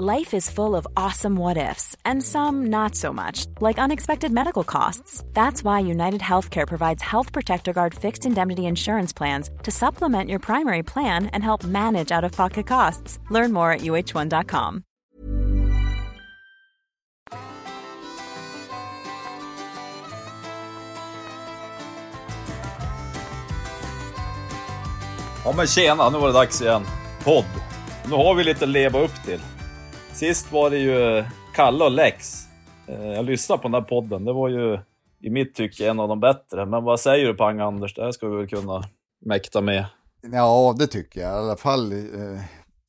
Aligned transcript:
Life 0.00 0.32
is 0.32 0.48
full 0.48 0.76
of 0.76 0.86
awesome 0.96 1.34
what 1.34 1.56
ifs, 1.56 1.96
and 2.04 2.22
some 2.22 2.66
not 2.68 2.94
so 2.94 3.12
much, 3.12 3.46
like 3.60 3.80
unexpected 3.80 4.30
medical 4.30 4.62
costs. 4.62 5.24
That's 5.34 5.64
why 5.64 5.80
United 5.80 6.20
Healthcare 6.20 6.68
provides 6.68 7.02
Health 7.02 7.32
Protector 7.32 7.72
Guard 7.72 7.94
fixed 7.94 8.24
indemnity 8.24 8.66
insurance 8.66 9.12
plans 9.12 9.50
to 9.64 9.72
supplement 9.72 10.30
your 10.30 10.38
primary 10.38 10.84
plan 10.84 11.26
and 11.32 11.42
help 11.42 11.64
manage 11.64 12.12
out 12.12 12.22
of 12.22 12.30
pocket 12.30 12.64
costs. 12.68 13.18
Learn 13.30 13.52
more 13.52 13.72
at 13.72 13.80
uh1.com. 13.80 14.84
Ja 25.44 25.52
men 25.56 25.66
tjena, 25.66 26.10
nu 26.10 26.18
var 26.18 26.26
det 26.26 26.34
dags 26.34 26.62
igen. 26.62 26.82
Podd. 27.24 27.44
Nu 28.04 28.14
har 28.16 28.34
vi 28.34 28.44
lite 28.44 28.64
att 28.64 28.70
leva 28.70 28.98
upp 28.98 29.24
till. 29.24 29.40
Sist 30.18 30.52
var 30.52 30.70
det 30.70 30.78
ju 30.78 31.24
Kalle 31.54 31.84
och 31.84 31.90
Lex. 31.90 32.44
Eh, 32.86 33.06
jag 33.06 33.24
lyssnade 33.24 33.62
på 33.62 33.68
den 33.68 33.72
där 33.72 33.88
podden. 33.88 34.24
Det 34.24 34.32
var 34.32 34.48
ju 34.48 34.78
i 35.20 35.30
mitt 35.30 35.54
tycke 35.54 35.88
en 35.88 36.00
av 36.00 36.08
de 36.08 36.20
bättre. 36.20 36.66
Men 36.66 36.84
vad 36.84 37.00
säger 37.00 37.26
du 37.26 37.34
Pang-Anders? 37.34 37.94
Det 37.96 38.02
här 38.02 38.12
ska 38.12 38.28
vi 38.28 38.36
väl 38.36 38.48
kunna 38.48 38.82
mäkta 39.20 39.60
med. 39.60 39.86
Ja, 40.32 40.74
det 40.78 40.86
tycker 40.86 41.20
jag. 41.20 41.30
I 41.30 41.34
alla 41.34 41.56
fall 41.56 41.92
eh, 41.92 42.40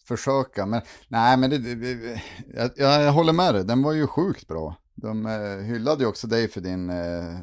försöka. 0.08 0.66
Men 0.66 0.82
nej, 1.08 1.38
men 1.38 1.50
det, 1.50 1.58
det, 1.58 2.22
jag, 2.54 2.72
jag 3.06 3.12
håller 3.12 3.34
med 3.34 3.54
dig. 3.54 3.66
Den 3.66 3.84
var 3.84 3.94
ju 3.94 4.08
sjukt 4.08 4.48
bra. 4.48 4.76
De 5.02 5.26
eh, 5.26 5.66
hyllade 5.66 6.04
ju 6.04 6.10
också 6.10 6.28
dig 6.28 6.48
för 6.48 6.62
din, 6.62 6.90
eh, 6.90 7.40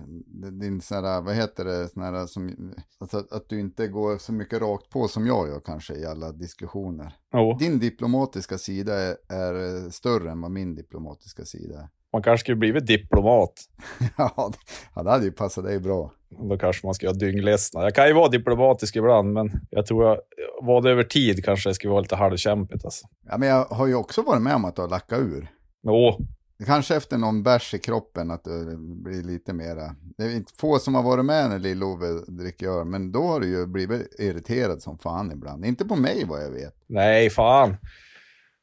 din 0.53 0.81
sån 0.81 1.05
här, 1.05 1.21
vad 1.21 1.35
heter 1.35 1.65
det, 1.65 1.89
sån 1.89 2.03
här 2.03 2.27
som, 2.27 2.73
alltså 3.01 3.19
att 3.31 3.49
du 3.49 3.61
inte 3.61 3.89
går 3.89 4.19
så 4.19 4.33
mycket 4.33 4.61
rakt 4.61 4.91
på 4.91 5.09
som 5.09 5.27
jag 5.27 5.49
gör 5.49 5.61
kanske 5.61 5.95
i 5.95 6.07
alla 6.07 6.33
diskussioner. 6.33 7.13
Jo, 7.33 7.57
Din 7.59 7.79
diplomatiska 7.79 8.59
sida 8.59 8.95
är, 8.95 9.17
är 9.29 9.85
eh, 9.85 9.91
större 9.91 10.31
än 10.31 10.41
vad 10.41 10.51
min 10.51 10.75
diplomatiska 10.75 11.45
sida 11.45 11.79
är. 11.79 11.89
man 12.13 12.23
kanske 12.23 12.45
skulle 12.45 12.57
blivit 12.57 12.87
diplomat. 12.87 13.53
ja, 14.19 14.53
det- 14.95 15.11
hade 15.11 15.25
ju 15.25 15.33
passat 15.33 15.65
dig 15.65 15.81
bra. 15.81 16.13
Då 16.51 16.59
kanske 16.59 16.87
man 16.87 16.95
ska 16.95 17.07
vara 17.07 17.17
dyngledsna. 17.17 17.83
Jag 17.83 17.95
kan 17.95 18.07
ju 18.07 18.13
vara 18.13 18.29
diplomatisk 18.29 18.97
ibland, 18.97 19.33
men 19.33 19.51
jag 19.71 19.87
tror 19.87 20.05
jag 20.05 20.19
var 20.63 20.83
det 20.83 20.91
över 20.91 21.05
tid 21.05 21.45
kanske 21.45 21.71
det 21.71 21.75
skulle 21.75 21.91
vara 21.91 22.01
lite 22.01 22.17
halvkämpigt 22.17 22.85
alltså. 22.85 23.07
Ja, 23.29 23.39
men 23.39 23.49
jag 23.49 23.65
har 23.65 23.87
ju 23.87 23.95
också 23.95 24.23
varit 24.23 24.43
med 24.43 24.55
om 24.55 24.65
att 24.65 24.77
du 24.77 24.83
har 24.83 24.89
lackat 24.89 25.19
ur. 25.21 25.51
Jo, 25.83 26.19
Kanske 26.65 26.97
efter 26.97 27.19
någon 27.19 27.43
bärs 27.43 27.75
i 27.75 27.79
kroppen 27.79 28.31
att 28.31 28.45
det 28.45 28.77
blir 28.79 29.23
lite 29.23 29.53
mera. 29.53 29.97
Det 30.19 30.25
är 30.25 30.37
inte 30.37 30.53
få 30.57 30.79
som 30.79 30.95
har 30.95 31.03
varit 31.03 31.25
med 31.25 31.51
när 31.51 31.59
Lill-Ove 31.59 32.25
dricker 32.29 32.69
öl, 32.69 32.85
men 32.85 33.13
då 33.13 33.23
har 33.23 33.41
du 33.41 33.47
ju 33.47 33.67
blivit 33.67 34.21
irriterad 34.21 34.83
som 34.83 34.99
fan 34.99 35.33
ibland. 35.33 35.65
Inte 35.65 35.85
på 35.85 35.97
mig 35.97 36.25
vad 36.25 36.45
jag 36.45 36.51
vet. 36.51 36.75
Nej, 36.87 37.31
fan. 37.31 37.77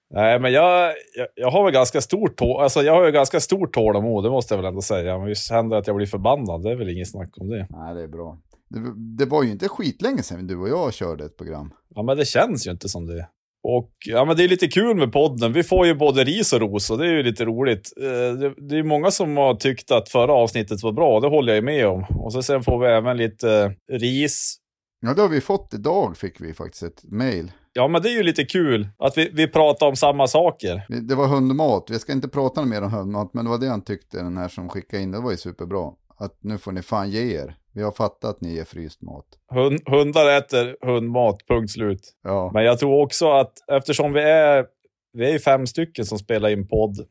Nej, 0.10 0.40
men 0.40 0.52
jag, 0.52 0.94
jag, 1.16 1.28
jag 1.36 1.52
har 1.52 1.64
väl 1.64 1.74
ganska 1.74 2.02
stort 2.02 2.42
alltså 2.42 2.82
jag 2.82 2.94
har 2.94 3.06
ju 3.06 3.12
ganska 3.12 3.40
stort 3.40 3.74
tålamod, 3.74 4.24
det 4.24 4.30
måste 4.30 4.54
jag 4.54 4.62
väl 4.62 4.70
ändå 4.70 4.82
säga. 4.82 5.18
Men 5.18 5.28
just 5.28 5.52
händer 5.52 5.78
att 5.78 5.88
jag 5.88 5.96
blir 5.96 6.08
förbannad, 6.08 6.64
det 6.64 6.72
är 6.72 6.76
väl 6.76 6.90
inget 6.90 7.12
snack 7.12 7.30
om 7.38 7.50
det. 7.50 7.68
Nej, 7.70 7.96
det 7.96 8.04
är 8.04 8.08
bra. 8.08 8.38
Det, 8.70 8.80
det 8.96 9.26
var 9.26 9.44
ju 9.44 9.52
inte 9.52 9.70
skitlänge 9.70 10.24
sedan 10.24 10.48
du 10.48 10.58
och 10.58 10.70
jag 10.70 10.94
körde 10.94 11.26
ett 11.26 11.38
program. 11.38 11.74
Ja, 11.90 12.04
men 12.04 12.18
det 12.18 12.26
känns 12.26 12.68
ju 12.68 12.72
inte 12.72 12.90
som 12.90 13.08
det. 13.08 13.28
Och 13.64 13.92
ja, 14.06 14.26
men 14.26 14.38
det 14.38 14.44
är 14.44 14.48
lite 14.48 14.68
kul 14.68 14.96
med 14.98 15.12
podden. 15.12 15.54
Vi 15.54 15.64
får 15.64 15.86
ju 15.88 15.96
både 15.96 16.24
ris 16.24 16.54
och 16.54 16.60
ros 16.60 16.90
och 16.90 16.98
det 16.98 17.06
är 17.06 17.12
ju 17.12 17.24
lite 17.24 17.46
roligt. 17.46 17.94
Eh, 17.98 18.52
Det, 18.70 18.78
är 18.78 18.84
många 18.84 19.12
som 19.12 19.38
har 19.38 19.56
tyckt 19.56 19.92
att 19.92 20.10
förra 20.10 20.34
avsnittet 20.34 20.84
var 20.84 20.92
bra, 20.92 21.20
det 21.20 21.28
håller 21.28 21.54
jag 21.54 21.56
ju 21.56 21.66
med 21.66 21.88
om. 21.88 22.06
Och 22.20 22.34
så 22.34 22.44
sen 22.44 22.64
får 22.64 22.80
vi 22.80 22.88
även 22.88 23.18
lite 23.18 23.76
eh, 23.92 23.96
ris. 23.96 24.56
Ja, 25.02 25.14
det 25.14 25.22
har 25.22 25.30
vi 25.30 25.42
fått 25.42 25.74
idag 25.74 26.18
fick 26.18 26.42
vi 26.42 26.54
faktiskt 26.54 26.84
ett 26.84 27.04
mail. 27.04 27.52
Ja, 27.74 27.88
men 27.88 28.02
det 28.02 28.10
är 28.10 28.14
ju 28.14 28.24
lite 28.24 28.44
kul 28.44 28.88
att 28.98 29.18
vi, 29.18 29.30
vi 29.34 29.48
pratar 29.48 29.88
om 29.88 29.96
samma 29.96 30.28
saker. 30.28 30.86
Det 31.02 31.16
var 31.16 31.28
hundmat. 31.28 31.86
Vi 31.90 32.00
ska 32.00 32.12
inte 32.12 32.28
prata 32.28 32.66
mer 32.66 32.82
om 32.82 32.92
hundmat, 32.94 33.34
men 33.34 33.46
det 33.46 33.52
var 33.52 33.58
det 33.58 33.68
han 33.68 33.84
tyckte, 33.84 34.18
den 34.18 34.38
här 34.38 34.48
som 34.48 34.70
skickade 34.70 35.04
in. 35.04 35.12
Det 35.12 35.20
var 35.20 35.32
ju 35.32 35.38
superbra. 35.38 35.92
Att 36.18 36.38
nu 36.42 36.58
får 36.58 36.72
ni 36.72 36.82
fan 36.82 37.12
ge 37.12 37.36
er. 37.36 37.56
Vi 37.74 37.84
har 37.84 37.92
fattat 37.92 38.30
att 38.30 38.42
ni 38.42 38.56
ger 38.56 38.64
fryst 38.64 39.02
mat. 39.02 39.26
Hund, 39.50 39.80
hundar 39.86 40.38
äter 40.38 40.86
hundmat, 40.86 41.38
punkt 41.48 41.72
slut. 41.72 42.16
Ja, 42.24 42.52
Men 42.54 42.64
jag 42.64 42.80
tror 42.80 43.02
också 43.04 43.32
att 43.32 43.54
eftersom 43.72 44.14
vi 44.14 44.22
är, 44.22 44.66
vi 45.14 45.32
är 45.32 45.40
fem 45.40 45.68
stycken 45.68 46.06
som 46.06 46.20
spelar 46.20 46.50
in 46.50 46.68
podd 46.68 47.08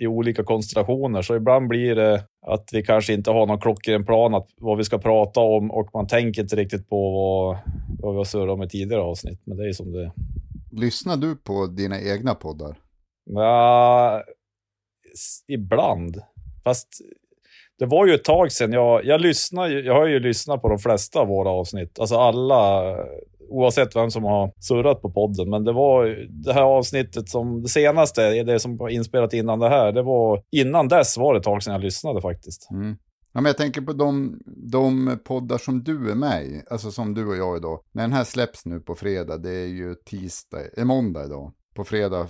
i 0.00 0.06
olika 0.06 0.44
konstellationer, 0.44 1.22
så 1.22 1.36
ibland 1.36 1.68
blir 1.68 1.94
det 1.94 2.24
att 2.46 2.68
vi 2.72 2.82
kanske 2.82 3.12
inte 3.12 3.30
har 3.30 3.46
någon 3.46 3.60
klockren 3.60 4.04
plan 4.04 4.34
att 4.34 4.48
vad 4.56 4.78
vi 4.78 4.84
ska 4.84 4.98
prata 4.98 5.40
om 5.40 5.70
och 5.70 5.90
man 5.94 6.06
tänker 6.06 6.42
inte 6.42 6.56
riktigt 6.56 6.88
på 6.88 7.10
vad, 7.10 7.58
vad 8.00 8.14
vi 8.14 8.16
har 8.16 8.24
surrat 8.24 8.54
om 8.54 8.62
i 8.62 8.68
tidigare 8.68 9.02
avsnitt. 9.02 9.40
Men 9.44 9.56
det 9.56 9.68
är 9.68 9.72
som 9.72 9.92
det 9.92 10.12
lyssnar 10.70 11.16
du 11.16 11.36
på 11.36 11.66
dina 11.66 12.00
egna 12.00 12.34
poddar? 12.34 12.78
Ja, 13.24 14.22
ibland. 15.48 16.22
Fast 16.64 16.88
det 17.78 17.86
var 17.86 18.06
ju 18.06 18.14
ett 18.14 18.24
tag 18.24 18.52
sedan 18.52 18.72
jag, 18.72 19.04
jag 19.04 19.20
lyssnar, 19.20 19.68
jag 19.68 19.94
har 19.94 20.06
ju 20.06 20.20
lyssnat 20.20 20.62
på 20.62 20.68
de 20.68 20.78
flesta 20.78 21.20
av 21.20 21.28
våra 21.28 21.50
avsnitt. 21.50 21.98
Alltså 21.98 22.16
alla, 22.16 22.94
oavsett 23.48 23.96
vem 23.96 24.10
som 24.10 24.24
har 24.24 24.52
surrat 24.60 25.02
på 25.02 25.10
podden. 25.10 25.50
Men 25.50 25.64
det 25.64 25.72
var 25.72 26.26
det 26.44 26.52
här 26.52 26.62
avsnittet 26.62 27.28
som, 27.28 27.62
det 27.62 27.68
senaste, 27.68 28.42
det 28.42 28.58
som 28.58 28.76
var 28.76 28.88
inspelat 28.88 29.32
innan 29.32 29.58
det 29.58 29.68
här, 29.68 29.92
det 29.92 30.02
var, 30.02 30.42
innan 30.50 30.88
dess 30.88 31.16
var 31.16 31.34
det 31.34 31.38
ett 31.38 31.44
tag 31.44 31.62
sedan 31.62 31.72
jag 31.72 31.82
lyssnade 31.82 32.20
faktiskt. 32.20 32.70
Mm. 32.70 32.96
Ja, 33.32 33.40
men 33.40 33.46
jag 33.50 33.56
tänker 33.56 33.80
på 33.80 33.92
de, 33.92 34.40
de 34.72 35.18
poddar 35.24 35.58
som 35.58 35.82
du 35.82 36.10
är 36.10 36.14
med 36.14 36.44
i, 36.44 36.62
alltså 36.70 36.90
som 36.90 37.14
du 37.14 37.26
och 37.26 37.36
jag 37.36 37.56
idag. 37.56 37.80
När 37.92 38.02
den 38.02 38.12
här 38.12 38.24
släpps 38.24 38.66
nu 38.66 38.80
på 38.80 38.94
fredag, 38.94 39.38
det 39.38 39.50
är 39.50 39.66
ju 39.66 39.94
tisdag, 39.94 40.58
är 40.76 40.84
måndag 40.84 41.24
idag. 41.24 41.52
På 41.78 41.84
fredag 41.84 42.28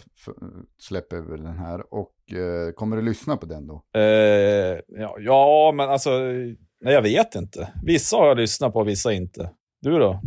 släpper 0.80 1.20
vi 1.20 1.36
den 1.36 1.56
här 1.56 1.94
och 1.94 2.32
eh, 2.32 2.72
kommer 2.72 2.96
du 2.96 3.02
lyssna 3.02 3.36
på 3.36 3.46
den 3.46 3.66
då? 3.66 3.82
Eh, 3.94 4.80
ja, 4.88 5.16
ja, 5.18 5.72
men 5.74 5.88
alltså, 5.90 6.10
nej, 6.10 6.94
jag 6.94 7.02
vet 7.02 7.34
inte. 7.34 7.72
Vissa 7.84 8.16
har 8.16 8.26
jag 8.26 8.36
lyssnat 8.36 8.72
på, 8.72 8.84
vissa 8.84 9.12
inte. 9.12 9.50
Du 9.80 9.98
då? 9.98 10.20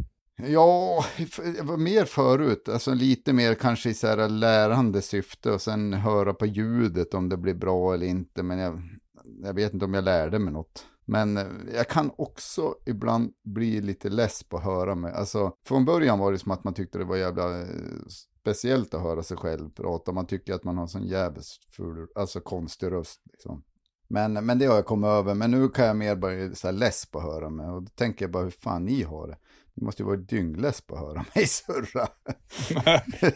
Ja, 0.48 1.06
f- 1.18 1.40
det 1.58 1.62
var 1.64 1.78
mer 1.78 2.06
förut, 2.06 2.70
alltså 2.70 2.94
lite 2.94 3.34
mer 3.34 3.54
kanske 3.54 3.90
i 3.90 3.94
så 3.94 4.08
här 4.08 4.30
lärande 4.30 5.02
syfte 5.02 5.52
och 5.52 5.62
sen 5.62 5.94
höra 5.94 6.34
på 6.34 6.46
ljudet 6.46 7.14
om 7.14 7.30
det 7.30 7.38
blir 7.38 7.53
bra 7.56 7.94
eller 7.94 8.08
inte. 8.08 8.44
Men 8.44 8.59
jag, 8.59 8.82
jag 9.44 9.53
vet 9.53 9.74
inte 9.74 9.86
om 9.86 9.94
jag 9.94 10.03
lärde 10.03 10.40
mig 10.40 10.53
något. 10.53 10.86
Men 11.06 11.38
eh, 11.38 11.44
jag 11.76 11.88
kan 11.88 12.12
också 12.18 12.76
ibland 12.86 13.34
bli 13.44 13.82
lite 13.82 14.09
less 14.09 14.44
på 14.44 14.58
att 14.58 14.64
höra 14.64 14.96
mig. 14.96 15.14
Alltså, 15.14 15.52
från 15.68 15.86
början 15.86 16.20
var 16.20 16.32
det 16.32 16.38
som 16.40 16.52
att 16.52 16.64
man 16.64 16.74
tyckte 16.74 16.98
det 16.98 17.06
var 17.06 17.18
jävla 17.18 17.59
eh, 17.62 17.66
speciellt 18.41 18.94
att 18.94 19.02
höra 19.02 19.24
sig 19.24 19.38
själv 19.38 19.69
prata. 19.69 20.12
Man 20.12 20.28
tycker 20.28 20.53
att 20.53 20.63
man 20.63 20.75
har 20.75 20.84
en 20.84 20.90
sån 20.90 21.07
jävligt 21.07 21.46
ful, 21.78 22.07
alltså 22.16 22.40
konstig 22.40 22.91
röst. 22.91 23.22
Liksom. 23.31 23.63
Men, 24.07 24.34
men 24.34 24.59
det 24.59 24.66
har 24.66 24.75
jag 24.75 24.85
kommit 24.85 25.07
över. 25.07 25.34
Men 25.34 25.52
nu 25.52 25.69
kan 25.69 25.85
jag 25.85 25.96
mer 25.96 26.16
bli 26.16 26.56
så 26.56 26.68
här 26.68 26.74
less 26.74 27.06
på 27.06 27.19
att 27.19 27.25
höra 27.25 27.50
mig. 27.50 27.69
Och 27.69 27.84
då 27.84 27.90
tänker 27.96 28.25
jag 28.25 28.31
bara 28.31 28.44
hur 28.44 28.52
fan 28.52 28.85
ni 28.85 29.03
har 29.03 29.28
det. 29.28 29.38
Ni 29.74 29.85
måste 29.85 30.02
ju 30.02 30.07
vara 30.07 30.18
dyngless 30.18 30.81
på 30.81 30.96
att 30.96 31.02
höra 31.02 31.25
mig 31.35 31.47
surra. 31.47 32.07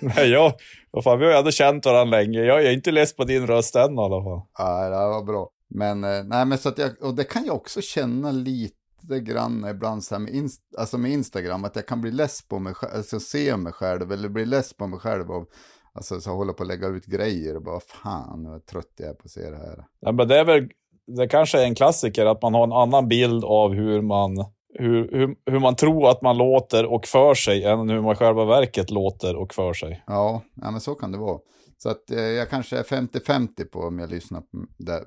Nej, 0.01 0.29
jag, 0.29 0.53
vad 0.91 1.03
fan, 1.03 1.19
vi 1.19 1.25
har 1.25 1.31
ju 1.31 1.37
ändå 1.37 1.51
känt 1.51 1.85
varandra 1.85 2.17
länge. 2.17 2.39
Jag 2.39 2.65
är 2.65 2.71
inte 2.71 2.91
less 2.91 3.15
på 3.15 3.23
din 3.23 3.47
röst 3.47 3.75
än 3.75 3.93
i 3.93 4.01
alla 4.01 4.23
fall. 4.23 4.41
Ja, 4.57 4.89
det 4.89 4.95
var 4.95 5.23
bra. 5.23 5.49
Men, 5.69 6.03
eh, 6.03 6.23
nej, 6.23 6.45
men 6.45 6.57
så 6.57 6.69
att 6.69 6.77
jag, 6.77 7.03
och 7.03 7.15
det 7.15 7.23
kan 7.23 7.45
jag 7.45 7.55
också 7.55 7.81
känna 7.81 8.31
lite 8.31 8.75
grann 9.07 9.67
ibland 9.69 10.03
så 10.03 10.19
med, 10.19 10.33
inst, 10.33 10.61
alltså 10.77 10.97
med 10.97 11.11
Instagram, 11.11 11.65
att 11.65 11.75
jag 11.75 11.85
kan 11.85 12.01
bli 12.01 12.11
less 12.11 12.47
på 12.47 12.59
mig 12.59 12.73
själv, 12.73 12.91
alltså 12.95 13.19
se 13.19 13.57
mig 13.57 13.73
själv, 13.73 14.11
eller 14.11 14.29
bli 14.29 14.45
less 14.45 14.73
på 14.73 14.87
mig 14.87 14.99
själv 14.99 15.31
av, 15.31 15.45
alltså 15.93 16.21
så 16.21 16.31
hålla 16.31 16.53
på 16.53 16.63
att 16.63 16.67
lägga 16.67 16.87
ut 16.87 17.05
grejer 17.05 17.55
och 17.55 17.63
bara 17.63 17.79
fan 17.79 18.49
vad 18.49 18.65
trött 18.65 18.93
jag 18.97 19.09
är 19.09 19.13
på 19.13 19.21
att 19.25 19.31
se 19.31 19.49
det 19.49 19.57
här. 19.57 19.85
Nej, 20.01 20.13
men 20.13 20.27
det 20.27 20.39
är 20.39 20.45
väl, 20.45 20.69
det 21.07 21.27
kanske 21.27 21.61
är 21.61 21.65
en 21.65 21.75
klassiker 21.75 22.25
att 22.25 22.41
man 22.41 22.53
har 22.53 22.63
en 22.63 22.73
annan 22.73 23.07
bild 23.07 23.45
av 23.45 23.73
hur 23.73 24.01
man, 24.01 24.45
hur, 24.73 25.11
hur, 25.11 25.35
hur 25.51 25.59
man 25.59 25.75
tror 25.75 26.09
att 26.09 26.21
man 26.21 26.37
låter 26.37 26.85
och 26.85 27.07
för 27.07 27.33
sig 27.33 27.63
än 27.63 27.89
hur 27.89 28.01
man 28.01 28.15
själva 28.15 28.45
verket 28.45 28.91
låter 28.91 29.35
och 29.35 29.53
för 29.53 29.73
sig. 29.73 30.03
Ja, 30.07 30.41
ja 30.53 30.71
men 30.71 30.81
så 30.81 30.95
kan 30.95 31.11
det 31.11 31.17
vara. 31.17 31.39
Så 31.77 31.89
att 31.89 32.11
eh, 32.11 32.19
jag 32.19 32.49
kanske 32.49 32.77
är 32.77 32.83
50-50 32.83 33.65
på 33.65 33.79
om 33.79 33.99
jag 33.99 34.09
lyssnar 34.09 34.41
på 34.41 34.65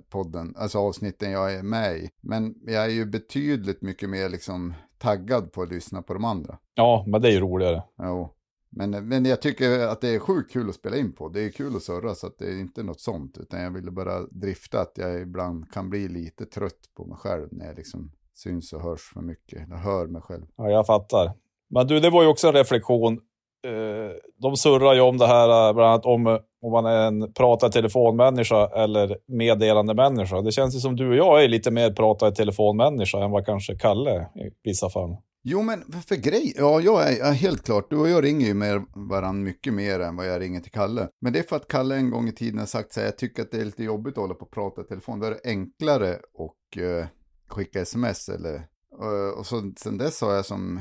podden, 0.09 0.55
alltså 0.56 0.79
avsnitten 0.79 1.31
jag 1.31 1.55
är 1.55 1.62
med 1.62 1.97
i. 1.97 2.11
Men 2.20 2.55
jag 2.67 2.85
är 2.85 2.91
ju 2.91 3.06
betydligt 3.06 3.82
mycket 3.82 4.11
mer 4.11 4.29
liksom 4.29 4.75
taggad 4.99 5.53
på 5.53 5.62
att 5.62 5.69
lyssna 5.69 6.03
på 6.03 6.15
de 6.15 6.25
andra. 6.25 6.59
Ja, 6.75 7.05
men 7.06 7.23
det 7.23 7.29
är 7.29 7.32
ju 7.32 7.41
roligare. 7.41 7.82
Jo. 8.03 8.35
Men, 8.70 9.09
men 9.09 9.25
jag 9.25 9.43
tycker 9.43 9.81
att 9.81 10.00
det 10.00 10.09
är 10.09 10.19
sjukt 10.19 10.53
kul 10.53 10.69
att 10.69 10.75
spela 10.75 10.97
in 10.97 11.12
på. 11.12 11.29
Det 11.29 11.41
är 11.41 11.50
kul 11.50 11.76
att 11.76 11.82
surra 11.82 12.15
så 12.15 12.26
att 12.26 12.38
det 12.38 12.44
är 12.44 12.61
inte 12.61 12.82
något 12.82 13.00
sånt. 13.00 13.38
Utan 13.38 13.61
jag 13.61 13.71
ville 13.71 13.91
bara 13.91 14.21
drifta 14.23 14.81
att 14.81 14.93
jag 14.94 15.21
ibland 15.21 15.73
kan 15.73 15.91
bli 15.91 16.09
lite 16.09 16.47
trött 16.47 16.91
på 16.97 17.06
mig 17.06 17.17
själv 17.19 17.49
när 17.50 17.67
jag 17.67 17.76
liksom 17.76 18.12
syns 18.35 18.73
och 18.73 18.82
hörs 18.82 19.00
för 19.14 19.21
mycket. 19.21 19.69
Jag 19.69 19.76
hör 19.76 20.06
mig 20.06 20.23
själv. 20.23 20.47
Ja, 20.56 20.71
jag 20.71 20.87
fattar. 20.87 21.32
Men 21.71 21.87
du, 21.87 22.00
det 22.00 22.11
var 22.11 22.23
ju 22.23 22.29
också 22.29 22.49
en 22.49 22.53
reflektion. 22.55 23.21
Eh, 23.67 24.13
de 24.43 24.57
surrar 24.57 24.95
ju 24.95 25.01
om 25.01 25.19
det 25.19 25.27
här, 25.27 25.69
eh, 25.69 25.75
bland 25.75 25.91
annat 25.91 26.07
om, 26.07 26.27
om 26.63 26.73
man 26.73 26.87
är 26.87 27.07
en 27.07 27.33
pratar 27.33 27.69
telefonmänniska 27.69 28.67
eller 28.67 29.19
meddelande 29.27 29.95
människa. 29.95 30.43
Det 30.43 30.53
känns 30.53 30.77
ju 30.77 30.81
som 30.81 30.97
du 30.97 31.09
och 31.09 31.17
jag 31.17 31.45
är 31.45 31.49
lite 31.49 31.71
mer 31.71 31.91
pratar 31.91 32.31
telefonmänniska 32.31 33.19
än 33.19 33.31
vad 33.31 33.47
kanske 33.47 33.75
Kalle 33.75 34.21
i 34.21 34.51
vissa 34.65 34.91
fall. 34.91 35.17
Jo, 35.45 35.63
men 35.63 35.93
för 36.09 36.17
grej, 36.17 36.55
ja, 36.57 36.81
jag 36.81 37.13
är, 37.13 37.19
ja, 37.19 37.31
helt 37.31 37.65
klart, 37.65 37.91
du 37.91 37.97
och 37.97 38.09
jag 38.09 38.25
ringer 38.25 38.47
ju 38.47 38.55
med 38.55 38.85
varandra 38.95 39.45
mycket 39.45 39.75
mer 39.75 40.01
än 40.01 40.17
vad 40.17 40.27
jag 40.27 40.41
ringer 40.41 40.61
till 40.61 40.73
Kalle. 40.73 41.09
Men 41.21 41.33
det 41.33 41.39
är 41.39 41.43
för 41.43 41.57
att 41.57 41.69
Kalle 41.69 41.97
en 41.97 42.11
gång 42.11 42.29
i 42.29 42.33
tiden 42.33 42.59
har 42.59 42.67
sagt 42.67 42.93
så 42.93 43.01
här, 43.01 43.07
jag 43.07 43.19
tycker 43.19 43.43
att 43.43 43.51
det 43.51 43.61
är 43.61 43.65
lite 43.65 43.85
jobbigt 43.85 44.13
att 44.13 44.23
hålla 44.23 44.35
på 44.35 44.45
och 44.45 44.51
prata 44.51 44.81
i 44.81 44.85
telefon. 44.85 45.21
Då 45.21 45.27
är 45.27 45.31
det 45.31 45.41
enklare 45.45 46.13
att 46.13 46.83
eh, 46.83 47.07
skicka 47.49 47.81
sms 47.81 48.29
eller, 48.29 48.55
eh, 49.03 49.39
och 49.39 49.47
så, 49.47 49.73
sen 49.77 49.99
dess 49.99 50.21
har 50.21 50.35
jag 50.35 50.47
som 50.47 50.81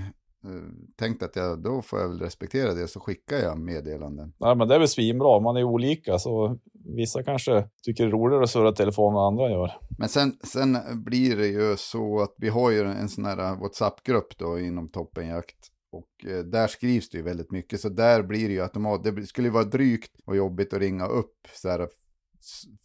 tänkt 0.99 1.23
att 1.23 1.35
jag, 1.35 1.63
då 1.63 1.81
får 1.81 1.99
jag 1.99 2.07
väl 2.07 2.19
respektera 2.19 2.73
det, 2.73 2.87
så 2.87 2.99
skickar 2.99 3.37
jag 3.37 3.59
meddelanden. 3.59 4.33
Nej, 4.37 4.55
men 4.55 4.67
det 4.67 4.75
är 4.75 4.79
väl 4.79 4.87
svinbra, 4.87 5.39
man 5.39 5.57
är 5.57 5.63
olika, 5.63 6.19
så 6.19 6.57
vissa 6.95 7.23
kanske 7.23 7.69
tycker 7.83 8.03
det 8.03 8.09
är 8.09 8.11
roligare 8.11 8.43
att 8.43 8.49
surra 8.49 8.71
telefon 8.71 9.13
än 9.13 9.19
andra 9.19 9.49
gör. 9.49 9.71
Men 9.97 10.09
sen, 10.09 10.37
sen 10.43 10.77
blir 11.05 11.37
det 11.37 11.47
ju 11.47 11.77
så 11.77 12.21
att 12.21 12.35
vi 12.37 12.49
har 12.49 12.71
ju 12.71 12.81
en 12.81 13.09
sån 13.09 13.25
här 13.25 13.59
WhatsApp-grupp 13.59 14.37
då 14.37 14.59
inom 14.59 14.89
Toppenjakt. 14.89 15.71
Och 15.91 16.29
eh, 16.31 16.39
där 16.39 16.67
skrivs 16.67 17.09
det 17.09 17.17
ju 17.17 17.23
väldigt 17.23 17.51
mycket, 17.51 17.79
så 17.81 17.89
där 17.89 18.23
blir 18.23 18.47
det 18.47 18.53
ju 18.53 18.61
automatiskt. 18.61 19.15
Det 19.15 19.25
skulle 19.25 19.47
ju 19.47 19.53
vara 19.53 19.63
drygt 19.63 20.11
och 20.25 20.35
jobbigt 20.35 20.73
att 20.73 20.79
ringa 20.79 21.07
upp 21.07 21.47
så 21.53 21.69
här 21.69 21.87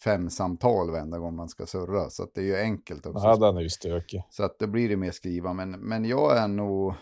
fem 0.04 0.30
samtal 0.30 0.90
varenda 0.90 1.18
gång 1.18 1.36
man 1.36 1.48
ska 1.48 1.66
surra. 1.66 2.10
Så 2.10 2.22
att 2.22 2.34
det 2.34 2.40
är 2.40 2.44
ju 2.44 2.56
enkelt 2.56 3.06
också. 3.06 3.26
Ja, 3.26 3.36
den 3.36 3.56
är 3.56 3.60
ju 3.60 3.68
stökig. 3.68 4.22
Så 4.30 4.44
att 4.44 4.58
det 4.58 4.66
blir 4.66 4.88
det 4.88 4.96
mer 4.96 5.10
skriva. 5.10 5.52
Men, 5.52 5.70
men 5.70 6.04
jag 6.04 6.36
är 6.36 6.48
nog... 6.48 6.94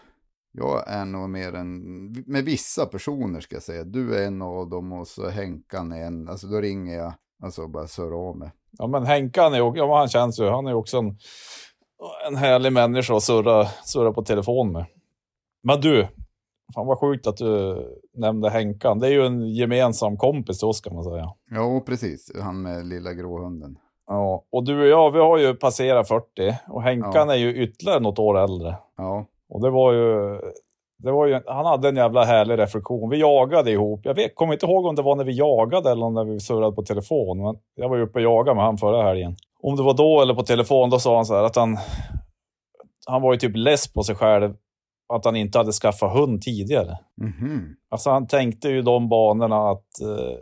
Jag 0.52 0.88
är 0.88 1.04
nog 1.04 1.30
mer 1.30 1.54
en, 1.54 2.12
med 2.26 2.44
vissa 2.44 2.86
personer 2.86 3.40
ska 3.40 3.56
jag 3.56 3.62
säga. 3.62 3.84
Du 3.84 4.16
är 4.16 4.26
en 4.26 4.42
av 4.42 4.68
dem 4.68 4.92
och 4.92 5.06
så 5.06 5.28
Henkan 5.28 5.92
är 5.92 6.06
en. 6.06 6.28
Alltså 6.28 6.46
då 6.46 6.60
ringer 6.60 6.98
jag, 6.98 7.12
alltså 7.42 7.68
bara 7.68 7.86
surra 7.86 8.16
av 8.16 8.36
mig. 8.36 8.50
Ja, 8.78 8.86
men 8.86 9.06
Henkan 9.06 9.54
är, 9.54 9.76
ja, 9.76 9.98
han 9.98 10.08
känns 10.08 10.40
ju, 10.40 10.48
han 10.48 10.66
är 10.66 10.74
också 10.74 10.98
en, 10.98 11.18
en 12.26 12.36
härlig 12.36 12.72
människa 12.72 13.16
att 13.16 13.22
surra, 13.22 13.66
surra 13.66 14.12
på 14.12 14.22
telefon 14.22 14.72
med. 14.72 14.86
Men 15.62 15.80
du, 15.80 16.08
fan 16.74 16.86
vad 16.86 16.98
sjukt 16.98 17.26
att 17.26 17.36
du 17.36 17.82
nämnde 18.14 18.50
Henkan. 18.50 18.98
Det 18.98 19.06
är 19.06 19.10
ju 19.10 19.26
en 19.26 19.48
gemensam 19.48 20.16
kompis 20.16 20.58
till 20.58 20.68
oss 20.68 20.80
kan 20.80 20.94
man 20.94 21.04
säga. 21.04 21.34
Ja, 21.50 21.82
precis. 21.86 22.32
Han 22.42 22.62
med 22.62 22.86
lilla 22.86 23.12
gråhunden. 23.12 23.78
Ja, 24.06 24.44
och 24.50 24.64
du 24.64 24.80
och 24.80 24.86
jag, 24.86 25.10
vi 25.10 25.18
har 25.18 25.38
ju 25.38 25.54
passerat 25.54 26.08
40 26.08 26.26
och 26.68 26.82
Henkan 26.82 27.28
ja. 27.28 27.34
är 27.34 27.38
ju 27.38 27.62
ytterligare 27.62 28.00
något 28.00 28.18
år 28.18 28.38
äldre. 28.38 28.76
Ja. 28.96 29.26
Och 29.50 29.60
det 29.60 29.70
var 29.70 29.92
ju, 29.92 30.40
det 30.98 31.12
var 31.12 31.26
ju, 31.26 31.40
han 31.46 31.66
hade 31.66 31.88
en 31.88 31.96
jävla 31.96 32.24
härlig 32.24 32.58
reflektion. 32.58 33.10
Vi 33.10 33.20
jagade 33.20 33.70
ihop. 33.70 34.00
Jag 34.04 34.14
vet, 34.14 34.34
kommer 34.34 34.52
inte 34.52 34.66
ihåg 34.66 34.86
om 34.86 34.96
det 34.96 35.02
var 35.02 35.16
när 35.16 35.24
vi 35.24 35.38
jagade 35.38 35.90
eller 35.90 36.10
när 36.10 36.24
vi 36.24 36.40
surrade 36.40 36.76
på 36.76 36.82
telefon. 36.82 37.42
Men 37.42 37.56
jag 37.74 37.88
var 37.88 37.96
ju 37.96 38.02
uppe 38.02 38.18
och 38.18 38.24
jagade 38.24 38.54
med 38.54 38.64
han 38.64 38.78
förra 38.78 39.02
helgen. 39.02 39.36
Om 39.62 39.76
det 39.76 39.82
var 39.82 39.94
då 39.94 40.22
eller 40.22 40.34
på 40.34 40.42
telefon, 40.42 40.90
då 40.90 40.98
sa 40.98 41.16
han 41.16 41.26
så 41.26 41.34
här 41.34 41.44
att 41.44 41.56
han... 41.56 41.76
Han 43.06 43.22
var 43.22 43.32
ju 43.32 43.38
typ 43.38 43.56
less 43.56 43.92
på 43.92 44.02
sig 44.02 44.14
själv 44.14 44.54
att 45.14 45.24
han 45.24 45.36
inte 45.36 45.58
hade 45.58 45.72
skaffat 45.72 46.12
hund 46.12 46.42
tidigare. 46.42 46.98
Mm 47.20 47.32
-hmm. 47.32 47.60
Alltså 47.90 48.10
han 48.10 48.26
tänkte 48.26 48.68
ju 48.68 48.82
de 48.82 49.08
banorna 49.08 49.70
att 49.70 50.00
eh, 50.02 50.36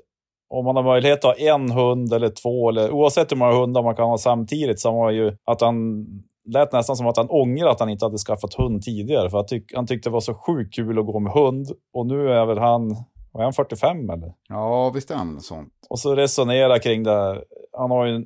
om 0.51 0.65
man 0.65 0.77
har 0.77 0.83
möjlighet 0.83 1.25
att 1.25 1.39
ha 1.39 1.55
en 1.55 1.71
hund 1.71 2.13
eller 2.13 2.29
två, 2.29 2.69
eller 2.69 2.91
oavsett 2.91 3.33
hur 3.33 3.37
många 3.37 3.53
hundar 3.53 3.83
man 3.83 3.97
kan 3.97 4.09
ha 4.09 4.19
samtidigt, 4.19 4.81
så 4.81 4.91
var 4.91 5.11
ju 5.11 5.37
att 5.45 5.61
han 5.61 6.07
lät 6.49 6.73
nästan 6.73 6.97
som 6.97 7.07
att 7.07 7.17
han 7.17 7.31
ångrar 7.31 7.69
att 7.69 7.81
han 7.81 7.89
inte 7.89 8.05
hade 8.05 8.19
skaffat 8.19 8.55
hund 8.55 8.83
tidigare. 8.83 9.31
För 9.31 9.43
tyck, 9.43 9.75
han 9.75 9.87
tyckte 9.87 10.09
det 10.09 10.13
var 10.13 10.21
så 10.21 10.35
sjukt 10.35 10.75
kul 10.75 10.99
att 10.99 11.07
gå 11.07 11.21
med 11.21 11.33
hund. 11.33 11.67
Och 11.93 12.07
nu 12.07 12.33
är 12.33 12.47
väl 12.47 12.59
han, 12.59 12.91
är 13.39 13.43
han 13.43 13.53
45 13.53 14.11
eller? 14.11 14.35
Ja, 14.49 14.91
visst 14.91 15.11
är 15.11 15.15
han 15.15 15.41
sånt. 15.41 15.73
Och 15.91 15.99
så 15.99 16.15
resonera 16.15 16.79
kring 16.79 17.03
det. 17.03 17.45
Han 17.79 17.91
har 17.91 18.07
ju, 18.07 18.25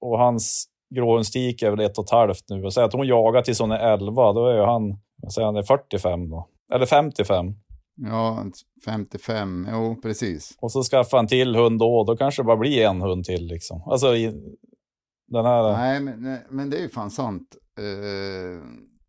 och 0.00 0.18
hans 0.18 0.68
gråhundstik 0.94 1.62
är 1.62 1.70
väl 1.70 1.80
ett 1.80 1.98
och 1.98 2.04
ett 2.04 2.10
halvt 2.10 2.44
nu. 2.48 2.64
Och 2.64 2.74
säg 2.74 2.84
att 2.84 2.92
hon 2.92 3.06
jagar 3.06 3.42
tills 3.42 3.60
hon 3.60 3.72
är 3.72 3.92
11, 3.92 4.32
då 4.32 4.46
är 4.46 4.54
ju 4.54 4.62
han, 4.62 4.98
säger 5.34 5.46
han 5.46 5.56
är 5.56 5.62
45 5.62 6.30
då. 6.30 6.48
Eller 6.74 6.86
55. 6.86 7.54
Ja, 7.96 8.44
55, 8.84 9.68
jo 9.72 9.96
precis. 10.02 10.58
Och 10.60 10.72
så 10.72 10.82
skaffa 10.82 11.18
en 11.18 11.26
till 11.26 11.56
hund 11.56 11.78
då, 11.78 12.04
då 12.04 12.16
kanske 12.16 12.42
det 12.42 12.46
bara 12.46 12.56
blir 12.56 12.86
en 12.86 13.00
hund 13.00 13.24
till 13.24 13.46
liksom. 13.46 13.82
Alltså 13.86 14.06
den 15.32 15.44
här... 15.44 15.72
Nej, 15.72 16.00
men, 16.00 16.38
men 16.50 16.70
det 16.70 16.76
är 16.76 16.82
ju 16.82 16.88
fan 16.88 17.10
sant. 17.10 17.56
Uh, 17.80 18.62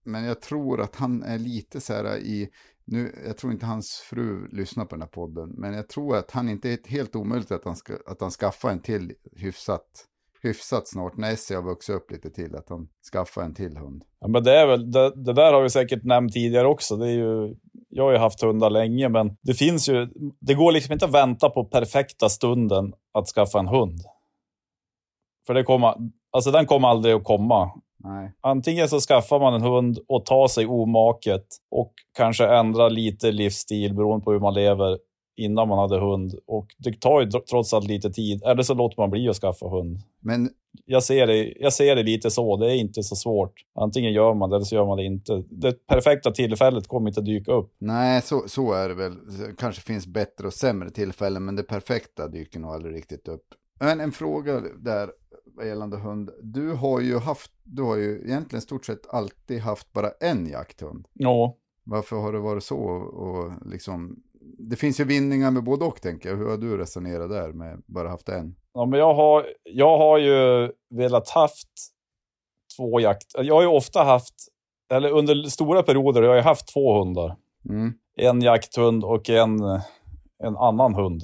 men 0.06 0.24
jag 0.24 0.42
tror 0.42 0.82
att 0.82 0.96
han 0.96 1.24
är 1.24 1.38
lite 1.38 1.82
så 1.82 1.94
här 1.94 2.18
i... 2.18 2.50
Nu, 2.86 3.16
jag 3.26 3.38
tror 3.38 3.54
inte 3.54 3.66
hans 3.66 4.04
fru 4.10 4.48
lyssnar 4.52 4.86
på 4.86 4.96
den 4.96 5.02
här 5.02 5.10
podden, 5.10 5.50
men 5.50 5.74
jag 5.74 5.90
tror 5.90 6.18
att 6.18 6.32
han 6.32 6.50
inte 6.50 6.70
är 6.70 6.90
helt 6.90 7.16
omöjligt 7.16 7.52
att 7.52 7.66
han, 7.66 7.76
ska, 7.76 7.94
att 8.08 8.22
han 8.22 8.32
skaffar 8.32 8.70
en 8.70 8.80
till 8.80 9.14
hyfsat, 9.36 9.86
hyfsat 10.42 10.88
snart. 10.88 11.18
När 11.18 11.34
Essie 11.34 11.58
har 11.58 11.64
vuxit 11.64 11.96
upp 11.96 12.12
lite 12.12 12.30
till, 12.30 12.56
att 12.56 12.70
han 12.70 12.88
skaffar 13.12 13.42
en 13.42 13.54
till 13.54 13.78
hund. 13.78 14.04
Ja, 14.20 14.28
men 14.28 14.44
det, 14.44 14.56
är 14.56 14.68
väl, 14.68 14.92
det, 14.92 15.24
det 15.26 15.34
där 15.34 15.54
har 15.54 15.62
vi 15.62 15.70
säkert 15.70 16.04
nämnt 16.04 16.34
tidigare 16.34 16.68
också. 16.68 16.96
Det 16.96 17.08
är 17.08 17.16
ju, 17.16 17.56
jag 17.90 18.04
har 18.04 18.12
ju 18.12 18.18
haft 18.18 18.42
hundar 18.42 18.70
länge, 18.70 19.10
men 19.10 19.38
det 19.42 19.54
finns 19.54 19.90
ju... 19.90 20.08
Det 20.40 20.54
går 20.54 20.72
liksom 20.72 20.94
inte 20.94 21.06
att 21.06 21.14
vänta 21.14 21.50
på 21.50 21.66
perfekta 21.66 22.30
stunden 22.30 22.94
att 23.14 23.28
skaffa 23.28 23.60
en 23.60 23.68
hund. 23.68 24.00
För 25.48 25.54
det 25.54 25.64
kommer, 25.64 25.96
alltså 26.32 26.52
den 26.52 26.66
kommer 26.66 26.88
aldrig 26.88 27.16
att 27.16 27.24
komma. 27.24 27.72
Nej. 28.04 28.32
Antingen 28.42 28.90
så 28.90 29.00
skaffar 29.00 29.40
man 29.40 29.54
en 29.54 29.62
hund 29.62 30.00
och 30.08 30.26
tar 30.26 30.48
sig 30.48 30.68
omaket 30.68 31.46
och 31.72 31.94
kanske 32.18 32.48
ändrar 32.48 32.90
lite 32.90 33.32
livsstil 33.32 33.94
beroende 33.94 34.24
på 34.24 34.32
hur 34.32 34.40
man 34.40 34.54
lever 34.54 34.98
innan 35.38 35.68
man 35.68 35.80
hade 35.80 36.00
hund. 36.00 36.36
Och 36.48 36.68
det 36.78 37.00
tar 37.00 37.22
ju 37.22 37.30
trots 37.30 37.74
allt 37.74 37.88
lite 37.88 38.10
tid. 38.10 38.44
Eller 38.44 38.64
så 38.64 38.74
låter 38.74 39.02
man 39.02 39.10
bli 39.10 39.30
att 39.30 39.36
skaffa 39.36 39.68
hund. 39.68 40.00
Men 40.22 40.50
jag 40.86 41.04
ser, 41.04 41.28
det, 41.28 41.54
jag 41.60 41.74
ser 41.74 41.96
det 41.96 42.04
lite 42.04 42.32
så. 42.32 42.58
Det 42.58 42.72
är 42.72 42.76
inte 42.76 43.04
så 43.04 43.16
svårt. 43.16 43.54
Antingen 43.80 44.14
gör 44.14 44.34
man 44.34 44.50
det 44.50 44.56
eller 44.56 44.66
så 44.66 44.76
gör 44.76 44.86
man 44.86 44.98
det 44.98 45.04
inte. 45.04 45.44
Det 45.50 45.88
perfekta 45.88 46.32
tillfället 46.32 46.88
kommer 46.88 47.10
inte 47.10 47.22
dyka 47.22 47.52
upp. 47.52 47.76
Nej, 47.80 48.22
så, 48.22 48.44
så 48.48 48.74
är 48.74 48.90
det 48.90 48.96
väl. 48.96 49.12
Det 49.12 49.56
kanske 49.58 49.82
finns 49.82 50.08
bättre 50.08 50.48
och 50.48 50.54
sämre 50.54 50.90
tillfällen, 50.90 51.46
men 51.46 51.56
det 51.56 51.64
perfekta 51.64 52.28
dyker 52.28 52.60
nog 52.60 52.72
aldrig 52.72 52.96
riktigt 52.96 53.28
upp. 53.28 53.46
Men 53.80 54.00
en 54.00 54.12
fråga 54.12 54.62
där 54.78 55.10
gällande 55.64 55.98
hund. 55.98 56.30
Du 56.42 56.72
har 56.74 57.00
ju 57.00 57.18
haft, 57.18 57.52
du 57.64 57.84
har 57.84 57.96
ju 57.96 58.24
egentligen 58.26 58.62
stort 58.62 58.86
sett 58.86 59.14
alltid 59.14 59.62
haft 59.62 59.94
bara 59.94 60.12
en 60.20 60.48
jakthund. 60.48 61.08
Ja. 61.14 61.58
Varför 61.84 62.16
har 62.16 62.34
det 62.34 62.40
varit 62.40 62.64
så? 62.64 62.80
Och 62.80 63.52
liksom, 63.66 64.24
det 64.58 64.76
finns 64.76 65.00
ju 65.00 65.04
vinningar 65.04 65.52
med 65.52 65.64
både 65.64 65.86
och 65.86 66.02
tänker 66.02 66.30
jag. 66.30 66.38
Hur 66.38 66.50
har 66.50 66.58
du 66.58 66.78
resonerat 66.78 67.30
där 67.30 67.54
med 67.54 67.82
bara 67.86 68.10
haft 68.10 68.30
en? 68.30 68.56
Ja, 68.74 68.86
men 68.86 69.00
jag 69.00 69.14
har, 69.14 69.46
jag 69.64 69.98
har 69.98 70.18
ju 70.18 70.72
velat 70.90 71.30
haft 71.30 71.70
två 72.78 73.00
jakt... 73.00 73.32
Jag 73.38 73.56
har 73.56 73.62
ju 73.62 73.68
ofta 73.68 74.04
haft, 74.04 74.34
eller 74.92 75.10
under 75.12 75.44
stora 75.44 75.84
perioder 75.84 76.22
har 76.22 76.36
jag 76.36 76.44
haft 76.44 76.74
två 76.74 77.00
hundar. 77.00 77.36
Mm. 77.70 77.94
En 78.18 78.42
jakthund 78.42 79.04
och 79.04 79.30
en, 79.30 79.60
en 80.44 80.58
annan 80.58 80.94
hund. 80.96 81.22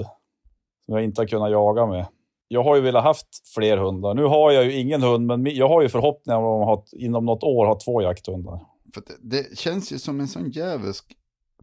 Som 0.86 0.96
jag 0.96 1.04
inte 1.04 1.22
har 1.22 1.28
kunnat 1.28 1.52
jaga 1.52 1.86
med 1.86 2.06
jag 2.52 2.64
har 2.64 2.76
ju 2.76 2.82
velat 2.82 3.04
haft 3.04 3.28
fler 3.56 3.78
hundar. 3.78 4.14
Nu 4.14 4.24
har 4.24 4.52
jag 4.52 4.66
ju 4.66 4.74
ingen 4.74 5.02
hund, 5.02 5.26
men 5.26 5.46
jag 5.46 5.70
har 5.70 5.82
ju 5.82 5.90
förhoppningar 5.90 6.40
om 6.40 6.70
att 6.70 6.94
inom 6.94 7.26
något 7.26 7.44
år 7.44 7.66
ha 7.66 7.80
två 7.80 8.02
jakthundar. 8.02 8.60
För 8.94 9.04
det, 9.08 9.38
det, 9.38 9.58
känns 9.58 9.92
ju 9.92 10.00
som 10.00 10.20
en 10.20 10.28
sån 10.28 10.50
djävulsk 10.50 11.06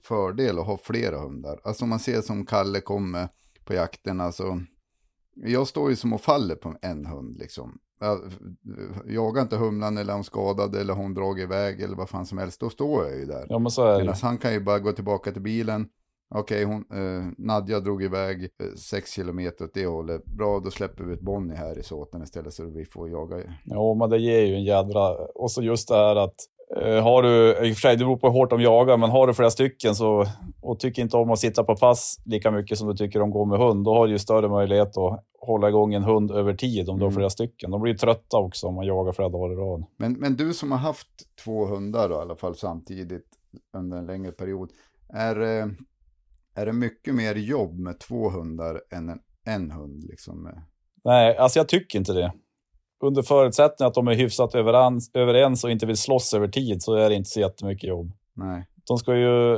fördel 0.02 0.58
att 0.58 0.66
ha 0.66 0.78
flera 0.82 1.18
hundar. 1.18 1.60
Alltså 1.64 1.84
om 1.84 1.88
man 1.88 1.98
ser 1.98 2.20
som 2.20 2.46
Kalle 2.46 2.80
kommer 2.80 3.28
på 3.64 3.74
jakten, 3.74 4.20
alltså. 4.20 4.60
Jag 5.34 5.68
står 5.68 5.90
ju 5.90 5.96
som 5.96 6.12
och 6.12 6.20
faller 6.20 6.54
på 6.54 6.74
en 6.82 7.06
hund 7.06 7.38
liksom. 7.38 7.78
Jag 8.00 8.18
jagar 9.06 9.42
inte 9.42 9.56
humlan 9.56 9.98
eller 9.98 10.12
är 10.12 10.14
hon 10.14 10.24
skadad 10.24 10.74
eller 10.74 10.94
hon 10.94 11.14
dragit 11.14 11.44
iväg 11.44 11.80
eller 11.80 11.96
vad 11.96 12.08
fan 12.08 12.26
som 12.26 12.38
helst. 12.38 12.60
Då 12.60 12.70
står 12.70 13.04
jag 13.04 13.16
ju 13.16 13.26
där. 13.26 13.46
Ja 13.48 13.58
men 13.58 13.70
så 13.70 13.84
är 13.84 13.92
det. 13.92 13.98
Medan 13.98 14.16
han 14.22 14.38
kan 14.38 14.52
ju 14.52 14.60
bara 14.60 14.78
gå 14.78 14.92
tillbaka 14.92 15.32
till 15.32 15.42
bilen 15.42 15.88
Okej, 16.34 16.66
okay, 16.66 17.00
eh, 17.00 17.24
Nadja 17.38 17.80
drog 17.80 18.02
iväg 18.02 18.42
eh, 18.42 18.74
sex 18.76 19.12
kilometer 19.12 19.64
åt 19.64 19.74
det 19.74 19.86
hållet. 19.86 20.24
Bra, 20.24 20.60
då 20.60 20.70
släpper 20.70 21.04
vi 21.04 21.14
ett 21.14 21.20
Bonnie 21.20 21.54
här 21.54 21.78
i 21.78 21.82
såten 21.82 22.22
istället 22.22 22.52
så 22.52 22.64
vi 22.64 22.84
får 22.84 23.10
jaga. 23.10 23.36
Ja, 23.64 23.94
men 23.94 24.10
det 24.10 24.18
ger 24.18 24.40
ju 24.40 24.54
en 24.54 24.64
jädra... 24.64 25.10
Och 25.34 25.50
så 25.50 25.62
just 25.62 25.88
det 25.88 25.94
här 25.94 26.16
att 26.16 26.34
eh, 26.82 27.02
har 27.02 27.22
du, 27.22 27.50
i 27.68 27.72
och 27.72 27.76
för 27.76 27.80
sig 27.80 27.96
det 27.96 28.04
beror 28.04 28.16
på 28.16 28.26
hur 28.26 28.32
hårt 28.32 28.50
de 28.50 28.60
jagar, 28.60 28.96
men 28.96 29.10
har 29.10 29.26
du 29.26 29.34
flera 29.34 29.50
stycken 29.50 29.94
så, 29.94 30.26
och 30.62 30.80
tycker 30.80 31.02
inte 31.02 31.16
om 31.16 31.30
att 31.30 31.38
sitta 31.38 31.64
på 31.64 31.76
pass 31.76 32.16
lika 32.24 32.50
mycket 32.50 32.78
som 32.78 32.88
du 32.88 32.96
tycker 32.96 33.22
om 33.22 33.28
att 33.28 33.32
gå 33.32 33.44
med 33.44 33.58
hund, 33.58 33.84
då 33.84 33.94
har 33.94 34.06
du 34.06 34.12
ju 34.12 34.18
större 34.18 34.48
möjlighet 34.48 34.96
att 34.96 35.24
hålla 35.40 35.68
igång 35.68 35.94
en 35.94 36.04
hund 36.04 36.30
över 36.30 36.54
tid 36.54 36.88
om 36.88 36.98
du 36.98 37.04
har 37.04 37.10
mm. 37.10 37.16
flera 37.16 37.30
stycken. 37.30 37.70
De 37.70 37.80
blir 37.80 37.92
ju 37.92 37.98
trötta 37.98 38.38
också 38.38 38.66
om 38.66 38.74
man 38.74 38.86
jagar 38.86 39.12
flera 39.12 39.28
dagar 39.28 39.52
i 39.52 39.56
rad. 39.56 39.84
Men, 39.96 40.12
men 40.12 40.36
du 40.36 40.52
som 40.52 40.72
har 40.72 40.78
haft 40.78 41.08
två 41.44 41.66
hundar 41.66 42.08
då, 42.08 42.14
i 42.14 42.18
alla 42.18 42.36
fall 42.36 42.54
samtidigt 42.54 43.26
under 43.76 43.98
en 43.98 44.06
längre 44.06 44.32
period, 44.32 44.70
är 45.08 45.36
är 46.56 46.66
det 46.66 46.72
mycket 46.72 47.14
mer 47.14 47.34
jobb 47.34 47.78
med 47.78 48.00
två 48.00 48.30
hundar 48.30 48.82
än 48.90 49.08
en, 49.08 49.18
en 49.44 49.70
hund? 49.70 50.04
Liksom? 50.04 50.50
Nej, 51.04 51.36
alltså 51.36 51.58
jag 51.58 51.68
tycker 51.68 51.98
inte 51.98 52.12
det. 52.12 52.32
Under 53.04 53.22
förutsättning 53.22 53.86
att 53.86 53.94
de 53.94 54.08
är 54.08 54.14
hyfsat 54.14 54.54
överens, 54.54 55.10
överens 55.14 55.64
och 55.64 55.70
inte 55.70 55.86
vill 55.86 55.96
slåss 55.96 56.34
över 56.34 56.48
tid 56.48 56.82
så 56.82 56.94
är 56.94 57.08
det 57.08 57.14
inte 57.14 57.30
så 57.30 57.40
jättemycket 57.40 57.88
jobb. 57.88 58.12
Nej. 58.34 58.66
De 58.88 58.98
ska 58.98 59.16
ju 59.16 59.56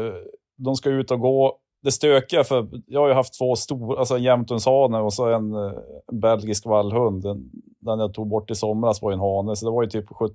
de 0.58 0.76
ska 0.76 0.90
ut 0.90 1.10
och 1.10 1.20
gå. 1.20 1.58
Det 1.82 1.92
stökiga, 1.92 2.44
för 2.44 2.68
jag 2.86 3.00
har 3.00 3.08
ju 3.08 3.14
haft 3.14 3.38
två 3.38 3.56
stora, 3.56 3.98
alltså 3.98 4.16
en 4.16 4.22
jämthundshane 4.22 4.98
och 4.98 5.12
så 5.12 5.32
en, 5.32 5.54
en 6.12 6.20
belgisk 6.20 6.66
vallhund. 6.66 7.22
Den, 7.22 7.50
den 7.80 7.98
jag 7.98 8.14
tog 8.14 8.28
bort 8.28 8.50
i 8.50 8.54
somras 8.54 9.02
var 9.02 9.12
en 9.12 9.20
hane, 9.20 9.56
så 9.56 9.66
det 9.66 9.72
var 9.72 9.82
ju 9.82 9.88
typ 9.88 10.08
70, 10.08 10.34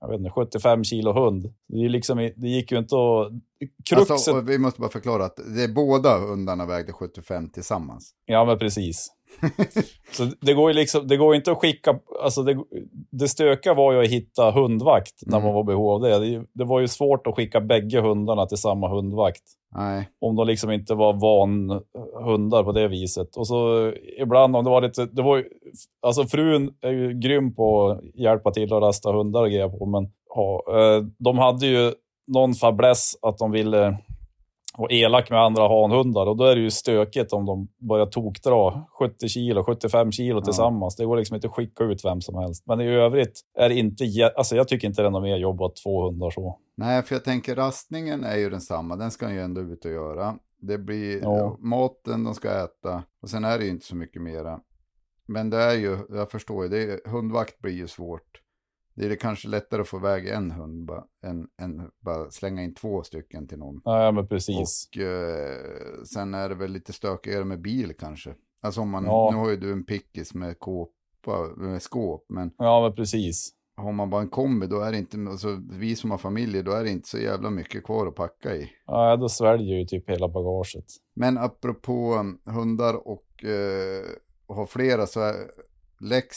jag 0.00 0.08
vet 0.08 0.18
inte, 0.18 0.30
75 0.30 0.84
kilo 0.84 1.12
hund. 1.12 1.54
Det, 1.68 1.88
liksom, 1.88 2.30
det 2.36 2.48
gick 2.48 2.72
ju 2.72 2.78
inte 2.78 2.96
att... 2.96 3.32
Kruxet... 3.90 4.10
Alltså, 4.10 4.40
vi 4.40 4.58
måste 4.58 4.80
bara 4.80 4.90
förklara 4.90 5.24
att 5.24 5.36
det 5.56 5.64
är 5.64 5.68
båda 5.68 6.18
hundarna 6.18 6.66
vägde 6.66 6.92
75 6.92 7.50
tillsammans. 7.50 8.14
Ja, 8.26 8.44
men 8.44 8.58
precis. 8.58 9.08
så 10.12 10.24
det 10.40 10.54
går 10.54 10.70
ju 10.70 10.76
liksom, 10.76 11.08
det 11.08 11.16
går 11.16 11.34
inte 11.34 11.52
att 11.52 11.58
skicka, 11.58 11.98
alltså 12.22 12.42
det, 12.42 12.56
det 13.10 13.28
stöka 13.28 13.74
var 13.74 13.92
ju 13.92 14.00
att 14.00 14.10
hitta 14.10 14.50
hundvakt 14.50 15.14
när 15.26 15.38
man 15.38 15.42
mm. 15.42 15.54
var 15.54 15.64
behov 15.64 15.90
av 15.90 16.00
det. 16.00 16.18
det. 16.18 16.44
det. 16.52 16.64
var 16.64 16.80
ju 16.80 16.88
svårt 16.88 17.26
att 17.26 17.34
skicka 17.34 17.60
bägge 17.60 18.00
hundarna 18.00 18.46
till 18.46 18.58
samma 18.58 18.88
hundvakt. 18.88 19.42
Nej. 19.74 20.08
Om 20.20 20.36
de 20.36 20.46
liksom 20.46 20.70
inte 20.70 20.94
var 20.94 21.12
van 21.12 21.82
hundar 22.24 22.64
på 22.64 22.72
det 22.72 22.88
viset. 22.88 23.36
Och 23.36 23.46
så 23.46 23.92
ibland 24.20 24.56
om 24.56 24.64
det 24.64 24.70
var 24.70 24.80
lite, 24.80 25.06
det 25.06 25.22
var 25.22 25.44
alltså 26.02 26.24
frun 26.24 26.74
är 26.80 26.90
ju 26.90 27.12
grym 27.12 27.54
på 27.54 27.88
att 27.88 28.00
hjälpa 28.14 28.50
till 28.50 28.72
att 28.74 28.82
rasta 28.82 29.12
hundar 29.12 29.42
och 29.42 29.50
grejer 29.50 29.68
på, 29.68 29.86
men 29.86 30.10
ja, 30.34 30.64
eh, 30.68 31.04
de 31.18 31.38
hade 31.38 31.66
ju 31.66 31.92
någon 32.28 32.54
fäbless 32.54 33.16
att 33.22 33.38
de 33.38 33.50
ville 33.50 33.98
och 34.78 34.92
elak 34.92 35.30
med 35.30 35.40
andra 35.40 35.68
hanhundar. 35.68 36.26
Och 36.26 36.36
då 36.36 36.44
är 36.44 36.56
det 36.56 36.62
ju 36.62 36.70
stökigt 36.70 37.32
om 37.32 37.46
de 37.46 37.68
börjar 37.78 38.06
tokdra 38.06 38.84
70 38.98 39.28
kilo, 39.28 39.64
75 39.64 40.12
kilo 40.12 40.40
tillsammans. 40.40 40.96
Det 40.96 41.04
går 41.04 41.16
liksom 41.16 41.34
inte 41.34 41.46
att 41.46 41.54
skicka 41.54 41.84
ut 41.84 42.04
vem 42.04 42.20
som 42.20 42.34
helst. 42.34 42.66
Men 42.66 42.80
i 42.80 42.86
övrigt 42.86 43.40
är 43.58 43.68
det 43.68 43.74
inte, 43.74 44.04
alltså 44.36 44.56
jag 44.56 44.68
tycker 44.68 44.88
inte 44.88 45.02
det 45.02 45.06
är 45.08 45.10
något 45.10 45.22
mer 45.22 45.36
jobb 45.36 45.62
att 45.62 45.76
två 45.76 46.04
hundar 46.04 46.30
så. 46.30 46.58
Nej, 46.76 47.02
för 47.02 47.14
jag 47.14 47.24
tänker 47.24 47.56
rastningen 47.56 48.24
är 48.24 48.36
ju 48.36 48.50
densamma. 48.50 48.96
Den 48.96 49.10
ska 49.10 49.30
ju 49.30 49.40
ändå 49.40 49.60
ut 49.60 49.84
och 49.84 49.90
göra. 49.90 50.34
Det 50.60 50.78
blir 50.78 51.22
ja. 51.22 51.56
maten 51.58 52.24
de 52.24 52.34
ska 52.34 52.64
äta 52.64 53.02
och 53.22 53.30
sen 53.30 53.44
är 53.44 53.58
det 53.58 53.64
ju 53.64 53.70
inte 53.70 53.86
så 53.86 53.96
mycket 53.96 54.22
mera. 54.22 54.60
Men 55.26 55.50
det 55.50 55.62
är 55.62 55.74
ju, 55.74 55.98
jag 56.08 56.30
förstår 56.30 56.64
ju, 56.64 56.68
det 56.68 56.82
är, 56.82 57.10
hundvakt 57.10 57.58
blir 57.58 57.72
ju 57.72 57.88
svårt. 57.88 58.42
Det 58.98 59.04
är 59.04 59.08
det 59.08 59.16
kanske 59.16 59.48
lättare 59.48 59.80
att 59.80 59.88
få 59.88 59.96
iväg 59.96 60.28
en 60.28 60.50
hund 60.50 60.84
bara, 60.84 61.04
än, 61.24 61.48
än 61.62 61.90
bara 62.00 62.30
slänga 62.30 62.62
in 62.62 62.74
två 62.74 63.02
stycken 63.02 63.48
till 63.48 63.58
någon. 63.58 63.80
Ja, 63.84 64.12
men 64.12 64.28
precis. 64.28 64.88
Och 64.96 65.02
eh, 65.02 66.02
sen 66.14 66.34
är 66.34 66.48
det 66.48 66.54
väl 66.54 66.72
lite 66.72 66.92
stökigare 66.92 67.44
med 67.44 67.60
bil 67.60 67.92
kanske. 67.98 68.34
Alltså 68.62 68.80
om 68.80 68.90
man, 68.90 69.04
ja. 69.04 69.30
nu 69.32 69.36
har 69.36 69.50
ju 69.50 69.56
du 69.56 69.72
en 69.72 69.84
pickis 69.84 70.34
med 70.34 70.58
kåpa, 70.58 71.48
med 71.56 71.82
skåp, 71.82 72.26
men. 72.28 72.50
Ja, 72.58 72.82
men 72.82 72.94
precis. 72.94 73.50
Har 73.76 73.92
man 73.92 74.10
bara 74.10 74.22
en 74.22 74.28
kombi, 74.28 74.66
då 74.66 74.80
är 74.80 74.92
det 74.92 74.98
inte, 74.98 75.16
alltså 75.30 75.62
vi 75.70 75.96
som 75.96 76.10
har 76.10 76.18
familjer, 76.18 76.62
då 76.62 76.72
är 76.72 76.84
det 76.84 76.90
inte 76.90 77.08
så 77.08 77.18
jävla 77.18 77.50
mycket 77.50 77.84
kvar 77.84 78.06
att 78.06 78.14
packa 78.14 78.56
i. 78.56 78.70
Ja, 78.86 79.16
då 79.16 79.28
sväljer 79.28 79.78
ju 79.78 79.84
typ 79.84 80.10
hela 80.10 80.28
bagaget. 80.28 80.84
Men 81.14 81.38
apropå 81.38 82.24
hundar 82.46 83.08
och 83.08 83.44
eh, 83.44 84.04
ha 84.48 84.66
flera 84.66 85.06
så 85.06 85.20
är 85.20 85.34
Lex 86.00 86.36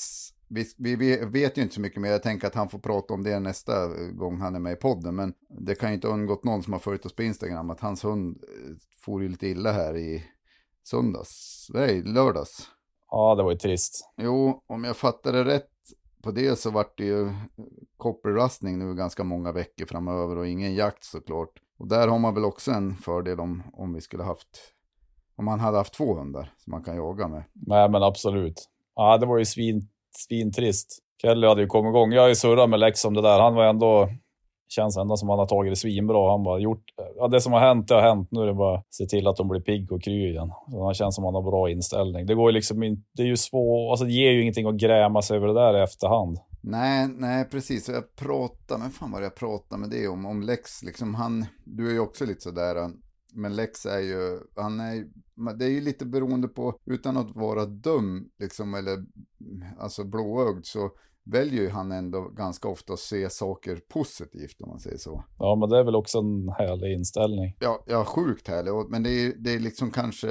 vi, 0.53 0.65
vi, 0.77 0.95
vi, 0.95 1.25
vet 1.25 1.57
ju 1.57 1.61
inte 1.61 1.75
så 1.75 1.81
mycket 1.81 2.01
mer. 2.01 2.09
Jag 2.11 2.23
tänker 2.23 2.47
att 2.47 2.55
han 2.55 2.69
får 2.69 2.79
prata 2.79 3.13
om 3.13 3.23
det 3.23 3.39
nästa 3.39 3.87
gång 4.11 4.41
han 4.41 4.55
är 4.55 4.59
med 4.59 4.73
i 4.73 4.75
podden. 4.75 5.15
Men 5.15 5.33
det 5.49 5.75
kan 5.75 5.89
ju 5.89 5.95
inte 5.95 6.07
ha 6.07 6.13
undgått 6.13 6.43
någon 6.43 6.63
som 6.63 6.73
har 6.73 6.79
följt 6.79 7.05
oss 7.05 7.15
på 7.15 7.23
Instagram 7.23 7.69
att 7.69 7.79
hans 7.79 8.03
hund 8.03 8.37
eh, 8.43 8.75
for 9.05 9.21
ju 9.21 9.29
lite 9.29 9.47
illa 9.47 9.71
här 9.71 9.97
i 9.97 10.23
söndags. 10.83 11.67
Nej, 11.73 12.03
lördags. 12.03 12.69
Ja, 13.09 13.35
det 13.35 13.43
var 13.43 13.51
ju 13.51 13.57
trist. 13.57 14.09
Jo, 14.17 14.63
om 14.67 14.83
jag 14.83 14.97
fattar 14.97 15.33
det 15.33 15.43
rätt 15.43 15.67
på 16.23 16.31
det 16.31 16.59
så 16.59 16.71
vart 16.71 16.97
det 16.97 17.05
ju 17.05 17.33
koppelrastning 17.97 18.79
nu 18.79 18.95
ganska 18.95 19.23
många 19.23 19.51
veckor 19.51 19.85
framöver 19.85 20.37
och 20.37 20.47
ingen 20.47 20.75
jakt 20.75 21.03
såklart. 21.03 21.61
Och 21.77 21.87
där 21.87 22.07
har 22.07 22.19
man 22.19 22.33
väl 22.33 22.45
också 22.45 22.71
en 22.71 22.95
fördel 22.95 23.39
om, 23.39 23.63
om 23.73 23.93
vi 23.93 24.01
skulle 24.01 24.23
haft, 24.23 24.73
om 25.35 25.45
man 25.45 25.59
hade 25.59 25.77
haft 25.77 25.93
två 25.93 26.15
hundar 26.15 26.53
som 26.57 26.71
man 26.71 26.83
kan 26.83 26.95
jaga 26.95 27.27
med. 27.27 27.43
Nej 27.53 27.89
men 27.89 28.03
absolut. 28.03 28.69
Ja, 28.95 29.17
det 29.17 29.25
var 29.25 29.37
ju 29.37 29.45
svin, 29.45 29.87
svintrist. 30.11 30.97
Kelly 31.21 31.47
hade 31.47 31.61
ju 31.61 31.67
kommit 31.67 31.89
igång. 31.89 32.11
Jag 32.11 32.21
har 32.21 32.29
ju 32.29 32.35
surrat 32.35 32.69
med 32.69 32.79
Lex 32.79 33.05
om 33.05 33.13
det 33.13 33.21
där. 33.21 33.39
Han 33.39 33.55
var 33.55 33.65
ändå, 33.65 34.09
känns 34.69 34.97
ändå 34.97 35.17
som 35.17 35.29
han 35.29 35.39
har 35.39 35.47
tagit 35.47 35.71
det 35.71 35.75
svinbra. 35.75 36.31
Han 36.31 36.43
bara 36.43 36.59
gjort, 36.59 36.83
ja 37.15 37.27
det 37.27 37.41
som 37.41 37.53
har 37.53 37.59
hänt, 37.59 37.87
det 37.87 37.95
har 37.95 38.01
hänt. 38.01 38.27
Nu 38.31 38.41
är 38.41 38.45
det 38.45 38.53
bara 38.53 38.77
att 38.77 38.93
se 38.93 39.05
till 39.05 39.27
att 39.27 39.35
de 39.35 39.47
blir 39.47 39.61
pigg 39.61 39.91
och 39.91 40.03
kry 40.03 40.29
igen. 40.29 40.51
Så 40.71 40.83
han 40.83 40.93
känns 40.93 41.15
som 41.15 41.23
han 41.23 41.35
har 41.35 41.41
bra 41.41 41.69
inställning. 41.69 42.25
Det 42.25 42.35
går 42.35 42.49
ju 42.49 42.53
liksom 42.53 42.83
inte, 42.83 43.01
det 43.17 43.23
är 43.23 43.27
ju 43.27 43.37
svårt, 43.37 43.91
alltså 43.91 44.05
det 44.05 44.11
ger 44.11 44.31
ju 44.31 44.41
ingenting 44.41 44.67
att 44.67 44.75
gräma 44.75 45.21
sig 45.21 45.37
över 45.37 45.47
det 45.47 45.53
där 45.53 45.79
i 45.79 45.83
efterhand. 45.83 46.37
Nej, 46.61 47.07
nej 47.07 47.45
precis. 47.49 47.89
Jag 47.89 48.15
pratade, 48.15 48.79
men 48.79 48.89
fan 48.89 49.11
vad 49.11 49.23
jag 49.23 49.35
pratade 49.35 49.81
med 49.81 49.89
det 49.89 50.07
om, 50.07 50.25
om 50.25 50.41
Lex, 50.41 50.83
liksom 50.83 51.15
han, 51.15 51.45
du 51.65 51.89
är 51.89 51.93
ju 51.93 51.99
också 51.99 52.25
lite 52.25 52.41
sådär, 52.41 52.89
men 53.31 53.55
Lex 53.55 53.85
är 53.85 53.99
ju, 53.99 54.39
han 54.55 54.79
är, 54.79 55.07
det 55.57 55.65
är 55.65 55.69
ju 55.69 55.81
lite 55.81 56.05
beroende 56.05 56.47
på, 56.47 56.79
utan 56.85 57.17
att 57.17 57.35
vara 57.35 57.65
dum, 57.65 58.29
liksom, 58.39 58.73
eller 58.73 59.05
alltså 59.79 60.03
blåögd, 60.03 60.65
så 60.65 60.91
väljer 61.23 61.61
ju 61.61 61.69
han 61.69 61.91
ändå 61.91 62.21
ganska 62.21 62.67
ofta 62.67 62.93
att 62.93 62.99
se 62.99 63.29
saker 63.29 63.79
positivt 63.89 64.61
om 64.61 64.69
man 64.69 64.79
säger 64.79 64.97
så. 64.97 65.23
Ja, 65.39 65.55
men 65.55 65.69
det 65.69 65.79
är 65.79 65.83
väl 65.83 65.95
också 65.95 66.19
en 66.19 66.49
härlig 66.49 66.93
inställning. 66.93 67.57
Ja, 67.59 67.83
ja 67.87 68.05
sjukt 68.05 68.47
härlig, 68.47 68.71
men 68.89 69.03
det 69.03 69.09
är, 69.09 69.33
det 69.37 69.53
är 69.53 69.59
liksom 69.59 69.91
kanske, 69.91 70.27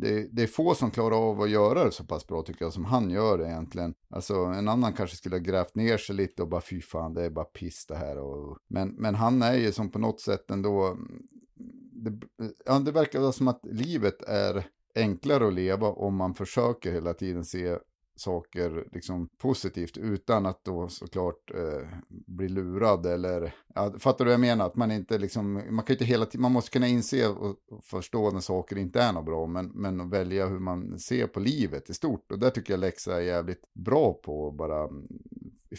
det, 0.00 0.28
det, 0.32 0.42
är 0.42 0.46
få 0.46 0.74
som 0.74 0.90
klarar 0.90 1.30
av 1.30 1.40
att 1.40 1.50
göra 1.50 1.84
det 1.84 1.92
så 1.92 2.04
pass 2.04 2.26
bra 2.26 2.42
tycker 2.42 2.64
jag 2.64 2.72
som 2.72 2.84
han 2.84 3.10
gör 3.10 3.38
det 3.38 3.46
egentligen. 3.46 3.94
Alltså 4.10 4.34
en 4.34 4.68
annan 4.68 4.92
kanske 4.92 5.16
skulle 5.16 5.36
ha 5.36 5.42
grävt 5.42 5.74
ner 5.74 5.98
sig 5.98 6.16
lite 6.16 6.42
och 6.42 6.48
bara 6.48 6.60
fy 6.60 6.80
fan 6.80 7.14
det 7.14 7.24
är 7.24 7.30
bara 7.30 7.44
piss 7.44 7.86
det 7.86 7.96
här. 7.96 8.18
Och, 8.18 8.58
men, 8.68 8.88
men 8.88 9.14
han 9.14 9.42
är 9.42 9.54
ju 9.54 9.72
som 9.72 9.90
på 9.90 9.98
något 9.98 10.20
sätt 10.20 10.50
ändå 10.50 10.96
det, 11.92 12.10
eh, 12.44 12.50
ja, 12.66 12.78
det 12.78 12.92
verkar 12.92 13.32
som 13.32 13.48
att 13.48 13.60
livet 13.64 14.22
är 14.22 14.66
enklare 14.94 15.46
att 15.46 15.54
leva 15.54 15.88
om 15.88 16.16
man 16.16 16.34
försöker 16.34 16.92
hela 16.92 17.14
tiden 17.14 17.44
se 17.44 17.78
saker 18.16 18.88
liksom 18.92 19.28
positivt 19.38 19.96
utan 19.96 20.46
att 20.46 20.64
då 20.64 20.88
såklart 20.88 21.50
eh, 21.54 21.88
bli 22.08 22.48
lurad 22.48 23.06
eller 23.06 23.54
ja, 23.74 23.92
fattar 23.98 24.24
du 24.24 24.28
vad 24.28 24.32
jag 24.32 24.40
menar? 24.40 24.66
Att 24.66 24.76
man 24.76 24.92
inte 24.92 25.18
liksom, 25.18 25.52
man 25.52 25.84
kan 25.84 25.94
inte 25.94 26.04
hela 26.04 26.26
tiden, 26.26 26.42
man 26.42 26.52
måste 26.52 26.70
kunna 26.70 26.88
inse 26.88 27.28
och, 27.28 27.56
förstå 27.82 28.30
när 28.30 28.40
saker 28.40 28.78
inte 28.78 29.00
är 29.00 29.12
något 29.12 29.24
bra 29.24 29.46
men, 29.46 29.66
men 29.66 30.10
välja 30.10 30.46
hur 30.46 30.58
man 30.58 30.98
ser 30.98 31.26
på 31.26 31.40
livet 31.40 31.90
i 31.90 31.94
stort 31.94 32.32
och 32.32 32.38
där 32.38 32.50
tycker 32.50 32.72
jag 32.72 32.80
Lexa 32.80 33.16
är 33.16 33.20
jävligt 33.20 33.74
bra 33.74 34.12
på 34.12 34.48
att 34.48 34.54
bara 34.54 34.84
mm, 34.84 35.06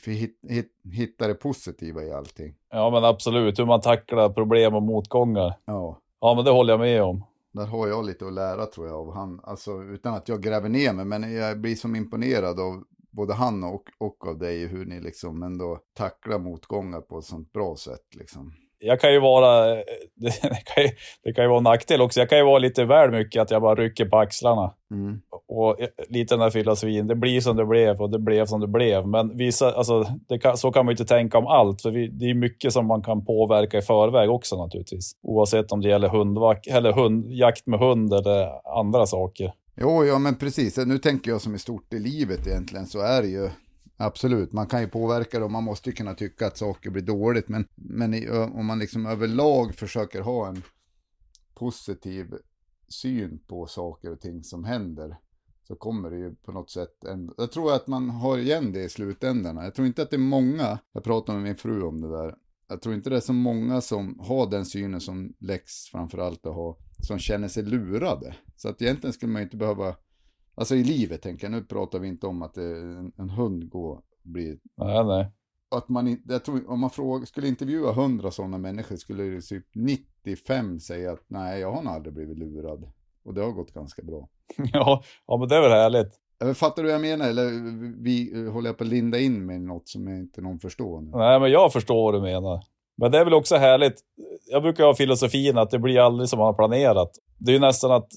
hit, 0.05 0.39
hit, 0.49 0.71
hitta 0.91 1.27
det 1.27 1.35
positiva 1.35 2.03
i 2.03 2.11
allting. 2.11 2.55
Ja 2.69 2.89
men 2.89 3.03
absolut, 3.03 3.59
hur 3.59 3.65
man 3.65 3.81
tacklar 3.81 4.29
problem 4.29 4.75
och 4.75 4.83
motgångar. 4.83 5.53
Ja. 5.65 6.01
Ja, 6.19 6.33
men 6.35 6.45
det 6.45 6.51
håller 6.51 6.73
jag 6.73 6.79
med 6.79 7.03
om. 7.03 7.23
Där 7.55 7.65
har 7.65 7.87
jag 7.87 8.05
lite 8.05 8.27
att 8.27 8.33
lära 8.33 8.65
tror 8.65 8.87
jag 8.87 8.95
av 8.95 9.13
han, 9.13 9.39
alltså 9.43 9.83
utan 9.83 10.13
att 10.13 10.29
jag 10.29 10.41
gräver 10.41 10.69
ner 10.69 10.93
mig, 10.93 11.05
men 11.05 11.33
jag 11.33 11.61
blir 11.61 11.75
som 11.75 11.95
imponerad 11.95 12.59
av 12.59 12.83
både 13.11 13.33
han 13.33 13.63
och, 13.63 13.83
och 13.97 14.27
av 14.27 14.37
dig, 14.37 14.67
hur 14.67 14.85
ni 14.85 14.99
liksom 14.99 15.43
ändå 15.43 15.79
tacklar 15.97 16.39
motgångar 16.39 17.01
på 17.01 17.19
ett 17.19 17.25
sånt 17.25 17.53
bra 17.53 17.75
sätt 17.75 18.15
liksom 18.15 18.53
jag 18.79 18.99
kan 18.99 19.13
ju 19.13 19.19
vara, 19.19 19.75
det 20.15 20.65
kan 20.65 20.83
ju, 20.83 20.89
det 21.23 21.33
kan 21.33 21.43
ju 21.43 21.49
vara 21.49 21.57
en 21.57 21.63
nackdel 21.63 22.01
också, 22.01 22.19
jag 22.19 22.29
kan 22.29 22.37
ju 22.37 22.43
vara 22.45 22.59
lite 22.59 22.85
väl 22.85 23.11
mycket 23.11 23.41
att 23.41 23.51
jag 23.51 23.61
bara 23.61 23.75
rycker 23.75 24.05
på 24.05 24.17
axlarna. 24.17 24.73
Mm. 24.91 25.21
Och 25.47 25.81
eh, 25.81 25.87
lite 26.09 26.33
den 26.33 26.41
här 26.41 26.49
filosofin, 26.49 27.07
det 27.07 27.15
blir 27.15 27.41
som 27.41 27.57
det 27.57 27.65
blev 27.65 28.01
och 28.01 28.09
det 28.09 28.19
blev 28.19 28.45
som 28.45 28.61
det 28.61 28.67
blev. 28.67 29.07
Men 29.07 29.37
vissa, 29.37 29.71
alltså, 29.71 30.05
kan, 30.41 30.57
så 30.57 30.71
kan 30.71 30.85
man 30.85 30.91
ju 30.91 30.93
inte 30.93 31.05
tänka 31.05 31.37
om 31.37 31.47
allt, 31.47 31.81
för 31.81 31.91
vi, 31.91 32.07
det 32.07 32.25
är 32.25 32.33
mycket 32.33 32.73
som 32.73 32.87
man 32.87 33.01
kan 33.01 33.25
påverka 33.25 33.77
i 33.77 33.81
förväg 33.81 34.29
också 34.29 34.63
naturligtvis. 34.63 35.11
Oavsett 35.21 35.71
om 35.71 35.81
det 35.81 35.89
gäller 35.89 36.09
hundvak 36.09 36.67
eller 36.67 36.93
hund, 36.93 37.25
jakt 37.31 37.67
med 37.67 37.79
hund 37.79 38.13
eller 38.13 38.49
andra 38.79 39.05
saker. 39.05 39.53
Jo, 39.81 40.05
ja 40.05 40.19
men 40.19 40.35
precis. 40.35 40.77
Nu 40.77 40.97
tänker 40.97 41.31
jag 41.31 41.41
som 41.41 41.55
i 41.55 41.59
stort 41.59 41.93
i 41.93 41.99
livet 41.99 42.47
egentligen 42.47 42.85
så 42.85 42.99
är 42.99 43.21
det 43.21 43.27
ju 43.27 43.49
Absolut, 43.97 44.53
man 44.53 44.67
kan 44.67 44.81
ju 44.81 44.87
påverka 44.87 45.39
det 45.39 45.45
och 45.45 45.51
man 45.51 45.63
måste 45.63 45.89
ju 45.89 45.95
kunna 45.95 46.13
tycka 46.13 46.47
att 46.47 46.57
saker 46.57 46.89
blir 46.89 47.03
dåligt. 47.03 47.49
Men, 47.49 47.67
men 47.75 48.13
i, 48.13 48.29
om 48.29 48.65
man 48.65 48.79
liksom 48.79 49.05
överlag 49.05 49.75
försöker 49.75 50.21
ha 50.21 50.47
en 50.47 50.61
positiv 51.53 52.33
syn 52.87 53.39
på 53.47 53.67
saker 53.67 54.11
och 54.11 54.21
ting 54.21 54.43
som 54.43 54.63
händer 54.63 55.17
så 55.67 55.75
kommer 55.75 56.09
det 56.09 56.17
ju 56.17 56.35
på 56.35 56.51
något 56.51 56.69
sätt 56.69 57.03
en, 57.03 57.31
Jag 57.37 57.51
tror 57.51 57.73
att 57.73 57.87
man 57.87 58.09
har 58.09 58.37
igen 58.37 58.71
det 58.71 58.83
i 58.83 58.89
slutändan. 58.89 59.55
Jag 59.55 59.75
tror 59.75 59.87
inte 59.87 60.01
att 60.01 60.09
det 60.09 60.15
är 60.15 60.17
många, 60.17 60.79
jag 60.91 61.03
pratade 61.03 61.37
med 61.37 61.43
min 61.43 61.55
fru 61.55 61.83
om 61.83 62.01
det 62.01 62.09
där, 62.09 62.35
jag 62.67 62.81
tror 62.81 62.95
inte 62.95 63.09
det 63.09 63.15
är 63.15 63.21
så 63.21 63.33
många 63.33 63.81
som 63.81 64.19
har 64.19 64.49
den 64.49 64.65
synen 64.65 65.01
som 65.01 65.33
Lex 65.39 65.73
framförallt 65.91 66.45
har, 66.45 66.75
som 66.99 67.19
känner 67.19 67.47
sig 67.47 67.63
lurade. 67.63 68.35
Så 68.55 68.69
att 68.69 68.81
egentligen 68.81 69.13
skulle 69.13 69.31
man 69.31 69.41
inte 69.41 69.57
behöva 69.57 69.95
Alltså 70.55 70.75
i 70.75 70.83
livet 70.83 71.21
tänker 71.21 71.45
jag, 71.45 71.51
nu 71.51 71.63
pratar 71.63 71.99
vi 71.99 72.07
inte 72.07 72.27
om 72.27 72.41
att 72.41 72.57
en, 72.57 73.11
en 73.17 73.29
hund 73.29 73.69
går 73.69 74.01
blir 74.23 74.59
nej, 74.75 75.05
nej. 75.05 75.31
att 75.69 75.89
man 75.89 76.23
jag 76.27 76.45
tror, 76.45 76.69
om 76.69 76.79
man 76.79 76.89
fråga, 76.89 77.25
skulle 77.25 77.47
intervjua 77.47 77.91
hundra 77.91 78.31
sådana 78.31 78.57
människor 78.57 78.95
skulle 78.95 79.41
typ 79.41 79.65
95 79.73 80.79
säga 80.79 81.11
att 81.11 81.23
nej, 81.27 81.59
jag 81.59 81.71
har 81.71 81.83
nog 81.83 81.93
aldrig 81.93 82.13
blivit 82.13 82.37
lurad. 82.37 82.91
Och 83.25 83.33
det 83.33 83.41
har 83.41 83.51
gått 83.51 83.73
ganska 83.73 84.01
bra. 84.01 84.27
ja, 84.73 85.03
ja, 85.27 85.37
men 85.37 85.49
det 85.49 85.55
är 85.55 85.61
väl 85.61 85.71
härligt. 85.71 86.19
Fattar 86.55 86.83
du 86.83 86.87
vad 86.87 86.93
jag 86.93 87.01
menar? 87.01 87.29
Eller 87.29 87.49
vi, 88.03 88.47
håller 88.49 88.69
jag 88.69 88.77
på 88.77 88.83
att 88.83 88.89
linda 88.89 89.19
in 89.19 89.45
med 89.45 89.61
något 89.61 89.89
som 89.89 90.07
inte 90.07 90.41
någon 90.41 90.59
förstår? 90.59 91.01
Nu? 91.01 91.11
Nej, 91.13 91.39
men 91.39 91.51
jag 91.51 91.73
förstår 91.73 92.11
vad 92.11 92.13
du 92.13 92.21
menar. 92.21 92.63
Men 92.97 93.11
det 93.11 93.17
är 93.17 93.25
väl 93.25 93.33
också 93.33 93.55
härligt. 93.55 93.95
Jag 94.51 94.61
brukar 94.61 94.83
ha 94.83 94.95
filosofin 94.95 95.57
att 95.57 95.69
det 95.69 95.79
blir 95.79 95.99
aldrig 95.99 96.29
som 96.29 96.39
man 96.39 96.45
har 96.45 96.53
planerat. 96.53 97.11
Det 97.37 97.51
är 97.51 97.53
ju 97.53 97.59
nästan 97.59 97.91
att, 97.91 98.07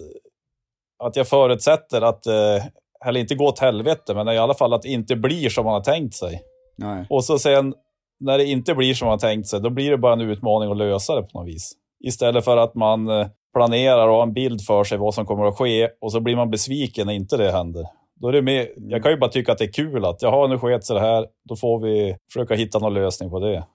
att 1.04 1.16
jag 1.16 1.28
förutsätter 1.28 2.02
att, 2.02 2.26
eh, 2.26 2.64
eller 3.06 3.20
inte 3.20 3.34
gå 3.34 3.44
åt 3.44 3.58
helvete, 3.58 4.14
men 4.14 4.28
i 4.28 4.38
alla 4.38 4.54
fall 4.54 4.72
att 4.72 4.82
det 4.82 4.88
inte 4.88 5.16
blir 5.16 5.48
som 5.48 5.64
man 5.64 5.74
har 5.74 5.80
tänkt 5.80 6.14
sig. 6.14 6.42
Nej. 6.76 7.06
Och 7.10 7.24
så 7.24 7.38
sen, 7.38 7.74
när 8.20 8.38
det 8.38 8.44
inte 8.44 8.74
blir 8.74 8.94
som 8.94 9.06
man 9.06 9.12
har 9.12 9.18
tänkt 9.18 9.48
sig, 9.48 9.60
då 9.60 9.70
blir 9.70 9.90
det 9.90 9.98
bara 9.98 10.12
en 10.12 10.20
utmaning 10.20 10.70
att 10.70 10.76
lösa 10.76 11.14
det 11.14 11.22
på 11.22 11.38
något 11.38 11.48
vis. 11.48 11.72
Istället 12.04 12.44
för 12.44 12.56
att 12.56 12.74
man 12.74 13.08
eh, 13.08 13.26
planerar 13.52 14.08
och 14.08 14.14
har 14.14 14.22
en 14.22 14.32
bild 14.32 14.60
för 14.60 14.84
sig 14.84 14.98
vad 14.98 15.14
som 15.14 15.26
kommer 15.26 15.44
att 15.44 15.58
ske 15.58 15.88
och 16.00 16.12
så 16.12 16.20
blir 16.20 16.36
man 16.36 16.50
besviken 16.50 17.06
när 17.06 17.14
inte 17.14 17.36
det 17.36 17.52
händer. 17.52 17.86
Då 18.14 18.28
är 18.28 18.32
det 18.32 18.42
med, 18.42 18.68
jag 18.76 19.02
kan 19.02 19.12
ju 19.12 19.18
bara 19.18 19.30
tycka 19.30 19.52
att 19.52 19.58
det 19.58 19.64
är 19.64 19.72
kul 19.72 20.04
att, 20.04 20.22
jaha, 20.22 20.46
nu 20.46 20.58
sket 20.58 20.84
sig 20.84 20.94
det 20.94 21.00
här, 21.00 21.26
då 21.44 21.56
får 21.56 21.80
vi 21.80 22.16
försöka 22.32 22.54
hitta 22.54 22.78
någon 22.78 22.94
lösning 22.94 23.30
på 23.30 23.40
det. 23.40 23.66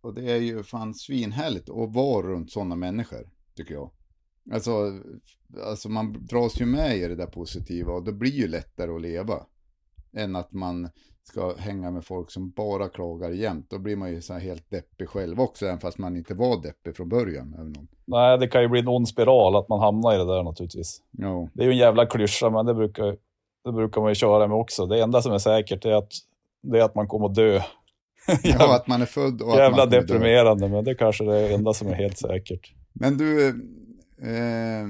Och 0.00 0.14
det 0.14 0.32
är 0.32 0.36
ju 0.36 0.62
fan 0.62 0.94
svinhärligt 0.94 1.70
att 1.70 1.94
vara 1.94 2.26
runt 2.26 2.52
sådana 2.52 2.76
människor, 2.76 3.28
tycker 3.56 3.74
jag. 3.74 3.90
Alltså, 4.52 4.70
alltså 5.66 5.88
man 5.88 6.26
dras 6.26 6.60
ju 6.60 6.66
med 6.66 6.96
i 6.96 7.08
det 7.08 7.16
där 7.16 7.26
positiva 7.26 7.92
och 7.92 8.04
det 8.04 8.12
blir 8.12 8.30
ju 8.30 8.48
lättare 8.48 8.90
att 8.90 9.02
leva. 9.02 9.46
Än 10.16 10.36
att 10.36 10.52
man 10.52 10.88
ska 11.30 11.54
hänga 11.56 11.90
med 11.90 12.04
folk 12.04 12.30
som 12.30 12.50
bara 12.50 12.88
klagar 12.88 13.30
jämt. 13.30 13.66
Då 13.70 13.78
blir 13.78 13.96
man 13.96 14.10
ju 14.10 14.20
så 14.22 14.34
helt 14.34 14.70
deppig 14.70 15.08
själv 15.08 15.40
också, 15.40 15.66
även 15.66 15.78
fast 15.80 15.98
man 15.98 16.16
inte 16.16 16.34
var 16.34 16.62
deppig 16.62 16.96
från 16.96 17.08
början. 17.08 17.54
Eller 17.54 17.64
någon. 17.70 17.88
Nej, 18.04 18.38
det 18.38 18.48
kan 18.48 18.62
ju 18.62 18.68
bli 18.68 18.80
en 18.80 18.88
ond 18.88 19.08
spiral 19.08 19.56
att 19.56 19.68
man 19.68 19.80
hamnar 19.80 20.14
i 20.14 20.18
det 20.18 20.24
där 20.26 20.42
naturligtvis. 20.42 21.02
Ja, 21.10 21.48
Det 21.54 21.62
är 21.62 21.66
ju 21.66 21.72
en 21.72 21.78
jävla 21.78 22.06
klyscha, 22.06 22.50
men 22.50 22.66
det 22.66 22.74
brukar, 22.74 23.16
det 23.64 23.72
brukar 23.72 24.00
man 24.00 24.10
ju 24.10 24.14
köra 24.14 24.46
med 24.48 24.56
också. 24.56 24.86
Det 24.86 25.02
enda 25.02 25.22
som 25.22 25.32
är 25.32 25.38
säkert 25.38 25.84
är 25.84 25.92
att, 25.92 26.12
det 26.62 26.78
är 26.78 26.82
att 26.82 26.94
man 26.94 27.08
kommer 27.08 27.26
att 27.26 27.34
dö. 27.34 27.60
ja 28.42 28.76
att 28.76 28.86
man 28.86 29.02
är 29.02 29.06
född 29.06 29.42
och 29.42 29.52
att 29.52 29.58
Jävla 29.58 29.76
man 29.76 29.86
kommer 29.86 30.00
dö. 30.00 30.00
deprimerande, 30.06 30.68
men 30.68 30.84
det 30.84 30.94
kanske 30.94 31.24
är 31.24 31.28
det 31.28 31.54
enda 31.54 31.72
som 31.72 31.88
är 31.88 31.94
helt 31.94 32.18
säkert. 32.18 32.72
Men 32.92 33.18
du, 33.18 33.48
eh, 34.22 34.86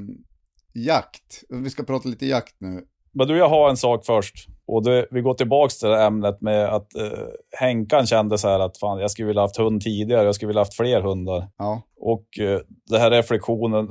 jakt. 0.72 1.42
Vi 1.48 1.70
ska 1.70 1.82
prata 1.82 2.08
lite 2.08 2.26
jakt 2.26 2.54
nu. 2.58 2.84
Men 3.12 3.28
du, 3.28 3.36
jag 3.38 3.48
har 3.48 3.70
en 3.70 3.76
sak 3.76 4.06
först. 4.06 4.48
Och 4.72 4.82
det, 4.84 5.06
vi 5.10 5.20
går 5.20 5.34
tillbaka 5.34 5.70
till 5.70 5.88
det 5.88 6.02
ämnet 6.02 6.40
med 6.40 6.68
att 6.74 6.96
eh, 6.96 7.18
Henkan 7.60 8.06
kände 8.06 8.38
så 8.38 8.48
här 8.48 8.60
att 8.60 8.78
fan, 8.78 8.98
jag 9.00 9.10
skulle 9.10 9.26
vilja 9.28 9.42
haft 9.42 9.56
hund 9.56 9.82
tidigare, 9.82 10.24
jag 10.24 10.34
skulle 10.34 10.46
vilja 10.46 10.60
haft 10.60 10.76
fler 10.76 11.00
hundar. 11.00 11.48
Ja, 11.58 11.82
Och 11.96 12.38
eh, 12.40 12.60
det 12.90 12.98
här 12.98 13.10
reflektionen, 13.10 13.88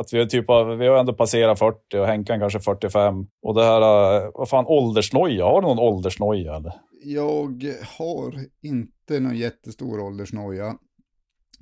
att 0.00 0.12
vi, 0.12 0.20
är 0.20 0.26
typ, 0.26 0.50
av- 0.50 0.76
vi 0.78 0.86
har 0.86 0.96
ändå 0.96 1.12
passerat 1.12 1.58
40 1.58 1.98
och 1.98 2.06
Henkan 2.06 2.40
kanske 2.40 2.60
45. 2.60 3.26
Och 3.42 3.54
det 3.54 3.64
här, 3.64 4.16
eh, 4.24 4.30
vad 4.34 4.48
fan, 4.48 4.64
åldersnoja, 4.68 5.44
har 5.44 5.60
du 5.62 5.66
någon 5.68 5.78
åldersnoja 5.78 6.56
eller? 6.56 6.72
jag 7.04 7.64
har 7.98 8.34
inte 8.62 9.20
någon 9.20 9.36
jättestor 9.36 10.00
åldersnoja. 10.00 10.74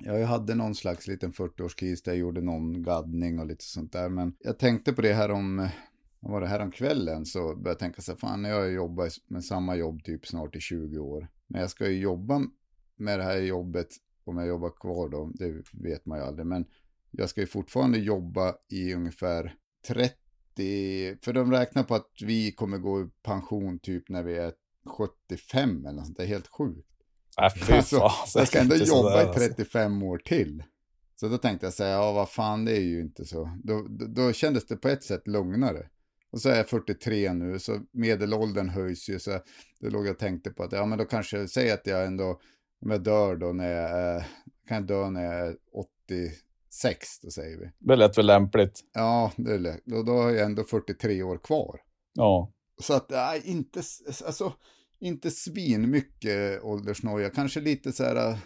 Jag 0.05 0.25
hade 0.25 0.55
någon 0.55 0.75
slags 0.75 1.07
liten 1.07 1.31
40-årskris 1.31 2.01
där 2.05 2.11
jag 2.11 2.17
gjorde 2.19 2.41
någon 2.41 2.83
gaddning 2.83 3.39
och 3.39 3.45
lite 3.47 3.63
sånt 3.63 3.93
där. 3.93 4.09
Men 4.09 4.33
jag 4.39 4.59
tänkte 4.59 4.93
på 4.93 5.01
det 5.01 5.13
här 5.13 5.31
om, 5.31 5.67
var 6.21 6.41
det 6.41 6.47
här 6.47 6.59
om 6.59 6.71
kvällen 6.71 7.25
så 7.25 7.39
började 7.39 7.69
jag 7.69 7.79
tänka 7.79 8.01
så 8.01 8.11
här, 8.11 8.17
fan 8.17 8.43
jag 8.43 8.55
har 8.55 8.65
jobbat 8.65 9.13
med 9.27 9.45
samma 9.45 9.75
jobb 9.75 10.03
typ 10.03 10.27
snart 10.27 10.55
i 10.55 10.59
20 10.59 10.99
år. 10.99 11.27
Men 11.47 11.61
jag 11.61 11.69
ska 11.69 11.89
ju 11.89 11.99
jobba 11.99 12.41
med 12.95 13.19
det 13.19 13.23
här 13.23 13.37
jobbet, 13.37 13.87
om 14.23 14.37
jag 14.37 14.47
jobbar 14.47 14.69
kvar 14.69 15.09
då, 15.09 15.31
det 15.33 15.63
vet 15.73 16.05
man 16.05 16.17
ju 16.17 16.25
aldrig. 16.25 16.45
Men 16.45 16.65
jag 17.11 17.29
ska 17.29 17.41
ju 17.41 17.47
fortfarande 17.47 17.97
jobba 17.97 18.55
i 18.69 18.93
ungefär 18.93 19.55
30, 19.87 20.15
för 21.21 21.33
de 21.33 21.51
räknar 21.51 21.83
på 21.83 21.95
att 21.95 22.11
vi 22.21 22.51
kommer 22.51 22.77
gå 22.77 23.01
i 23.01 23.09
pension 23.23 23.79
typ 23.79 24.09
när 24.09 24.23
vi 24.23 24.37
är 24.37 24.53
75 24.97 25.85
eller 25.85 25.91
något 25.91 26.05
sånt, 26.05 26.17
det 26.17 26.23
är 26.23 26.27
helt 26.27 26.47
sjukt. 26.47 26.87
Äh, 27.37 27.43
Alltså, 27.75 28.39
jag 28.39 28.47
ska 28.47 28.59
ändå 28.59 28.75
jobba 28.75 29.21
i 29.21 29.25
alltså. 29.25 29.39
35 29.39 30.03
år 30.03 30.17
till. 30.17 30.63
Så 31.15 31.27
då 31.27 31.37
tänkte 31.37 31.65
jag 31.65 31.73
säga, 31.73 31.91
ja 31.91 32.11
vad 32.11 32.29
fan 32.29 32.65
det 32.65 32.77
är 32.77 32.81
ju 32.81 33.01
inte 33.01 33.25
så. 33.25 33.57
Då, 33.63 33.87
då, 33.89 34.05
då 34.05 34.33
kändes 34.33 34.65
det 34.65 34.75
på 34.75 34.87
ett 34.87 35.03
sätt 35.03 35.27
lugnare. 35.27 35.89
Och 36.31 36.41
så 36.41 36.49
är 36.49 36.57
jag 36.57 36.69
43 36.69 37.33
nu, 37.33 37.59
så 37.59 37.79
medelåldern 37.91 38.69
höjs 38.69 39.09
ju. 39.09 39.19
Så 39.19 39.39
då 39.79 39.89
låg 39.89 40.05
jag 40.05 40.11
och 40.11 40.19
tänkte 40.19 40.51
på 40.51 40.63
att, 40.63 40.71
ja 40.71 40.85
men 40.85 40.97
då 40.97 41.05
kanske, 41.05 41.47
säg 41.47 41.71
att 41.71 41.87
jag 41.87 42.05
ändå, 42.05 42.39
om 42.81 42.91
jag 42.91 43.03
dör 43.03 43.35
då 43.35 43.53
när 43.53 43.71
jag 43.71 44.23
kan 44.67 44.77
jag 44.77 44.87
dö 44.87 45.09
när 45.09 45.23
jag 45.23 45.47
är 45.47 45.55
86, 45.73 47.19
då 47.19 47.31
säger 47.31 47.57
vi. 47.57 47.71
Det 47.79 47.95
lät 47.95 48.17
väl 48.17 48.25
lämpligt. 48.25 48.79
Ja, 48.93 49.31
det 49.37 49.53
är 49.53 49.59
lätt. 49.59 49.81
Då, 49.85 50.03
då 50.03 50.11
har 50.11 50.29
jag 50.29 50.45
ändå 50.45 50.63
43 50.63 51.23
år 51.23 51.37
kvar. 51.37 51.79
Ja. 52.13 52.51
Så 52.81 52.93
att, 52.93 53.09
nej, 53.09 53.41
inte, 53.45 53.81
alltså, 54.25 54.53
inte 54.99 55.31
svin 55.31 55.91
mycket 55.91 56.63
åldersnoja. 56.63 57.29
Kanske 57.29 57.59
lite 57.61 57.91
så 57.91 58.03
här, 58.03 58.37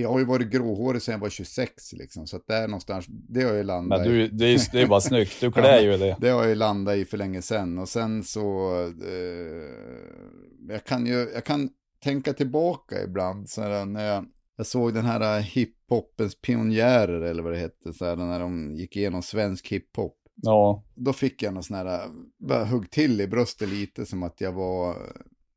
jag 0.00 0.08
har 0.08 0.18
ju 0.18 0.24
varit 0.24 0.50
gråhårig 0.50 1.02
sedan 1.02 1.12
jag 1.12 1.18
var 1.20 1.28
26 1.30 1.92
liksom. 1.92 2.26
Så 2.26 2.36
att 2.36 2.46
där 2.46 2.68
någonstans, 2.68 3.06
det 3.08 3.42
har 3.42 3.48
jag 3.48 3.56
ju 3.56 3.62
landat 3.62 4.00
Men 4.00 4.08
du, 4.08 4.28
det 4.28 4.44
är, 4.46 4.52
ju- 4.52 4.58
det 4.72 4.80
är 4.82 4.86
bara 4.86 5.00
snyggt, 5.00 5.40
du 5.40 5.52
klär 5.52 5.80
ju 5.80 5.96
det. 5.96 6.16
Det 6.20 6.28
har 6.28 6.40
jag 6.40 6.48
ju 6.48 6.54
landat 6.54 6.96
i 6.96 7.04
för 7.04 7.16
länge 7.16 7.42
sedan. 7.42 7.78
Och 7.78 7.88
sen 7.88 8.22
så, 8.24 8.72
eh, 9.02 10.68
jag 10.68 10.84
kan 10.84 11.06
ju, 11.06 11.30
jag 11.34 11.44
kan 11.44 11.70
tänka 12.02 12.32
tillbaka 12.32 13.02
ibland. 13.04 13.48
Så 13.48 13.62
här, 13.62 13.84
när 13.86 14.06
jag, 14.14 14.26
jag 14.56 14.66
såg 14.66 14.94
den 14.94 15.04
här 15.04 15.36
eh, 15.38 15.42
hiphopens 15.42 16.40
pionjärer 16.40 17.20
eller 17.20 17.42
vad 17.42 17.52
det 17.52 17.58
hette. 17.58 17.92
Så 17.92 18.04
här, 18.04 18.16
när 18.16 18.40
de 18.40 18.74
gick 18.74 18.96
igenom 18.96 19.22
svensk 19.22 19.68
hiphop 19.68 20.16
Ja, 20.42 20.84
då 20.94 21.12
fick 21.12 21.42
jag 21.42 21.54
någon 21.54 21.62
sån 21.62 21.76
här, 21.76 22.00
bara 22.48 22.64
hugg 22.64 22.90
till 22.90 23.20
i 23.20 23.26
bröstet 23.26 23.68
lite 23.68 24.06
som 24.06 24.22
att 24.22 24.40
jag 24.40 24.52
var, 24.52 24.96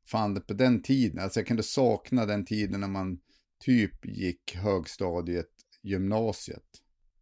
fan 0.06 0.34
det 0.34 0.40
på 0.40 0.52
den 0.54 0.82
tiden, 0.82 1.18
alltså 1.18 1.40
jag 1.40 1.46
kunde 1.46 1.62
sakna 1.62 2.26
den 2.26 2.44
tiden 2.44 2.80
när 2.80 2.88
man 2.88 3.18
typ 3.64 4.06
gick 4.06 4.56
högstadiet, 4.56 5.50
gymnasiet. 5.82 6.64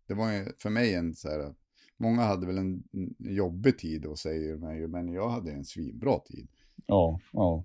Det 0.08 0.14
var 0.14 0.60
för 0.62 0.70
mig 0.70 0.94
en 0.94 1.14
så 1.14 1.28
här, 1.28 1.54
många 1.96 2.22
hade 2.22 2.46
väl 2.46 2.58
en 2.58 2.82
jobbig 3.18 3.78
tid 3.78 4.02
då 4.02 4.16
säger 4.16 4.56
man 4.56 4.76
ju, 4.76 4.88
men 4.88 5.12
jag 5.12 5.28
hade 5.28 5.52
en 5.52 5.64
svinbra 5.64 6.18
tid. 6.18 6.48
ja, 6.86 7.20
ja. 7.32 7.64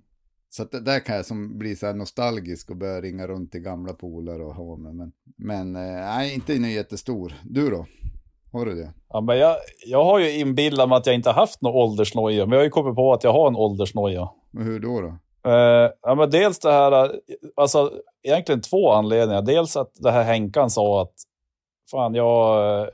Så 0.49 0.63
att 0.63 0.71
det 0.71 0.79
där 0.79 0.99
kan 0.99 1.15
jag 1.15 1.25
som 1.25 1.57
bli 1.57 1.75
så 1.75 1.85
här 1.85 1.93
nostalgisk 1.93 2.69
och 2.69 2.77
börja 2.77 3.01
ringa 3.01 3.27
runt 3.27 3.51
till 3.51 3.61
gamla 3.61 3.93
polare 3.93 4.43
och 4.43 4.55
ha 4.55 4.77
med. 4.77 4.95
Men, 4.95 5.11
men 5.35 5.75
eh, 5.75 5.81
nej, 5.81 6.33
inte 6.33 6.59
någon 6.59 6.71
jättestor. 6.71 7.33
Du 7.43 7.69
då? 7.69 7.85
Har 8.51 8.65
du 8.65 8.75
det? 8.75 8.93
ja 9.09 9.21
men 9.21 9.37
jag, 9.37 9.57
jag 9.85 10.03
har 10.03 10.19
ju 10.19 10.39
inbillat 10.39 10.89
mig 10.89 10.97
att 10.97 11.05
jag 11.05 11.15
inte 11.15 11.31
haft 11.31 11.61
någon 11.61 11.75
åldersnoja, 11.75 12.45
men 12.45 12.51
jag 12.51 12.59
har 12.59 12.63
ju 12.63 12.69
kommit 12.69 12.95
på 12.95 13.13
att 13.13 13.23
jag 13.23 13.33
har 13.33 13.47
en 13.47 13.55
åldersnoja. 13.55 14.21
Och 14.53 14.63
hur 14.63 14.79
då 14.79 15.01
då? 15.01 15.17
Eh, 15.47 15.91
ja, 16.01 16.15
men 16.15 16.29
dels 16.29 16.59
det 16.59 16.71
här, 16.71 17.11
alltså 17.55 17.91
egentligen 18.23 18.61
två 18.61 18.91
anledningar. 18.91 19.41
Dels 19.41 19.77
att 19.77 19.91
det 19.95 20.11
här 20.11 20.23
Henkan 20.23 20.69
sa 20.69 21.01
att 21.01 21.13
fan, 21.91 22.15
jag, 22.15 22.81
eh, 22.81 22.87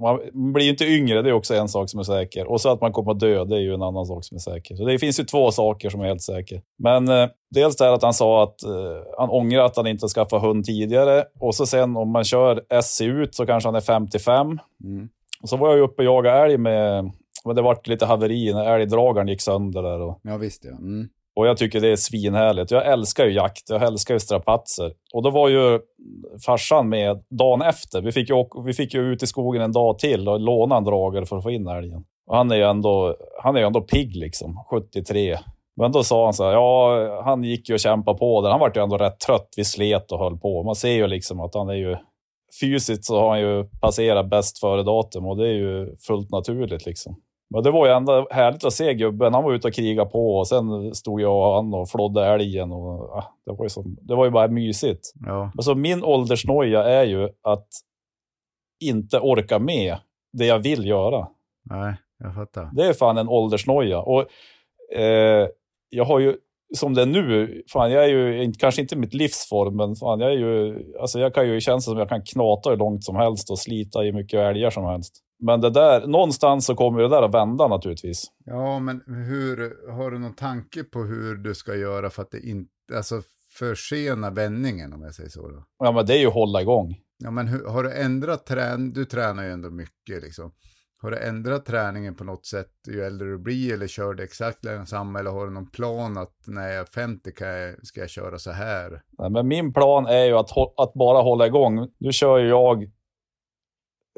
man 0.00 0.52
blir 0.52 0.64
ju 0.64 0.70
inte 0.70 0.84
yngre, 0.84 1.22
det 1.22 1.28
är 1.28 1.32
också 1.32 1.54
en 1.54 1.68
sak 1.68 1.90
som 1.90 2.00
är 2.00 2.04
säker. 2.04 2.46
Och 2.46 2.60
så 2.60 2.68
att 2.68 2.80
man 2.80 2.92
kommer 2.92 3.12
att 3.12 3.20
dö, 3.20 3.44
det 3.44 3.56
är 3.56 3.60
ju 3.60 3.74
en 3.74 3.82
annan 3.82 4.06
sak 4.06 4.24
som 4.24 4.34
är 4.34 4.38
säker. 4.38 4.76
Så 4.76 4.84
det 4.84 4.98
finns 4.98 5.20
ju 5.20 5.24
två 5.24 5.50
saker 5.50 5.90
som 5.90 6.00
är 6.00 6.04
helt 6.04 6.22
säkra. 6.22 6.58
Men 6.78 7.08
eh, 7.08 7.28
dels 7.50 7.76
det 7.76 7.84
här 7.84 7.92
att 7.92 8.02
han 8.02 8.14
sa 8.14 8.42
att 8.42 8.64
eh, 8.64 9.02
han 9.18 9.30
ångrar 9.30 9.64
att 9.64 9.76
han 9.76 9.86
inte 9.86 10.08
skaffade 10.08 10.46
hund 10.46 10.64
tidigare. 10.64 11.24
Och 11.40 11.54
så 11.54 11.66
sen 11.66 11.96
om 11.96 12.10
man 12.10 12.24
kör 12.24 12.82
SC 12.82 13.00
ut 13.00 13.34
så 13.34 13.46
kanske 13.46 13.68
han 13.68 13.76
är 13.76 13.80
55. 13.80 14.58
Mm. 14.84 15.08
Och 15.42 15.48
så 15.48 15.56
var 15.56 15.68
jag 15.68 15.76
ju 15.76 15.82
uppe 15.82 16.02
och 16.02 16.04
jagade 16.04 16.44
älg 16.44 16.58
med, 16.58 17.12
men 17.44 17.56
det 17.56 17.62
vart 17.62 17.86
lite 17.86 18.06
haveri 18.06 18.52
när 18.52 18.78
älgdragaren 18.78 19.28
gick 19.28 19.40
sönder 19.40 19.82
där. 19.82 20.00
Och, 20.00 20.20
Ja 20.22 20.36
visst 20.36 20.64
ja. 20.64 20.70
Mm 20.70 21.08
och 21.38 21.46
jag 21.46 21.56
tycker 21.56 21.80
det 21.80 21.92
är 21.92 21.96
svinhärligt. 21.96 22.70
Jag 22.70 22.86
älskar 22.86 23.24
ju 23.24 23.32
jakt, 23.32 23.70
jag 23.70 23.82
älskar 23.82 24.14
ju 24.14 24.20
strapatser. 24.20 24.92
Och 25.14 25.22
då 25.22 25.30
var 25.30 25.48
ju 25.48 25.80
farsan 26.46 26.88
med 26.88 27.24
dagen 27.30 27.62
efter. 27.62 28.02
Vi 28.02 28.12
fick 28.12 28.30
ju, 28.30 28.44
vi 28.64 28.72
fick 28.72 28.94
ju 28.94 29.12
ut 29.12 29.22
i 29.22 29.26
skogen 29.26 29.62
en 29.62 29.72
dag 29.72 29.98
till 29.98 30.28
och 30.28 30.40
låna 30.40 30.76
en 30.76 30.84
dragare 30.84 31.26
för 31.26 31.36
att 31.36 31.42
få 31.42 31.50
in 31.50 31.68
älgen. 31.68 32.04
Och 32.26 32.36
han 32.36 32.50
är 32.50 32.56
ju 32.56 32.62
ändå, 32.62 33.16
han 33.42 33.56
är 33.56 33.60
ju 33.60 33.66
ändå 33.66 33.80
pigg 33.80 34.16
liksom, 34.16 34.64
73. 34.70 35.38
Men 35.76 35.92
då 35.92 36.02
sa 36.02 36.24
han 36.24 36.34
så 36.34 36.44
här, 36.44 36.52
ja, 36.52 37.22
han 37.24 37.44
gick 37.44 37.68
ju 37.68 37.74
och 37.74 37.80
kämpade 37.80 38.18
på 38.18 38.42
där. 38.42 38.50
Han 38.50 38.60
var 38.60 38.72
ju 38.74 38.82
ändå 38.82 38.96
rätt 38.96 39.20
trött, 39.20 39.48
vi 39.56 39.64
slet 39.64 40.12
och 40.12 40.18
höll 40.18 40.38
på. 40.38 40.62
Man 40.62 40.74
ser 40.74 40.92
ju 40.92 41.06
liksom 41.06 41.40
att 41.40 41.54
han 41.54 41.68
är 41.68 41.74
ju, 41.74 41.96
fysiskt 42.60 43.04
så 43.04 43.20
har 43.20 43.28
han 43.28 43.40
ju 43.40 43.64
passerat 43.64 44.30
bäst 44.30 44.58
före 44.58 44.82
datum 44.82 45.26
och 45.26 45.36
det 45.36 45.48
är 45.48 45.54
ju 45.54 45.96
fullt 46.06 46.30
naturligt 46.30 46.86
liksom. 46.86 47.16
Men 47.50 47.62
det 47.62 47.70
var 47.70 47.86
ju 47.86 47.92
ändå 47.92 48.28
härligt 48.30 48.64
att 48.64 48.72
se 48.72 48.94
gubben. 48.94 49.34
Han 49.34 49.44
var 49.44 49.52
ute 49.52 49.68
och 49.68 49.74
krigade 49.74 50.10
på 50.10 50.36
och 50.36 50.48
sen 50.48 50.94
stod 50.94 51.20
jag 51.20 51.36
och 51.36 51.54
han 51.54 51.74
och 51.74 51.90
flådde 51.90 52.26
älgen. 52.26 52.72
Och, 52.72 53.16
ah, 53.16 53.34
det, 53.46 53.52
var 53.52 53.64
ju 53.64 53.68
som, 53.68 53.96
det 54.00 54.14
var 54.14 54.24
ju 54.24 54.30
bara 54.30 54.48
mysigt. 54.48 55.12
Ja. 55.26 55.52
Alltså 55.56 55.74
min 55.74 56.04
åldersnoja 56.04 56.84
är 56.84 57.04
ju 57.04 57.28
att 57.42 57.68
inte 58.84 59.18
orka 59.18 59.58
med 59.58 59.96
det 60.32 60.46
jag 60.46 60.58
vill 60.58 60.86
göra. 60.86 61.28
Nej, 61.70 61.94
jag 62.18 62.34
fattar. 62.34 62.70
Det 62.72 62.86
är 62.86 62.92
fan 62.92 63.18
en 63.18 63.28
åldersnoja. 63.28 64.00
Och, 64.00 64.24
eh, 64.96 65.48
jag 65.90 66.04
har 66.04 66.18
ju 66.18 66.36
som 66.76 66.94
det 66.94 67.02
är 67.02 67.06
nu, 67.06 67.62
fan 67.72 67.92
jag 67.92 68.04
är 68.04 68.08
ju 68.08 68.52
kanske 68.52 68.80
inte 68.80 68.94
i 68.94 68.98
mitt 68.98 69.14
livsform, 69.14 69.76
men 69.76 69.96
fan 69.96 70.20
jag 70.20 70.32
är 70.32 70.36
ju, 70.36 70.84
alltså 71.00 71.20
jag 71.20 71.34
kan 71.34 71.48
ju 71.48 71.60
känna 71.60 71.80
som 71.80 71.98
jag 71.98 72.08
kan 72.08 72.22
knata 72.22 72.70
hur 72.70 72.76
långt 72.76 73.04
som 73.04 73.16
helst 73.16 73.50
och 73.50 73.58
slita 73.58 74.04
i 74.04 74.12
mycket 74.12 74.40
älgar 74.40 74.70
som 74.70 74.84
helst. 74.84 75.24
Men 75.38 75.60
det 75.60 75.70
där, 75.70 76.06
någonstans 76.06 76.66
så 76.66 76.74
kommer 76.74 77.00
det 77.00 77.08
där 77.08 77.22
att 77.22 77.34
vända 77.34 77.68
naturligtvis. 77.68 78.24
Ja, 78.44 78.78
men 78.78 79.02
hur, 79.06 79.90
har 79.92 80.10
du 80.10 80.18
någon 80.18 80.34
tanke 80.34 80.84
på 80.84 80.98
hur 80.98 81.36
du 81.36 81.54
ska 81.54 81.74
göra 81.74 82.10
för 82.10 82.22
att 82.22 82.30
det 82.30 82.40
inte, 82.40 82.70
alltså 82.96 83.22
försena 83.58 84.30
vändningen 84.30 84.92
om 84.92 85.02
jag 85.02 85.14
säger 85.14 85.30
så 85.30 85.48
då? 85.48 85.64
Ja, 85.78 85.92
men 85.92 86.06
det 86.06 86.14
är 86.14 86.18
ju 86.18 86.26
att 86.26 86.34
hålla 86.34 86.62
igång. 86.62 86.96
Ja, 87.18 87.30
men 87.30 87.48
hur, 87.48 87.66
har 87.66 87.82
du 87.82 87.92
ändrat 87.92 88.46
träning? 88.46 88.92
Du 88.92 89.04
tränar 89.04 89.44
ju 89.44 89.50
ändå 89.50 89.70
mycket 89.70 90.22
liksom. 90.22 90.52
Har 91.02 91.10
du 91.10 91.18
ändrat 91.18 91.66
träningen 91.66 92.14
på 92.14 92.24
något 92.24 92.46
sätt 92.46 92.70
ju 92.88 93.02
äldre 93.02 93.28
du 93.28 93.38
blir 93.38 93.74
eller 93.74 93.86
kör 93.86 94.14
du 94.14 94.24
exakt 94.24 94.58
samma 94.86 95.18
eller 95.18 95.30
har 95.30 95.46
du 95.46 95.52
någon 95.52 95.70
plan 95.70 96.18
att 96.18 96.34
när 96.46 96.68
jag 96.68 96.80
är 96.80 96.84
50 96.84 97.32
kan 97.32 97.48
jag, 97.48 97.86
ska 97.86 98.00
jag 98.00 98.10
köra 98.10 98.38
så 98.38 98.50
här? 98.50 99.02
Nej, 99.18 99.30
men 99.30 99.48
min 99.48 99.72
plan 99.72 100.06
är 100.06 100.24
ju 100.24 100.32
att, 100.32 100.50
att 100.76 100.92
bara 100.94 101.22
hålla 101.22 101.46
igång. 101.46 101.88
Nu 101.98 102.12
kör 102.12 102.38
ju 102.38 102.48
jag, 102.48 102.90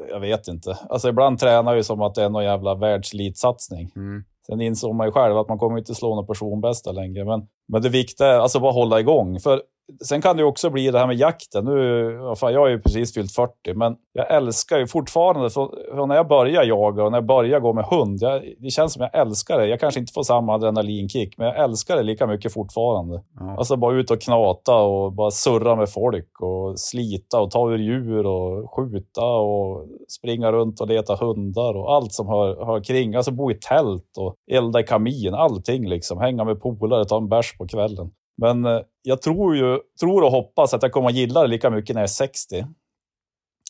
jag 0.09 0.19
vet 0.19 0.47
inte, 0.47 0.77
alltså 0.89 1.09
ibland 1.09 1.39
tränar 1.39 1.75
ju 1.75 1.83
som 1.83 2.01
att 2.01 2.15
det 2.15 2.23
är 2.23 2.29
någon 2.29 2.43
jävla 2.43 2.75
världslitsatsning. 2.75 3.91
Mm. 3.95 4.23
Sen 4.47 4.61
insåg 4.61 4.95
man 4.95 5.07
ju 5.07 5.11
själv 5.11 5.37
att 5.37 5.49
man 5.49 5.57
kommer 5.57 5.77
inte 5.77 5.95
slå 5.95 6.15
någon 6.15 6.27
personbästa 6.27 6.91
längre. 6.91 7.25
Men, 7.25 7.47
men 7.67 7.81
det 7.81 7.89
viktiga 7.89 8.27
är 8.27 8.39
alltså 8.39 8.59
bara 8.59 8.71
hålla 8.71 8.99
igång. 8.99 9.39
För 9.39 9.61
Sen 10.05 10.21
kan 10.21 10.37
det 10.37 10.43
också 10.43 10.69
bli 10.69 10.91
det 10.91 10.99
här 10.99 11.07
med 11.07 11.15
jakten. 11.15 11.65
Nu, 11.65 12.33
fan, 12.37 12.53
jag 12.53 12.67
är 12.67 12.71
ju 12.71 12.81
precis 12.81 13.13
fyllt 13.13 13.31
40, 13.31 13.73
men 13.75 13.95
jag 14.13 14.31
älskar 14.31 14.77
ju 14.77 14.87
fortfarande, 14.87 15.49
för, 15.49 16.07
när 16.07 16.15
jag 16.15 16.27
börjar 16.27 16.63
jaga 16.63 17.03
och 17.03 17.11
när 17.11 17.17
jag 17.17 17.25
börjar 17.25 17.59
gå 17.59 17.73
med 17.73 17.85
hund, 17.85 18.17
jag, 18.21 18.43
det 18.59 18.69
känns 18.69 18.93
som 18.93 19.01
jag 19.01 19.21
älskar 19.21 19.59
det. 19.59 19.67
Jag 19.67 19.79
kanske 19.79 19.99
inte 19.99 20.13
får 20.13 20.23
samma 20.23 20.53
adrenalinkick, 20.53 21.37
men 21.37 21.47
jag 21.47 21.59
älskar 21.63 21.95
det 21.95 22.03
lika 22.03 22.27
mycket 22.27 22.53
fortfarande. 22.53 23.23
Ja. 23.39 23.55
Alltså 23.57 23.75
bara 23.75 23.95
ut 23.95 24.11
och 24.11 24.21
knata 24.21 24.75
och 24.75 25.13
bara 25.13 25.31
surra 25.31 25.75
med 25.75 25.89
folk 25.89 26.41
och 26.41 26.79
slita 26.79 27.41
och 27.41 27.51
ta 27.51 27.71
ur 27.71 27.77
djur 27.77 28.25
och 28.25 28.75
skjuta 28.75 29.25
och 29.25 29.85
springa 30.07 30.51
runt 30.51 30.81
och 30.81 30.87
leta 30.87 31.15
hundar 31.15 31.77
och 31.77 31.93
allt 31.93 32.13
som 32.13 32.27
hör, 32.27 32.65
hör 32.65 32.83
kring. 32.83 33.15
Alltså 33.15 33.31
bo 33.31 33.51
i 33.51 33.55
tält 33.55 34.17
och 34.17 34.35
elda 34.51 34.79
i 34.79 34.83
kamin, 34.83 35.33
allting 35.33 35.89
liksom. 35.89 36.17
Hänga 36.17 36.43
med 36.43 36.61
polare, 36.61 37.05
ta 37.05 37.17
en 37.17 37.29
bärs 37.29 37.57
på 37.57 37.67
kvällen. 37.67 38.11
Men 38.37 38.65
eh, 38.65 38.81
jag 39.01 39.21
tror, 39.21 39.55
ju, 39.55 39.79
tror 39.99 40.23
och 40.23 40.31
hoppas 40.31 40.73
att 40.73 40.83
jag 40.83 40.91
kommer 40.91 41.09
att 41.09 41.15
gilla 41.15 41.41
det 41.41 41.47
lika 41.47 41.69
mycket 41.69 41.93
när 41.93 42.01
jag 42.01 42.07
är 42.07 42.11
60. 42.11 42.65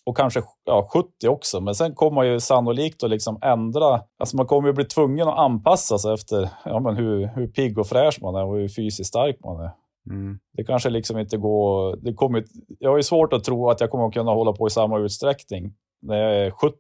Och 0.06 0.18
kanske 0.18 0.44
ja, 0.64 0.90
70 0.94 1.28
också. 1.28 1.62
Men 1.62 1.76
sen 1.76 1.96
kommer 1.96 2.16
man 2.16 2.28
ju 2.28 2.40
sannolikt 2.40 3.04
att 3.04 3.10
liksom 3.10 3.40
ändra. 3.42 4.02
Alltså 4.18 4.38
man 4.38 4.46
kommer 4.46 4.70
ju 4.70 4.74
bli 4.74 4.86
tvungen 4.86 5.28
att 5.28 5.38
anpassa 5.38 5.98
sig 5.98 6.14
efter 6.14 6.50
ja, 6.66 6.80
men 6.80 6.96
hur, 6.96 7.28
hur 7.36 7.48
pigg 7.48 7.78
och 7.78 7.88
fräsch 7.88 8.20
man 8.22 8.36
är 8.36 8.46
och 8.46 8.58
hur 8.58 8.68
fysiskt 8.68 9.10
stark 9.10 9.38
man 9.44 9.60
är. 9.60 9.72
Mm. 10.10 10.40
Det 10.54 10.64
kanske 10.64 10.90
liksom 10.90 11.20
inte 11.20 11.38
går... 11.38 11.96
Det 11.96 12.14
kommer, 12.14 12.46
jag 12.80 12.90
har 12.90 12.98
ju 12.98 13.04
svårt 13.04 13.34
att 13.34 13.44
tro 13.44 13.70
att 13.70 13.82
jag 13.82 13.90
kommer 13.90 14.08
att 14.08 14.14
kunna 14.14 14.32
hålla 14.32 14.54
på 14.54 14.68
i 14.68 14.70
samma 14.70 15.00
utsträckning 15.00 15.74
när 16.02 16.18
jag 16.18 16.46
är 16.46 16.52
70. 16.52 16.78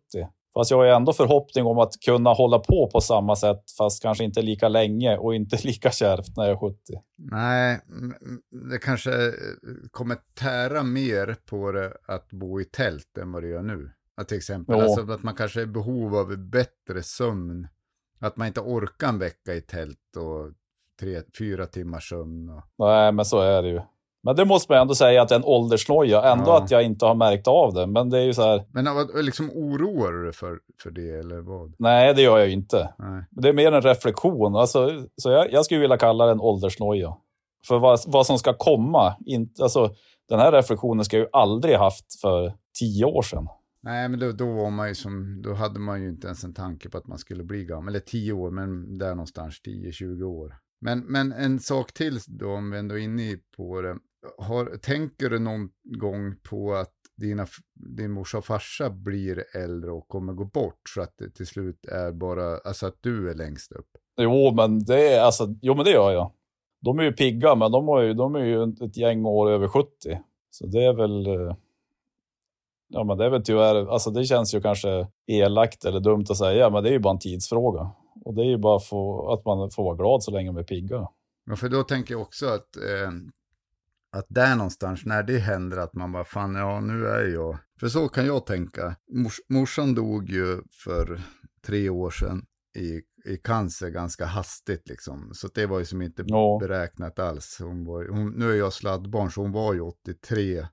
Fast 0.53 0.71
jag 0.71 0.77
har 0.77 0.85
ändå 0.85 1.13
förhoppning 1.13 1.65
om 1.65 1.79
att 1.79 1.93
kunna 2.05 2.29
hålla 2.29 2.59
på 2.59 2.89
på 2.93 3.01
samma 3.01 3.35
sätt, 3.35 3.63
fast 3.77 4.01
kanske 4.01 4.23
inte 4.23 4.41
lika 4.41 4.67
länge 4.67 5.17
och 5.17 5.35
inte 5.35 5.57
lika 5.63 5.91
kärvt 5.91 6.37
när 6.37 6.43
jag 6.43 6.51
är 6.53 6.69
70. 6.69 6.77
Nej, 7.17 7.79
det 8.71 8.77
kanske 8.77 9.27
eh, 9.27 9.33
kommer 9.91 10.17
tära 10.33 10.83
mer 10.83 11.35
på 11.49 11.71
det 11.71 11.93
att 12.07 12.29
bo 12.31 12.61
i 12.61 12.65
tält 12.65 13.17
än 13.17 13.31
vad 13.31 13.43
det 13.43 13.49
gör 13.49 13.61
nu. 13.63 13.91
Att 14.15 14.27
till 14.27 14.37
exempel, 14.37 14.75
Ja. 14.77 14.83
alltså 14.83 15.11
att 15.11 15.23
man 15.23 15.35
kanske 15.35 15.59
är 15.59 15.63
i 15.63 15.67
behov 15.67 16.15
av 16.15 16.37
bättre 16.37 17.03
sömn. 17.03 17.67
Att 18.19 18.37
man 18.37 18.47
inte 18.47 18.59
orkar 18.59 19.09
en 19.09 19.19
vecka 19.19 19.53
i 19.53 19.61
tält 19.61 20.15
och 20.17 20.51
tre, 20.99 21.21
fyra 21.37 21.65
timmars 21.65 22.09
sömn. 22.09 22.49
Och... 22.49 22.63
Nej, 22.77 23.11
men 23.11 23.25
så 23.25 23.39
är 23.41 23.61
det 23.61 23.69
ju. 23.69 23.81
Men 24.23 24.35
det 24.35 24.45
måste 24.45 24.71
man 24.71 24.81
ändå 24.81 24.95
säga 24.95 25.21
att 25.21 25.29
det 25.29 25.35
är 25.35 25.39
en 25.39 25.45
åldersnoja. 25.45 26.23
Ändå 26.31 26.45
Ja. 26.47 26.61
att 26.63 26.71
jag 26.71 26.83
inte 26.83 27.05
har 27.05 27.15
märkt 27.15 27.47
av 27.47 27.73
det. 27.73 27.87
Men 27.87 28.09
det 28.09 28.17
är 28.19 28.23
ju 28.23 28.33
så 28.33 28.41
här, 28.41 28.65
Men 28.71 28.85
liksom 29.25 29.49
oroar 29.49 30.11
du 30.11 30.23
dig 30.23 30.33
för, 30.33 30.59
för 30.83 30.91
det 30.91 31.09
eller 31.19 31.41
vad? 31.41 31.73
nej 31.79 32.13
det 32.13 32.21
gör 32.21 32.37
jag 32.39 32.49
inte. 32.49 32.93
Nej. 32.99 33.23
Det 33.31 33.49
är 33.49 33.53
mer 33.53 33.71
en 33.71 33.81
reflektion. 33.81 34.55
Alltså, 34.55 34.89
så 35.17 35.31
jag, 35.31 35.51
jag 35.51 35.65
skulle 35.65 35.79
vilja 35.81 35.97
kalla 35.97 36.25
det 36.25 36.31
en 36.31 36.41
åldersnoja. 36.41 37.17
För 37.67 37.79
vad, 37.79 37.99
vad 38.07 38.25
som 38.25 38.37
ska 38.39 38.53
komma. 38.53 39.15
Inte, 39.25 39.63
alltså, 39.63 39.95
den 40.29 40.39
här 40.39 40.51
reflektionen 40.51 41.05
ska 41.05 41.17
jag 41.17 41.23
ju 41.23 41.29
aldrig 41.33 41.75
haft 41.75 42.19
för 42.21 42.53
tio 42.79 43.05
år 43.05 43.21
sedan. 43.21 43.47
Nej, 43.83 44.09
men 44.09 44.19
då, 44.19 44.31
då 44.31 44.45
var 44.53 44.69
man 44.69 44.87
ju 44.87 44.95
som, 44.95 45.41
då 45.41 45.53
hade 45.53 45.79
man 45.79 46.01
ju 46.01 46.09
inte 46.09 46.27
ens 46.27 46.43
en 46.43 46.53
tanke 46.53 46.89
på 46.89 46.97
att 46.97 47.07
man 47.07 47.17
skulle 47.17 47.43
bli 47.43 47.65
gammal. 47.65 47.87
Eller 47.87 47.99
tio 48.05 48.33
år, 48.33 48.51
men 48.51 48.97
där 48.97 49.09
någonstans, 49.09 49.61
10-20 49.67 50.23
år. 50.23 50.55
Men, 50.81 50.99
men 50.99 51.31
en 51.31 51.59
sak 51.59 51.93
till 51.93 52.19
då, 52.27 52.49
om 52.53 52.71
vi 52.71 52.77
ändå 52.77 52.95
är 52.95 52.99
inne 53.03 53.35
på 53.57 53.81
det. 53.81 53.95
Har, 54.37 54.65
tänker 54.65 55.29
du 55.29 55.39
någon 55.39 55.69
gång 55.83 56.35
på 56.49 56.73
att 56.73 56.93
dina, 57.17 57.47
din 57.97 58.11
morsa 58.11 58.37
och 58.37 58.45
farsa 58.45 58.89
blir 58.89 59.43
äldre 59.55 59.91
och 59.91 60.07
kommer 60.07 60.33
gå 60.33 60.45
bort 60.45 60.81
så 60.89 61.01
att 61.01 61.17
det 61.17 61.29
till 61.29 61.47
slut 61.47 61.85
är 61.85 62.11
bara, 62.11 62.57
alltså 62.57 62.85
att 62.87 62.97
du 63.01 63.29
är 63.29 63.33
längst 63.35 63.71
upp? 63.71 63.87
Jo, 64.21 64.53
men 64.55 64.79
det, 64.79 65.13
är, 65.13 65.21
alltså, 65.21 65.55
jo, 65.61 65.75
men 65.75 65.85
det 65.85 65.91
gör 65.91 66.11
jag. 66.11 66.31
De 66.81 66.99
är 66.99 67.03
ju 67.03 67.13
pigga, 67.13 67.55
men 67.55 67.71
de, 67.71 67.87
har 67.87 68.01
ju, 68.01 68.13
de 68.13 68.35
är 68.35 68.45
ju 68.45 68.63
ett 68.63 68.97
gäng 68.97 69.25
år 69.25 69.51
över 69.51 69.67
70. 69.67 69.87
Så 70.51 70.65
det 70.67 70.83
är 70.85 70.93
väl... 70.93 71.27
eh, 71.27 71.55
Ja, 72.93 73.03
men 73.03 73.17
det 73.17 73.25
är 73.25 73.29
väl 73.29 73.43
tyvärr... 73.43 73.91
Alltså 73.93 74.11
det 74.11 74.25
känns 74.25 74.55
ju 74.55 74.61
kanske 74.61 75.07
elakt 75.27 75.85
eller 75.85 75.99
dumt 75.99 76.25
att 76.29 76.37
säga, 76.37 76.69
men 76.69 76.83
det 76.83 76.89
är 76.89 76.93
ju 76.93 76.99
bara 76.99 77.13
en 77.13 77.19
tidsfråga. 77.19 77.91
Och 78.25 78.33
det 78.33 78.41
är 78.41 78.45
ju 78.45 78.57
bara 78.57 78.79
för, 78.79 79.33
att 79.33 79.45
man 79.45 79.71
får 79.71 79.83
vara 79.83 79.95
glad 79.95 80.23
så 80.23 80.31
länge 80.31 80.49
de 80.49 80.57
är 80.57 80.63
pigga. 80.63 81.07
Ja, 81.45 81.55
för 81.55 81.69
då 81.69 81.83
tänker 81.83 82.13
jag 82.13 82.21
också 82.21 82.45
att, 82.45 82.75
eh, 82.77 83.11
att 84.11 84.25
där 84.29 84.55
någonstans, 84.55 85.05
när 85.05 85.23
det 85.23 85.37
händer, 85.37 85.77
att 85.77 85.93
man 85.95 86.11
bara, 86.11 86.23
fan, 86.25 86.55
ja, 86.55 86.79
nu 86.79 87.05
är 87.07 87.27
jag... 87.27 87.57
För 87.79 87.87
så 87.87 88.07
kan 88.09 88.25
jag 88.25 88.45
tänka. 88.45 88.95
Mors, 89.11 89.35
morsan 89.49 89.95
dog 89.95 90.29
ju 90.29 90.61
för 90.83 91.21
tre 91.65 91.89
år 91.89 92.09
sedan 92.09 92.45
i, 92.77 93.01
i 93.31 93.37
cancer 93.37 93.89
ganska 93.89 94.25
hastigt 94.25 94.89
liksom. 94.89 95.29
Så 95.33 95.47
det 95.47 95.65
var 95.65 95.79
ju 95.79 95.85
som 95.85 96.01
inte 96.01 96.23
Ja. 96.27 96.57
beräknat 96.61 97.19
alls. 97.19 97.57
Hon 97.59 97.85
var, 97.85 98.07
hon, 98.07 98.31
nu 98.31 98.51
är 98.51 98.55
jag 98.55 98.73
sladdbarn, 98.73 99.31
så 99.31 99.41
hon 99.41 99.51
var 99.51 99.73
ju 99.73 99.81
83, 99.81 100.65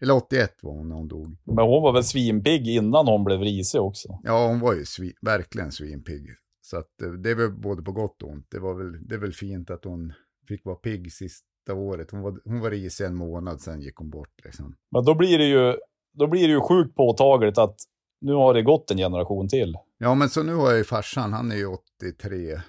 eller 0.00 0.14
81 0.14 0.58
var 0.62 0.72
hon 0.72 0.88
när 0.88 0.96
hon 0.96 1.08
dog. 1.08 1.36
Men 1.44 1.64
hon 1.64 1.82
var 1.82 1.92
väl 1.92 2.04
svinpigg 2.04 2.68
innan 2.68 3.06
hon 3.06 3.24
blev 3.24 3.40
risig 3.40 3.80
också. 3.80 4.08
Ja, 4.22 4.46
hon 4.48 4.60
var 4.60 4.74
ju 4.74 4.84
svi, 4.84 5.12
verkligen 5.22 5.72
svinpigg. 5.72 6.26
Så 6.62 6.76
att 6.76 7.02
eh, 7.02 7.10
det 7.10 7.30
är 7.30 7.34
väl 7.34 7.50
både 7.52 7.82
på 7.82 7.92
gott 7.92 8.22
och 8.22 8.28
ont. 8.30 8.46
Det, 8.50 8.58
var 8.58 8.74
väl, 8.74 9.06
det 9.08 9.14
är 9.14 9.18
väl 9.18 9.32
fint 9.32 9.70
att 9.70 9.84
hon 9.84 10.12
fick 10.48 10.64
vara 10.64 10.76
pigg 10.76 11.12
sista 11.12 11.46
året. 11.68 12.10
Hon 12.10 12.20
var, 12.20 12.40
hon 12.44 12.60
var 12.60 12.70
risig 12.70 13.04
en 13.04 13.14
månad, 13.14 13.60
sen 13.60 13.80
gick 13.80 13.96
hon 13.96 14.10
bort 14.10 14.44
liksom. 14.44 14.74
Men 14.90 15.04
då 15.04 15.14
blir 15.14 15.38
det 15.38 15.44
ju, 15.44 15.76
då 16.12 16.26
blir 16.26 16.48
det 16.48 16.54
ju 16.54 16.60
sjukt 16.60 16.96
påtagligt 16.96 17.58
att 17.58 17.76
nu 18.20 18.32
har 18.32 18.54
det 18.54 18.62
gått 18.62 18.90
en 18.90 18.96
generation 18.96 19.48
till. 19.48 19.74
Ja, 19.98 20.14
men 20.14 20.28
så 20.28 20.42
nu 20.42 20.54
har 20.54 20.68
jag 20.68 20.78
ju 20.78 20.84
farsan, 20.84 21.32
han 21.32 21.52
är 21.52 21.56
ju 21.56 21.66
83. 21.66 22.60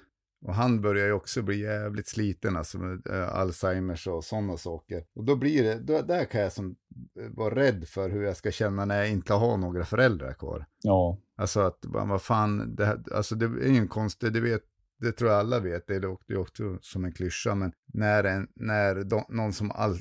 Och 0.44 0.54
han 0.54 0.80
börjar 0.80 1.06
ju 1.06 1.12
också 1.12 1.42
bli 1.42 1.60
jävligt 1.60 2.08
sliten, 2.08 2.56
alltså 2.56 2.78
med 2.78 3.06
eh, 3.06 3.34
Alzheimers 3.34 4.06
och 4.06 4.24
sådana 4.24 4.56
saker. 4.56 5.04
Och 5.14 5.24
då 5.24 5.36
blir 5.36 5.62
det, 5.62 5.78
då, 5.78 6.02
där 6.02 6.24
kan 6.24 6.40
jag 6.40 6.52
som 6.52 6.76
eh, 7.20 7.28
vara 7.36 7.54
rädd 7.54 7.88
för 7.88 8.10
hur 8.10 8.22
jag 8.22 8.36
ska 8.36 8.50
känna 8.50 8.84
när 8.84 8.98
jag 8.98 9.10
inte 9.10 9.34
har 9.34 9.56
några 9.56 9.84
föräldrar 9.84 10.32
kvar. 10.32 10.66
Ja, 10.82 11.18
Alltså 11.36 11.60
att, 11.60 11.78
vad 11.82 12.22
fan, 12.22 12.74
det, 12.74 12.84
här, 12.84 13.02
alltså 13.14 13.34
det 13.34 13.44
är 13.44 13.68
ju 13.72 13.76
en 13.76 13.88
konstig, 13.88 14.32
det 14.32 14.40
vet, 14.40 14.62
det 15.02 15.12
tror 15.12 15.30
jag 15.30 15.38
alla 15.38 15.60
vet, 15.60 15.86
det 15.86 15.98
det 15.98 16.34
är 16.34 16.38
också 16.38 16.78
som 16.80 17.04
en 17.04 17.12
klyscha, 17.12 17.54
men 17.54 17.72
när, 17.86 18.24
en, 18.24 18.48
när 18.54 19.04
de, 19.04 19.24
någon 19.28 19.52
som 19.52 19.70
all, 19.70 19.98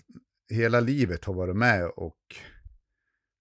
hela 0.49 0.79
livet 0.79 1.25
har 1.25 1.33
varit 1.33 1.55
med 1.55 1.85
och 1.85 2.17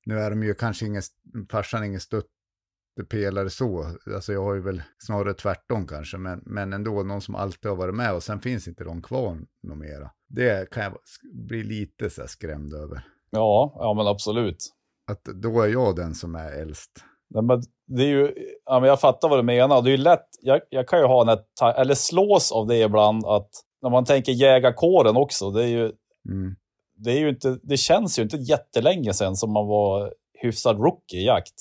nu 0.07 0.19
är 0.19 0.31
de 0.31 0.43
ju 0.43 0.55
kanske 0.55 0.87
ingen, 0.87 1.03
farsan 1.51 1.85
ingen 1.85 2.01
stöttepelare 2.01 3.51
så, 3.51 3.97
alltså 4.15 4.33
jag 4.33 4.45
har 4.45 4.55
ju 4.55 4.61
väl 4.61 4.83
snarare 4.99 5.35
tvärtom 5.35 5.87
kanske, 5.87 6.19
men, 6.19 6.43
men 6.47 6.73
ändå 6.73 7.03
någon 7.03 7.21
som 7.21 7.35
alltid 7.35 7.71
har 7.71 7.77
varit 7.77 7.95
med 7.95 8.15
och 8.15 8.23
sen 8.23 8.41
finns 8.41 8.69
inte 8.69 8.85
de 8.85 9.03
kvar 9.03 9.39
något 9.63 9.79
mera. 9.79 10.11
Det 10.29 10.71
kan 10.71 10.83
jag 10.83 10.99
bli 11.33 11.63
lite 11.63 12.11
så 12.11 12.27
skrämd 12.27 12.75
över. 12.75 13.07
ja, 13.31 13.73
ja 13.75 13.95
men 13.97 14.07
absolut. 14.07 14.77
Att 15.07 15.25
då 15.25 15.63
är 15.63 15.69
jag 15.69 15.97
den 15.97 16.15
som 16.15 16.35
är 16.35 16.53
äldst. 16.53 17.05
Nej, 17.31 17.43
men 17.43 17.63
det 17.87 18.03
är 18.03 18.07
ju, 18.09 18.35
ja, 18.65 18.81
men 18.81 18.89
jag 18.89 19.01
fattar 19.01 19.29
vad 19.29 19.39
du 19.39 19.43
menar. 19.43 19.83
Det 19.83 19.93
är 19.93 19.97
lätt, 19.99 20.27
jag, 20.41 20.61
jag 20.71 20.89
kan 20.89 20.99
ju 20.99 21.05
ha 21.05 21.33
en, 21.33 21.39
eller 21.77 21.95
slås 21.95 22.53
av 22.53 22.67
det 22.67 22.79
ibland 22.79 23.27
att 23.27 23.49
när 23.83 23.91
man 23.91 24.05
tänker 24.05 24.33
jägarkåren 24.33 25.17
också, 25.17 25.51
det 25.51 25.63
är 25.63 25.69
ju, 25.69 25.93
Mm. 26.29 26.57
det 26.97 27.11
är 27.11 27.19
ju 27.19 27.29
inte, 27.29 27.59
det 27.63 27.77
känns 27.77 28.19
ju 28.19 28.23
inte 28.23 28.37
jättelänge 28.37 29.13
sedan 29.15 29.37
som 29.37 29.53
man 29.53 29.67
var 29.67 30.13
hyfsad 30.43 30.79
rookie 30.79 31.21
i 31.21 31.25
jakt. 31.27 31.55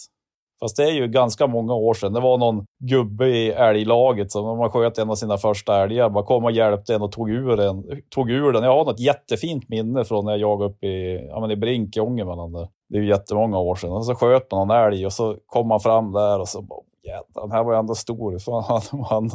Fast 0.61 0.77
det 0.77 0.83
är 0.83 0.91
ju 0.91 1.07
ganska 1.07 1.47
många 1.47 1.73
år 1.73 1.93
sedan. 1.93 2.13
Det 2.13 2.19
var 2.19 2.37
någon 2.37 2.65
gubbe 2.79 3.27
i 3.27 3.51
älglaget 3.51 4.31
som 4.31 4.57
man 4.57 4.71
sköt 4.71 4.97
en 4.97 5.09
av 5.09 5.15
sina 5.15 5.37
första 5.37 5.83
älgar, 5.83 6.09
bara 6.09 6.25
kom 6.25 6.45
och 6.45 6.51
hjälpte 6.51 6.95
en 6.95 7.01
och 7.01 7.11
tog 7.11 7.29
ur, 7.29 7.57
den, 7.57 7.83
tog 8.09 8.31
ur 8.31 8.51
den. 8.51 8.63
Jag 8.63 8.77
har 8.77 8.85
något 8.85 8.99
jättefint 8.99 9.69
minne 9.69 10.03
från 10.03 10.25
när 10.25 10.31
jag 10.31 10.39
jagade 10.39 10.71
upp 10.71 10.83
i, 10.83 11.27
ja, 11.29 11.39
men 11.39 11.51
i 11.51 11.55
Brink 11.55 11.97
i 11.97 11.99
Ångermanland. 11.99 12.67
Det 12.89 12.97
är 12.97 13.01
ju 13.01 13.07
jättemånga 13.07 13.59
år 13.59 13.75
sedan. 13.75 13.91
Och 13.91 14.05
så 14.05 14.15
sköt 14.15 14.51
man 14.51 14.67
någon 14.67 14.77
älg 14.77 15.05
och 15.05 15.13
så 15.13 15.37
kom 15.45 15.67
man 15.67 15.79
fram 15.79 16.11
där 16.11 16.39
och 16.39 16.47
så 16.47 16.61
bara 16.61 16.79
jävlar, 17.03 17.41
den 17.41 17.51
här 17.51 17.63
var 17.63 17.73
ju 17.73 17.79
ändå 17.79 17.95
stor. 17.95 18.37
Så 18.37 18.59
han, 18.67 18.81
han, 18.91 19.29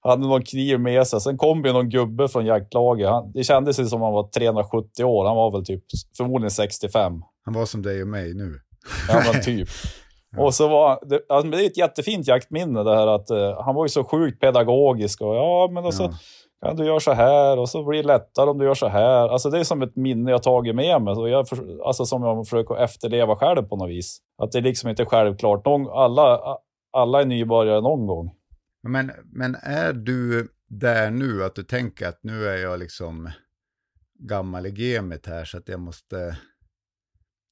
han 0.00 0.10
hade 0.10 0.26
någon 0.26 0.42
kniv 0.42 0.80
med 0.80 1.06
sig. 1.06 1.20
Sen 1.20 1.38
kom 1.38 1.64
ju 1.64 1.72
någon 1.72 1.88
gubbe 1.88 2.28
från 2.28 2.46
jaktlaget. 2.46 3.08
Han, 3.08 3.32
det 3.32 3.44
kändes 3.44 3.90
som 3.90 4.02
han 4.02 4.12
var 4.12 4.28
370 4.28 5.04
år. 5.04 5.26
Han 5.26 5.36
var 5.36 5.50
väl 5.50 5.64
typ 5.64 5.84
förmodligen 6.16 6.50
65. 6.50 7.22
Han 7.44 7.54
var 7.54 7.66
som 7.66 7.82
dig 7.82 8.02
och 8.02 8.08
mig 8.08 8.34
nu. 8.34 8.60
Ja, 9.08 9.22
men 9.32 9.42
typ. 9.44 9.68
Och 10.38 10.54
så 10.54 10.68
var 10.68 10.98
det, 11.06 11.20
alltså, 11.28 11.50
det 11.50 11.62
är 11.62 11.66
ett 11.66 11.76
jättefint 11.76 12.26
jaktminne 12.26 12.82
det 12.82 12.96
här 12.96 13.06
att 13.06 13.30
uh, 13.30 13.62
han 13.64 13.74
var 13.74 13.84
ju 13.84 13.88
så 13.88 14.04
sjukt 14.04 14.40
pedagogisk 14.40 15.20
och 15.20 15.36
ja, 15.36 15.68
men 15.72 15.84
och 15.84 15.94
så 15.94 16.02
ja. 16.02 16.12
kan 16.66 16.76
du 16.76 16.84
göra 16.84 17.00
så 17.00 17.12
här 17.12 17.58
och 17.58 17.68
så 17.68 17.84
blir 17.84 18.02
det 18.02 18.06
lättare 18.06 18.50
om 18.50 18.58
du 18.58 18.64
gör 18.64 18.74
så 18.74 18.88
här. 18.88 19.28
Alltså 19.28 19.50
det 19.50 19.58
är 19.58 19.64
som 19.64 19.82
ett 19.82 19.96
minne 19.96 20.30
jag 20.30 20.42
tagit 20.42 20.74
med 20.74 21.02
mig 21.02 21.14
och 21.14 21.28
jag, 21.28 21.46
alltså 21.84 22.04
som 22.04 22.22
jag 22.22 22.46
försöker 22.46 22.76
efterleva 22.76 23.36
själv 23.36 23.62
på 23.62 23.76
något 23.76 23.90
vis. 23.90 24.18
Att 24.42 24.52
det 24.52 24.58
är 24.58 24.62
liksom 24.62 24.90
inte 24.90 25.04
självklart. 25.04 25.64
Någon, 25.64 25.88
alla, 25.90 26.40
alla 26.92 27.20
är 27.20 27.26
nybörjare 27.26 27.80
någon 27.80 28.06
gång. 28.06 28.30
Men, 28.88 29.12
men 29.32 29.54
är 29.62 29.92
du 29.92 30.48
där 30.68 31.10
nu 31.10 31.44
att 31.44 31.54
du 31.54 31.62
tänker 31.62 32.08
att 32.08 32.18
nu 32.22 32.48
är 32.48 32.56
jag 32.56 32.78
liksom 32.78 33.30
gammal 34.18 34.66
i 34.66 34.70
gamet 34.70 35.26
här 35.26 35.44
så 35.44 35.58
att 35.58 35.68
jag 35.68 35.80
måste, 35.80 36.36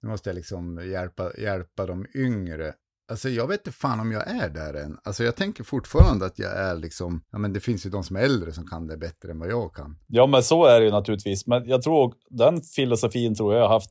nu 0.04 0.10
måste 0.10 0.30
jag 0.30 0.34
liksom 0.34 0.90
hjälpa, 0.90 1.30
hjälpa 1.38 1.86
de 1.86 2.06
yngre. 2.14 2.72
Alltså 3.10 3.28
jag 3.28 3.46
vet 3.48 3.66
inte 3.66 3.78
fan 3.78 4.00
om 4.00 4.12
jag 4.12 4.28
är 4.28 4.48
där 4.48 4.74
än. 4.74 4.98
Alltså 5.04 5.24
jag 5.24 5.36
tänker 5.36 5.64
fortfarande 5.64 6.26
att 6.26 6.38
jag 6.38 6.52
är 6.52 6.76
liksom, 6.76 7.22
ja 7.32 7.38
men 7.38 7.52
det 7.52 7.60
finns 7.60 7.86
ju 7.86 7.90
de 7.90 8.02
som 8.02 8.16
är 8.16 8.20
äldre 8.20 8.52
som 8.52 8.66
kan 8.66 8.86
det 8.86 8.96
bättre 8.96 9.30
än 9.30 9.38
vad 9.38 9.50
jag 9.50 9.74
kan. 9.74 9.96
Ja 10.06 10.26
men 10.26 10.42
så 10.42 10.64
är 10.64 10.80
det 10.80 10.86
ju 10.86 10.92
naturligtvis. 10.92 11.46
Men 11.46 11.68
jag 11.68 11.82
tror 11.82 12.14
den 12.30 12.60
filosofin 12.60 13.34
tror 13.34 13.54
jag 13.54 13.62
har 13.62 13.68
haft 13.68 13.90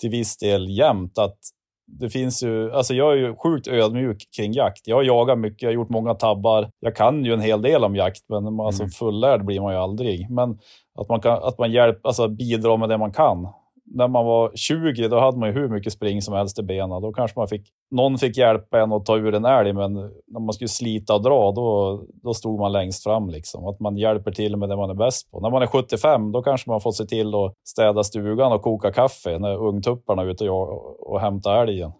till 0.00 0.10
viss 0.10 0.36
del 0.36 0.78
jämt. 0.78 1.18
Att 1.18 1.38
det 1.86 2.10
finns 2.10 2.42
ju, 2.42 2.72
alltså 2.72 2.94
jag 2.94 3.12
är 3.12 3.16
ju 3.16 3.36
sjukt 3.36 3.68
ödmjuk 3.68 4.28
kring 4.36 4.52
jakt. 4.52 4.86
Jag 4.86 4.96
har 4.96 5.02
jagat 5.02 5.38
mycket, 5.38 5.62
jag 5.62 5.68
har 5.68 5.74
gjort 5.74 5.90
många 5.90 6.14
tabbar. 6.14 6.70
Jag 6.80 6.96
kan 6.96 7.24
ju 7.24 7.32
en 7.32 7.40
hel 7.40 7.62
del 7.62 7.84
om 7.84 7.96
jakt, 7.96 8.24
men 8.28 8.60
alltså 8.60 8.82
mm. 8.82 8.90
fullärd 8.90 9.44
blir 9.44 9.60
man 9.60 9.72
ju 9.72 9.78
aldrig. 9.78 10.30
Men 10.30 10.58
att 10.98 11.08
man, 11.08 11.20
kan, 11.20 11.42
att 11.42 11.58
man 11.58 11.72
hjälp, 11.72 12.06
alltså 12.06 12.28
bidrar 12.28 12.76
med 12.76 12.88
det 12.88 12.98
man 12.98 13.12
kan 13.12 13.46
när 13.86 14.08
man 14.08 14.24
var 14.24 14.52
20 14.54 15.08
då 15.08 15.20
hade 15.20 15.38
man 15.38 15.48
ju 15.48 15.54
hur 15.54 15.68
mycket 15.68 15.92
spring 15.92 16.22
som 16.22 16.34
helst 16.34 16.58
i 16.58 16.62
benen. 16.62 17.02
Då 17.02 17.12
kanske 17.12 17.38
man 17.38 17.48
fick, 17.48 17.68
någon 17.90 18.18
fick 18.18 18.36
hjälpa 18.36 18.80
en 18.80 18.92
att 18.92 19.06
ta 19.06 19.16
ur 19.16 19.34
en 19.34 19.44
älg, 19.44 19.72
men 19.72 19.92
när 20.26 20.40
man 20.40 20.52
skulle 20.52 20.68
slita 20.68 21.14
och 21.14 21.22
dra, 21.22 21.52
då, 21.52 22.04
då 22.22 22.34
stod 22.34 22.60
man 22.60 22.72
längst 22.72 23.02
fram. 23.02 23.28
Liksom. 23.28 23.66
Att 23.66 23.80
man 23.80 23.96
hjälper 23.96 24.32
till 24.32 24.56
med 24.56 24.68
det 24.68 24.76
man 24.76 24.90
är 24.90 24.94
bäst 24.94 25.30
på. 25.30 25.40
När 25.40 25.50
man 25.50 25.62
är 25.62 25.66
75, 25.66 26.32
då 26.32 26.42
kanske 26.42 26.70
man 26.70 26.80
får 26.80 26.92
se 26.92 27.04
till 27.04 27.34
att 27.34 27.54
städa 27.64 28.04
stugan 28.04 28.52
och 28.52 28.62
koka 28.62 28.92
kaffe 28.92 29.38
när 29.38 29.56
ungtupparna 29.56 30.22
är 30.22 30.26
ute 30.26 30.50
och, 30.50 31.10
och 31.10 31.20
hämtar 31.20 31.62
älgen. 31.62 31.92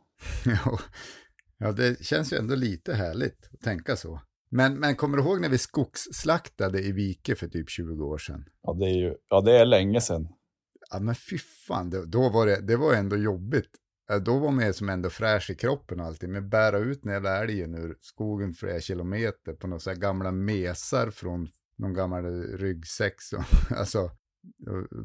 ja, 1.59 1.73
det 1.73 2.05
känns 2.05 2.33
ju 2.33 2.37
ändå 2.37 2.55
lite 2.55 2.95
härligt 2.95 3.51
att 3.53 3.61
tänka 3.61 3.97
så. 3.97 4.21
Men, 4.51 4.75
men 4.75 4.97
kommer 4.97 5.17
du 5.17 5.23
ihåg 5.23 5.41
när 5.41 5.49
vi 5.49 5.59
skogsslaktade 5.59 6.81
i 6.81 6.93
Vike 6.93 7.35
för 7.35 7.49
typ 7.49 7.71
20 7.71 8.05
år 8.05 8.19
sedan? 8.19 8.45
Ja, 8.63 8.73
det 8.73 8.85
är, 8.85 8.95
ju, 8.95 9.15
ja, 9.31 9.41
det 9.41 9.59
är 9.59 9.65
länge 9.65 10.01
sedan. 10.01 10.29
Ja 10.91 11.01
men 11.01 11.15
fy 11.15 11.39
fan, 11.39 11.91
det, 11.91 12.07
då 12.07 12.29
var 12.29 12.47
det, 12.47 12.61
det 12.61 12.77
var 12.77 12.95
ändå 12.95 13.17
jobbigt. 13.17 13.71
Då 14.23 14.39
var 14.39 14.51
man 14.51 14.75
som 14.75 14.89
ändå 14.89 15.11
fräsch 15.11 15.51
i 15.51 15.55
kroppen 15.55 16.01
och 16.01 16.07
allting. 16.07 16.33
Men 16.33 16.49
bära 16.49 16.79
ut 16.79 17.03
den 17.03 17.13
jävla 17.13 17.43
älgen 17.43 17.75
ur 17.75 17.97
skogen 18.01 18.55
flera 18.55 18.81
kilometer 18.81 19.53
på 19.53 19.67
några 19.67 19.81
så 19.81 19.91
här 19.91 19.97
gamla 19.97 20.31
mesar 20.33 21.11
från 21.11 21.49
någon 21.79 21.95
gammal 21.95 22.25
ryggsäck. 22.43 23.23
Så, 23.23 23.37
alltså, 23.77 24.11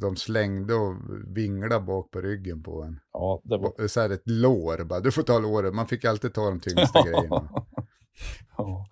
de 0.02 0.16
slängde 0.16 0.74
och 0.74 0.96
vinglade 1.36 1.86
bak 1.86 2.12
på 2.12 2.22
ryggen 2.22 2.64
på 2.64 2.84
en. 2.84 3.00
Ja, 3.14 3.42
det 3.44 3.58
var... 3.58 3.88
Så 3.88 4.02
här 4.02 4.10
ett 4.10 4.30
lår 4.30 4.84
bara, 4.84 5.00
du 5.00 5.12
får 5.12 5.24
ta 5.24 5.40
låret. 5.40 5.74
Man 5.74 5.88
fick 5.88 6.06
alltid 6.06 6.34
ta 6.34 6.46
de 6.46 6.60
tyngsta 6.60 7.02
grejerna. 7.06 7.50
ja. 8.58 8.86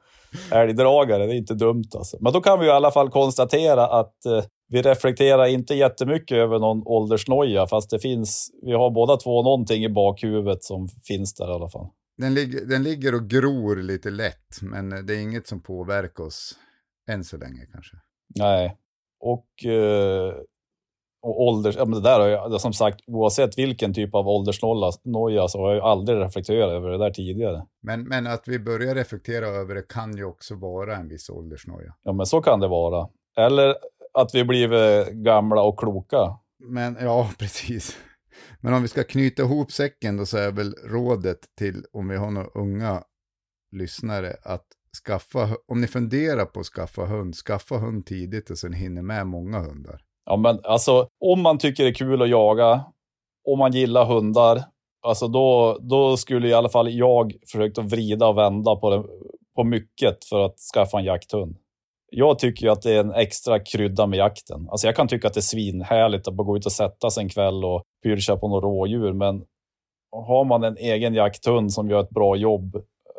Älgdragare, 0.51 1.25
det 1.25 1.33
är 1.33 1.37
inte 1.37 1.53
dumt 1.53 1.89
alltså. 1.95 2.17
Men 2.21 2.33
då 2.33 2.41
kan 2.41 2.59
vi 2.59 2.65
i 2.65 2.71
alla 2.71 2.91
fall 2.91 3.09
konstatera 3.09 3.87
att 3.87 4.25
eh, 4.25 4.43
vi 4.69 4.81
reflekterar 4.81 5.45
inte 5.45 5.75
jättemycket 5.75 6.37
över 6.37 6.59
någon 6.59 6.83
åldersnoja, 6.85 7.67
fast 7.67 7.89
det 7.89 7.99
finns, 7.99 8.51
vi 8.61 8.73
har 8.73 8.91
båda 8.91 9.17
två 9.17 9.43
någonting 9.43 9.83
i 9.83 9.89
bakhuvudet 9.89 10.63
som 10.63 10.87
finns 11.07 11.33
där 11.33 11.49
i 11.51 11.53
alla 11.53 11.69
fall. 11.69 11.87
Den, 12.17 12.33
lig 12.33 12.69
den 12.69 12.83
ligger 12.83 13.15
och 13.15 13.29
gror 13.29 13.75
lite 13.75 14.09
lätt, 14.09 14.61
men 14.61 14.89
det 14.89 15.15
är 15.15 15.21
inget 15.21 15.47
som 15.47 15.61
påverkar 15.61 16.23
oss 16.23 16.55
än 17.09 17.23
så 17.23 17.37
länge 17.37 17.65
kanske. 17.71 17.97
Nej, 18.35 18.77
och, 19.19 19.71
eh, 19.71 20.33
och 21.21 21.41
ålders, 21.41 21.75
ja, 21.75 21.85
men 21.85 21.93
det 21.93 22.09
där 22.09 22.19
har 22.19 22.27
jag, 22.27 22.61
som 22.61 22.73
sagt, 22.73 23.01
oavsett 23.07 23.57
vilken 23.57 23.93
typ 23.93 24.15
av 24.15 24.27
åldersnoja 24.27 25.47
så 25.47 25.59
har 25.59 25.73
jag 25.73 25.83
aldrig 25.83 26.19
reflekterat 26.19 26.71
över 26.71 26.89
det 26.89 26.97
där 26.97 27.11
tidigare. 27.11 27.65
Men, 27.81 28.03
men 28.03 28.27
att 28.27 28.47
vi 28.47 28.59
börjar 28.59 28.95
reflektera 28.95 29.45
över 29.45 29.75
det 29.75 29.87
kan 29.87 30.17
ju 30.17 30.25
också 30.25 30.55
vara 30.55 30.95
en 30.95 31.07
viss 31.07 31.29
åldersnoja. 31.29 31.95
Ja, 32.03 32.13
men 32.13 32.25
så 32.25 32.41
kan 32.41 32.59
det 32.59 32.67
vara. 32.67 33.09
Eller 33.37 33.75
att 34.17 34.35
vi 34.35 34.43
blivit 34.43 35.07
gamla 35.07 35.61
och 35.61 35.79
kloka. 35.79 36.37
Men 36.59 36.97
ja, 37.01 37.29
precis. 37.39 37.97
Men 38.61 38.73
om 38.73 38.81
vi 38.81 38.87
ska 38.87 39.03
knyta 39.03 39.43
ihop 39.43 39.71
säcken 39.71 40.17
då 40.17 40.25
så 40.25 40.37
är 40.37 40.51
väl 40.51 40.73
rådet 40.85 41.39
till 41.57 41.83
om 41.93 42.07
vi 42.07 42.17
har 42.17 42.31
några 42.31 42.47
unga 42.47 43.03
lyssnare 43.71 44.35
att 44.43 44.65
skaffa, 45.05 45.49
om 45.67 45.81
ni 45.81 45.87
funderar 45.87 46.45
på 46.45 46.59
att 46.59 46.65
skaffa 46.65 47.05
hund, 47.05 47.35
skaffa 47.35 47.77
hund 47.77 48.05
tidigt 48.05 48.49
och 48.49 48.57
sen 48.57 48.73
hinner 48.73 49.01
med 49.01 49.27
många 49.27 49.59
hundar. 49.59 50.01
Ja, 50.25 50.37
men 50.37 50.59
alltså 50.63 51.07
om 51.19 51.41
man 51.41 51.57
tycker 51.57 51.83
det 51.83 51.89
är 51.89 51.93
kul 51.93 52.21
att 52.21 52.29
jaga, 52.29 52.85
om 53.47 53.59
man 53.59 53.71
gillar 53.71 54.05
hundar, 54.05 54.63
alltså 55.01 55.27
då, 55.27 55.77
då 55.81 56.17
skulle 56.17 56.47
i 56.47 56.53
alla 56.53 56.69
fall 56.69 56.91
jag 56.91 57.33
försökt 57.51 57.77
att 57.77 57.91
vrida 57.91 58.27
och 58.27 58.37
vända 58.37 58.75
på, 58.75 58.89
det, 58.89 59.03
på 59.55 59.63
mycket 59.63 60.25
för 60.25 60.45
att 60.45 60.59
skaffa 60.73 60.99
en 60.99 61.05
jakthund 61.05 61.57
jag 62.09 62.39
tycker 62.39 62.65
ju 62.65 62.71
att 62.71 62.81
det 62.81 62.91
är 62.91 62.99
en 62.99 63.13
extra 63.13 63.59
krydda 63.59 64.07
med 64.07 64.19
jakten. 64.19 64.67
Alltså 64.69 64.87
jag 64.87 64.95
kan 64.95 65.07
tycka 65.07 65.27
att 65.27 65.33
det 65.33 65.39
är 65.39 65.41
svinhärligt 65.41 66.27
att 66.27 66.33
bara 66.33 66.47
gå 66.47 66.57
ut 66.57 66.65
och 66.65 66.71
sätta 66.71 67.09
sig 67.09 67.23
en 67.23 67.29
kväll 67.29 67.65
och 67.65 67.83
pyrcha 68.03 68.37
på 68.37 68.47
några 68.47 68.67
rådjur, 68.67 69.13
men 69.13 69.43
har 70.11 70.45
man 70.45 70.63
en 70.63 70.77
egen 70.77 71.13
jakthund 71.13 71.73
som 71.73 71.89
gör 71.89 72.01
ett 72.03 72.09
bra 72.09 72.35
jobb, 72.35 72.75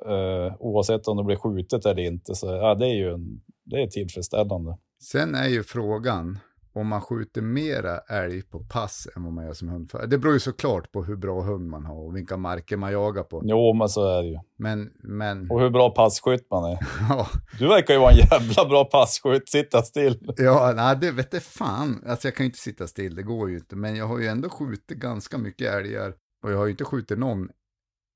eh, 0.06 0.54
oavsett 0.58 1.08
om 1.08 1.16
det 1.16 1.24
blir 1.24 1.36
skjutet 1.36 1.86
eller 1.86 2.02
inte, 2.02 2.34
så 2.34 2.46
ja, 2.46 2.74
det 2.74 2.86
är 2.86 2.94
ju 2.94 3.12
en, 3.12 3.40
det 3.64 3.82
är 3.82 3.86
tillfredsställande. 3.86 4.76
Sen 5.02 5.34
är 5.34 5.48
ju 5.48 5.62
frågan, 5.62 6.38
om 6.78 6.88
man 6.88 7.00
skjuter 7.00 7.42
mera 7.42 7.98
älg 7.98 8.42
på 8.42 8.58
pass 8.58 9.08
än 9.16 9.24
vad 9.24 9.32
man 9.32 9.44
gör 9.44 9.52
som 9.52 9.68
hundförare. 9.68 10.06
Det 10.06 10.18
beror 10.18 10.34
ju 10.34 10.40
såklart 10.40 10.92
på 10.92 11.04
hur 11.04 11.16
bra 11.16 11.42
hund 11.42 11.68
man 11.70 11.84
har 11.84 12.06
och 12.06 12.16
vilka 12.16 12.36
marker 12.36 12.76
man 12.76 12.92
jagar 12.92 13.22
på. 13.22 13.42
Jo, 13.44 13.74
men 13.74 13.88
så 13.88 14.18
är 14.18 14.22
det 14.22 14.28
ju. 14.28 14.38
Men, 14.58 14.90
men... 15.02 15.50
Och 15.50 15.60
hur 15.60 15.70
bra 15.70 15.90
passkytt 15.90 16.50
man 16.50 16.64
är. 16.72 16.78
ja. 17.08 17.28
Du 17.58 17.68
verkar 17.68 17.94
ju 17.94 18.00
vara 18.00 18.12
en 18.12 18.16
jävla 18.16 18.68
bra 18.68 18.84
passkytt, 18.84 19.48
sitta 19.48 19.82
still. 19.82 20.32
ja, 20.36 20.72
nej, 20.76 20.96
det 21.00 21.10
vet 21.10 21.32
jag 21.32 21.42
fan. 21.42 22.04
Alltså 22.06 22.28
jag 22.28 22.34
kan 22.34 22.44
ju 22.44 22.48
inte 22.48 22.58
sitta 22.58 22.86
still, 22.86 23.14
det 23.14 23.22
går 23.22 23.50
ju 23.50 23.56
inte. 23.56 23.76
Men 23.76 23.96
jag 23.96 24.06
har 24.06 24.18
ju 24.18 24.26
ändå 24.26 24.48
skjutit 24.48 24.98
ganska 24.98 25.38
mycket 25.38 25.74
älgar. 25.74 26.14
Och 26.44 26.52
jag 26.52 26.58
har 26.58 26.64
ju 26.64 26.70
inte 26.70 26.84
skjutit 26.84 27.18
någon 27.18 27.48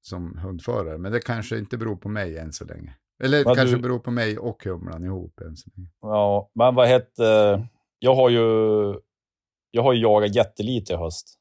som 0.03 0.39
hundförare. 0.39 0.99
Men 0.99 1.13
det 1.13 1.21
kanske 1.21 1.59
inte 1.59 1.79
beror 1.79 1.97
på 1.97 2.09
mig 2.09 2.39
än 2.39 2.53
så 2.53 2.65
länge. 2.65 2.97
Eller 3.23 3.39
det 3.39 3.45
kanske 3.45 3.77
du... 3.77 3.83
beror 3.83 3.99
på 3.99 4.11
mig 4.11 4.39
och 4.39 4.65
humlan 4.65 5.05
ihop 5.05 5.41
än 5.41 5.57
så 5.57 5.71
länge. 5.77 5.89
Ja, 6.01 6.51
men 6.55 6.75
vad 6.75 6.89
hette 6.89 7.69
jag 8.03 8.15
har 8.15 8.29
ju, 8.29 8.41
jag 9.71 9.83
har 9.83 9.93
ju 9.93 10.03
jagat 10.03 10.35
jättelite 10.35 10.93
i 10.93 10.97
höst. 10.97 11.39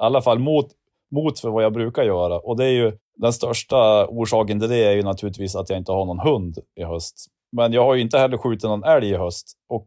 I 0.00 0.04
alla 0.04 0.22
fall 0.22 0.38
mot, 0.38 0.66
mot 1.10 1.40
för 1.40 1.50
vad 1.50 1.64
jag 1.64 1.72
brukar 1.72 2.02
göra. 2.02 2.38
Och 2.38 2.56
det 2.56 2.64
är 2.64 2.70
ju 2.70 2.98
den 3.16 3.32
största 3.32 4.06
orsaken 4.06 4.60
till 4.60 4.68
det 4.68 4.84
är 4.84 4.92
ju 4.92 5.02
naturligtvis 5.02 5.56
att 5.56 5.70
jag 5.70 5.78
inte 5.78 5.92
har 5.92 6.04
någon 6.04 6.18
hund 6.18 6.58
i 6.80 6.82
höst. 6.82 7.26
Men 7.52 7.72
jag 7.72 7.84
har 7.84 7.94
ju 7.94 8.00
inte 8.00 8.18
heller 8.18 8.38
skjutit 8.38 8.62
någon 8.62 8.84
älg 8.84 9.10
i 9.10 9.16
höst. 9.16 9.52
Och 9.68 9.86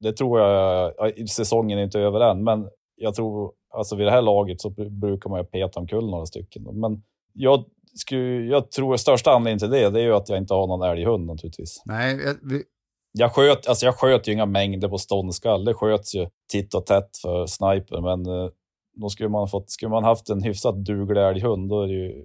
det 0.00 0.12
tror 0.12 0.40
jag, 0.40 1.28
säsongen 1.28 1.78
är 1.78 1.82
inte 1.82 2.00
över 2.00 2.20
än, 2.20 2.44
men 2.44 2.68
jag 2.96 3.14
tror, 3.14 3.52
alltså 3.74 3.96
vid 3.96 4.06
det 4.06 4.10
här 4.10 4.22
laget 4.22 4.60
så 4.60 4.70
brukar 4.70 5.30
man 5.30 5.40
ju 5.40 5.44
peta 5.44 5.80
omkull 5.80 6.10
några 6.10 6.26
stycken. 6.26 6.62
Men 6.80 7.02
jag, 7.32 7.64
skulle, 7.94 8.44
jag 8.44 8.70
tror 8.70 8.96
största 8.96 9.30
anledningen 9.30 9.58
till 9.58 9.70
det, 9.70 9.90
det 9.90 10.00
är 10.00 10.04
ju 10.04 10.14
att 10.14 10.28
jag 10.28 10.38
inte 10.38 10.54
har 10.54 10.66
någon 10.66 10.82
älghund 10.82 11.26
naturligtvis. 11.26 11.82
Nej, 11.84 12.18
vi, 12.42 12.62
jag 13.12 13.32
sköt, 13.32 13.66
alltså 13.66 13.86
jag 13.86 13.94
sköt 13.94 14.28
ju 14.28 14.32
inga 14.32 14.46
mängder 14.46 14.88
på 14.88 14.98
ståndskall. 14.98 15.64
Det 15.64 15.74
sköts 15.74 16.14
ju 16.14 16.28
titt 16.52 16.74
och 16.74 16.86
tätt 16.86 17.16
för 17.22 17.46
sniper, 17.46 18.00
men 18.00 18.26
eh, 18.26 18.50
då 18.94 19.08
skulle 19.08 19.28
man, 19.28 19.48
fått, 19.48 19.70
skulle 19.70 19.90
man 19.90 20.04
haft 20.04 20.30
en 20.30 20.42
hyfsat 20.42 20.84
duglig 20.84 21.20
älghund 21.20 21.68
då 21.68 21.82
är 21.82 21.86
det 21.86 21.94
ju, 21.94 22.24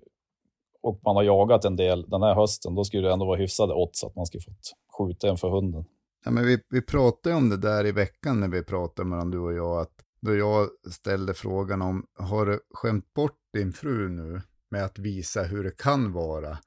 och 0.81 0.99
man 1.03 1.15
har 1.15 1.23
jagat 1.23 1.65
en 1.65 1.75
del 1.75 2.09
den 2.09 2.21
här 2.21 2.35
hösten, 2.35 2.75
då 2.75 2.83
skulle 2.83 3.07
det 3.07 3.13
ändå 3.13 3.25
vara 3.25 3.37
hyfsade 3.37 3.73
odds 3.73 4.03
att 4.03 4.15
man 4.15 4.25
skulle 4.25 4.41
fått 4.41 4.73
skjuta 4.97 5.29
en 5.29 5.37
för 5.37 5.49
hunden. 5.49 5.85
Ja, 6.25 6.31
men 6.31 6.45
vi, 6.45 6.59
vi 6.69 6.81
pratade 6.81 7.35
om 7.35 7.49
det 7.49 7.57
där 7.57 7.85
i 7.85 7.91
veckan 7.91 8.39
när 8.39 8.47
vi 8.47 8.63
pratade 8.63 9.09
mellan 9.09 9.31
du 9.31 9.39
och 9.39 9.53
jag, 9.53 9.81
att 9.81 9.93
då 10.21 10.35
jag 10.35 10.67
ställde 10.91 11.33
frågan 11.33 11.81
om, 11.81 12.05
har 12.19 12.45
du 12.45 12.59
skämt 12.73 13.13
bort 13.13 13.39
din 13.53 13.73
fru 13.73 14.09
nu 14.09 14.41
med 14.71 14.85
att 14.85 14.99
visa 14.99 15.43
hur 15.43 15.63
det 15.63 15.77
kan 15.77 16.13
vara? 16.13 16.57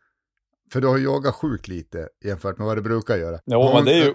För 0.72 0.80
du 0.80 0.88
har 0.88 0.98
jagat 0.98 1.34
sjukt 1.34 1.68
lite 1.68 2.08
jämfört 2.24 2.58
med 2.58 2.66
vad 2.66 2.76
du 2.76 2.82
brukar 2.82 3.16
göra. 3.16 3.38
Jo, 3.46 3.62
Hon... 3.62 3.74
men 3.74 3.84
det 3.84 3.92
är 3.92 4.04
ju... 4.04 4.12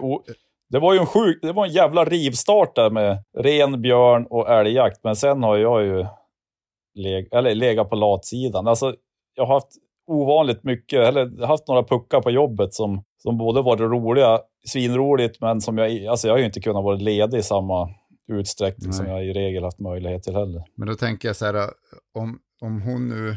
Det 0.68 0.78
var 0.78 0.94
ju 0.94 1.00
en 1.00 1.06
sjuk, 1.06 1.38
det 1.42 1.52
var 1.52 1.66
en 1.66 1.72
jävla 1.72 2.04
rivstart 2.04 2.74
där 2.74 2.90
med 2.90 3.24
ren, 3.38 3.82
björn 3.82 4.26
och 4.30 4.50
älgjakt. 4.50 5.04
Men 5.04 5.16
sen 5.16 5.42
har 5.42 5.56
jag 5.56 5.84
ju 5.84 6.06
leg, 6.94 7.28
eller 7.32 7.54
legat 7.54 7.90
på 7.90 7.96
latsidan. 7.96 8.66
Alltså, 8.66 8.94
jag 9.34 9.46
har 9.46 9.54
haft 9.54 9.68
ovanligt 10.06 10.64
mycket, 10.64 11.08
eller 11.08 11.46
haft 11.46 11.68
några 11.68 11.82
puckar 11.82 12.20
på 12.20 12.30
jobbet 12.30 12.74
som, 12.74 13.04
som 13.22 13.38
både 13.38 13.62
varit 13.62 13.80
roliga, 13.80 14.40
svinroligt, 14.66 15.40
men 15.40 15.60
som 15.60 15.78
jag, 15.78 16.06
alltså 16.06 16.28
jag 16.28 16.34
har 16.34 16.38
ju 16.38 16.44
inte 16.44 16.60
kunnat 16.60 16.84
vara 16.84 16.96
ledig 16.96 17.38
i 17.38 17.42
samma 17.42 17.88
utsträckning 18.32 18.88
Nej. 18.88 18.96
som 18.96 19.06
jag 19.06 19.24
i 19.24 19.32
regel 19.32 19.64
haft 19.64 19.78
möjlighet 19.78 20.22
till 20.22 20.34
heller. 20.34 20.62
Men 20.76 20.88
då 20.88 20.94
tänker 20.94 21.28
jag 21.28 21.36
så 21.36 21.46
här, 21.46 21.70
om, 22.14 22.38
om 22.60 22.82
hon 22.82 23.08
nu 23.08 23.36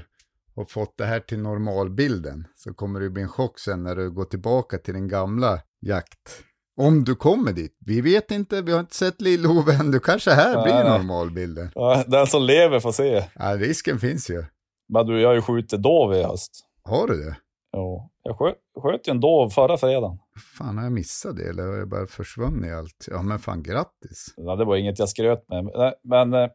har 0.60 0.66
fått 0.66 0.98
det 0.98 1.06
här 1.06 1.20
till 1.20 1.40
normalbilden 1.40 2.48
så 2.56 2.74
kommer 2.74 3.00
det 3.00 3.10
bli 3.10 3.22
en 3.22 3.30
chock 3.30 3.60
sen 3.60 3.84
när 3.84 3.96
du 3.96 4.12
går 4.12 4.26
tillbaka 4.26 4.78
till 4.78 4.94
den 4.94 5.08
gamla 5.08 5.60
jakt. 5.82 6.44
Om 6.78 7.04
du 7.04 7.16
kommer 7.16 7.54
dit. 7.54 7.78
Vi 7.86 8.02
vet 8.02 8.32
inte, 8.32 8.62
vi 8.62 8.72
har 8.72 8.80
inte 8.80 8.96
sett 8.96 9.22
Lill-Ove 9.22 9.80
än. 9.80 9.92
Du 9.92 10.00
kanske 10.00 10.32
här 10.32 10.56
Nej, 10.56 10.64
blir 10.64 10.92
normalbilden. 10.98 11.72
Ja, 11.76 12.04
Den 12.08 12.28
som 12.28 12.44
lever 12.44 12.80
får 12.80 12.92
se. 12.92 13.24
Ja, 13.36 13.56
risken 13.58 14.00
finns 14.00 14.30
ju. 14.30 14.46
Men 14.94 15.06
du, 15.06 15.22
jag 15.22 15.30
har 15.30 15.36
ju 15.36 15.42
skjutit 15.42 15.82
dov 15.82 16.14
i 16.14 16.24
höst. 16.24 16.52
Har 16.84 17.08
du 17.08 17.24
det? 17.24 17.36
Jo. 17.74 18.10
Jag 18.24 18.38
sköt, 18.38 18.56
sköt 18.82 19.08
ju 19.08 19.12
en 19.12 19.20
dov 19.20 19.50
förra 19.50 19.78
fredagen. 19.78 20.18
Fan, 20.58 20.78
har 20.78 20.84
jag 20.84 20.94
missat 20.94 21.38
det 21.38 21.50
eller 21.50 21.64
har 21.64 21.78
jag 21.78 21.90
bara 21.90 22.08
försvunnit 22.08 22.70
i 22.70 22.74
allt? 22.74 23.08
Ja, 23.12 23.22
men 23.22 23.40
fan 23.40 23.64
grattis. 23.64 24.34
Ja, 24.38 24.56
det 24.56 24.66
var 24.66 24.76
inget 24.76 25.00
jag 25.00 25.10
skröt 25.10 25.50
med. 25.50 25.64
Men, 25.64 25.94
men, 26.04 26.44
eh, 26.44 26.50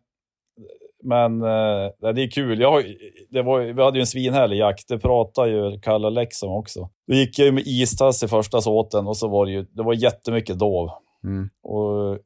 men 1.05 1.43
eh, 1.43 2.12
det 2.14 2.23
är 2.23 2.31
kul. 2.31 2.61
Jag, 2.61 2.85
det 3.31 3.43
var, 3.43 3.61
vi 3.61 3.83
hade 3.83 3.99
ju 3.99 4.01
en 4.01 4.07
svinhärlig 4.07 4.57
jakt. 4.57 4.88
Det 4.88 4.99
pratade 4.99 5.51
ju 5.51 5.81
Kalle 5.81 6.11
Lex 6.11 6.43
om 6.43 6.53
också. 6.53 6.88
Då 7.07 7.14
gick 7.14 7.38
jag 7.38 7.47
ju 7.47 7.53
med 7.53 7.67
istass 7.67 8.23
i 8.23 8.29
första 8.29 8.61
såten 8.61 9.07
och 9.07 9.17
så 9.17 9.29
var 9.29 9.47
det 9.47 9.53
ju 9.53 9.62
det 9.62 9.83
var 9.83 9.95
jättemycket 9.95 10.59
dov. 10.59 10.90
Mm. 11.25 11.51
Och 11.62 12.19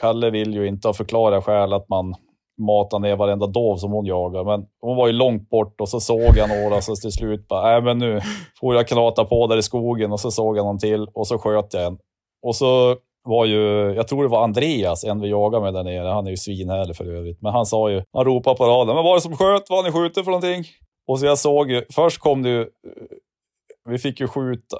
Kalle 0.00 0.30
vill 0.30 0.54
ju 0.54 0.66
inte 0.66 0.88
ha 0.88 0.92
förklarat 0.92 1.44
skäl 1.44 1.72
att 1.72 1.88
man 1.88 2.14
matar 2.58 2.98
ner 2.98 3.16
varenda 3.16 3.46
dov 3.46 3.76
som 3.76 3.92
hon 3.92 4.06
jagar. 4.06 4.44
Men 4.44 4.66
hon 4.80 4.96
var 4.96 5.06
ju 5.06 5.12
långt 5.12 5.50
bort 5.50 5.80
och 5.80 5.88
så 5.88 6.00
såg 6.00 6.36
jag 6.36 6.48
några 6.48 6.80
så 6.80 6.96
till 6.96 7.12
slut 7.12 7.48
bara, 7.48 7.62
nej 7.62 7.82
men 7.82 7.98
nu 7.98 8.20
får 8.60 8.74
jag 8.74 8.88
knata 8.88 9.24
på 9.24 9.46
där 9.46 9.56
i 9.56 9.62
skogen 9.62 10.12
och 10.12 10.20
så 10.20 10.30
såg 10.30 10.58
jag 10.58 10.64
någon 10.64 10.78
till 10.78 11.06
och 11.14 11.26
så 11.26 11.38
sköt 11.38 11.74
jag 11.74 11.84
en. 11.84 11.98
Och 12.42 12.56
så 12.56 12.96
var 13.28 13.44
ju, 13.44 13.94
jag 13.94 14.08
tror 14.08 14.22
det 14.22 14.28
var 14.28 14.44
Andreas, 14.44 15.04
en 15.04 15.20
vi 15.20 15.28
jagade 15.28 15.64
med 15.64 15.74
där 15.74 15.84
nere. 15.84 16.08
Han 16.08 16.26
är 16.26 16.30
ju 16.30 16.36
svinhärlig 16.36 16.96
för 16.96 17.16
övrigt. 17.16 17.42
Men 17.42 17.52
han 17.52 17.66
sa 17.66 17.90
ju, 17.90 18.02
han 18.12 18.24
ropade 18.24 18.56
på 18.56 18.64
raden, 18.64 18.94
men 18.94 19.04
vad 19.04 19.12
är 19.12 19.16
det 19.16 19.20
som 19.20 19.36
sköt? 19.36 19.70
Vad 19.70 19.78
har 19.78 19.84
ni 19.84 19.92
skjutit 19.92 20.24
för 20.24 20.30
någonting? 20.30 20.64
Och 21.08 21.20
så 21.20 21.26
jag 21.26 21.38
såg 21.38 21.70
ju, 21.70 21.84
först 21.92 22.18
kom 22.18 22.42
det 22.42 22.48
ju, 22.48 22.66
vi 23.88 23.98
fick 23.98 24.20
ju 24.20 24.28
skjuta, 24.28 24.76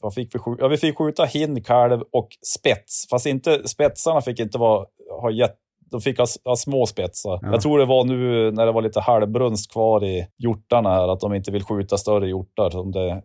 vad 0.00 0.14
fick 0.14 0.34
vi 0.34 0.38
skjuta? 0.38 0.62
Ja, 0.64 0.68
vi 0.68 0.76
fick 0.76 0.98
skjuta 0.98 1.24
hinn, 1.24 1.62
kalv 1.62 2.02
och 2.12 2.28
spets. 2.56 3.06
Fast 3.10 3.26
inte, 3.26 3.68
spetsarna 3.68 4.20
fick 4.20 4.40
inte 4.40 4.58
vara, 4.58 4.86
ha 5.20 5.30
gett, 5.30 5.56
de 5.90 6.00
fick 6.00 6.18
ha, 6.18 6.26
ha 6.44 6.56
små 6.56 6.86
spetsar. 6.86 7.38
Ja. 7.42 7.50
Jag 7.52 7.60
tror 7.60 7.78
det 7.78 7.84
var 7.84 8.04
nu 8.04 8.50
när 8.50 8.66
det 8.66 8.72
var 8.72 8.82
lite 8.82 9.00
halvbrunst 9.00 9.72
kvar 9.72 10.04
i 10.04 10.26
hjortarna 10.38 10.94
här, 10.94 11.08
att 11.08 11.20
de 11.20 11.34
inte 11.34 11.52
vill 11.52 11.64
skjuta 11.64 11.96
större 11.96 12.28
hjortar. 12.28 12.70
Som 12.70 12.92
det, 12.92 13.22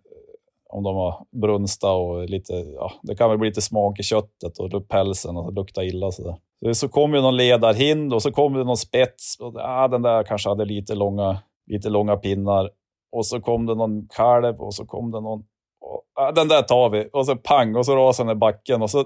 om 0.70 0.84
de 0.84 0.96
har 0.96 1.26
brunsta 1.42 1.92
och 1.92 2.30
lite, 2.30 2.54
ja, 2.54 2.92
det 3.02 3.16
kan 3.16 3.30
väl 3.30 3.40
bli 3.40 3.50
lite 3.50 3.62
smak 3.62 4.00
i 4.00 4.04
köttet 4.04 4.60
och 4.60 4.88
pälsen 4.88 5.38
och 5.38 5.54
lukta 5.54 5.84
illa 5.84 6.12
sådär. 6.12 6.36
Så, 6.66 6.74
så 6.74 6.90
kom 6.90 7.14
ju 7.14 7.22
någon 7.22 7.38
ledarhind 7.38 8.14
och 8.14 8.22
så 8.22 8.32
kom 8.32 8.54
det 8.54 8.64
någon 8.64 8.78
spets. 8.78 9.40
Och, 9.40 9.56
ah, 9.56 9.88
den 9.88 10.02
där 10.02 10.24
kanske 10.24 10.50
hade 10.50 10.66
lite 10.66 10.96
långa, 10.96 11.38
lite 11.72 11.90
långa 11.90 12.16
pinnar. 12.18 12.70
Och 13.12 13.26
så 13.26 13.42
kom 13.42 13.66
det 13.66 13.76
någon 13.76 14.08
kalv 14.08 14.62
och 14.62 14.74
så 14.74 14.86
kom 14.86 15.12
det 15.12 15.22
någon 15.22 15.44
och, 15.82 16.04
ah, 16.16 16.32
den 16.32 16.48
där 16.48 16.62
tar 16.62 16.90
vi. 16.90 17.10
Och 17.14 17.26
så 17.26 17.36
pang, 17.36 17.76
och 17.76 17.86
så 17.86 17.96
rasade 17.96 18.30
den 18.30 18.38
i 18.38 18.40
backen. 18.40 18.82
Och 18.82 18.90
så 18.90 19.06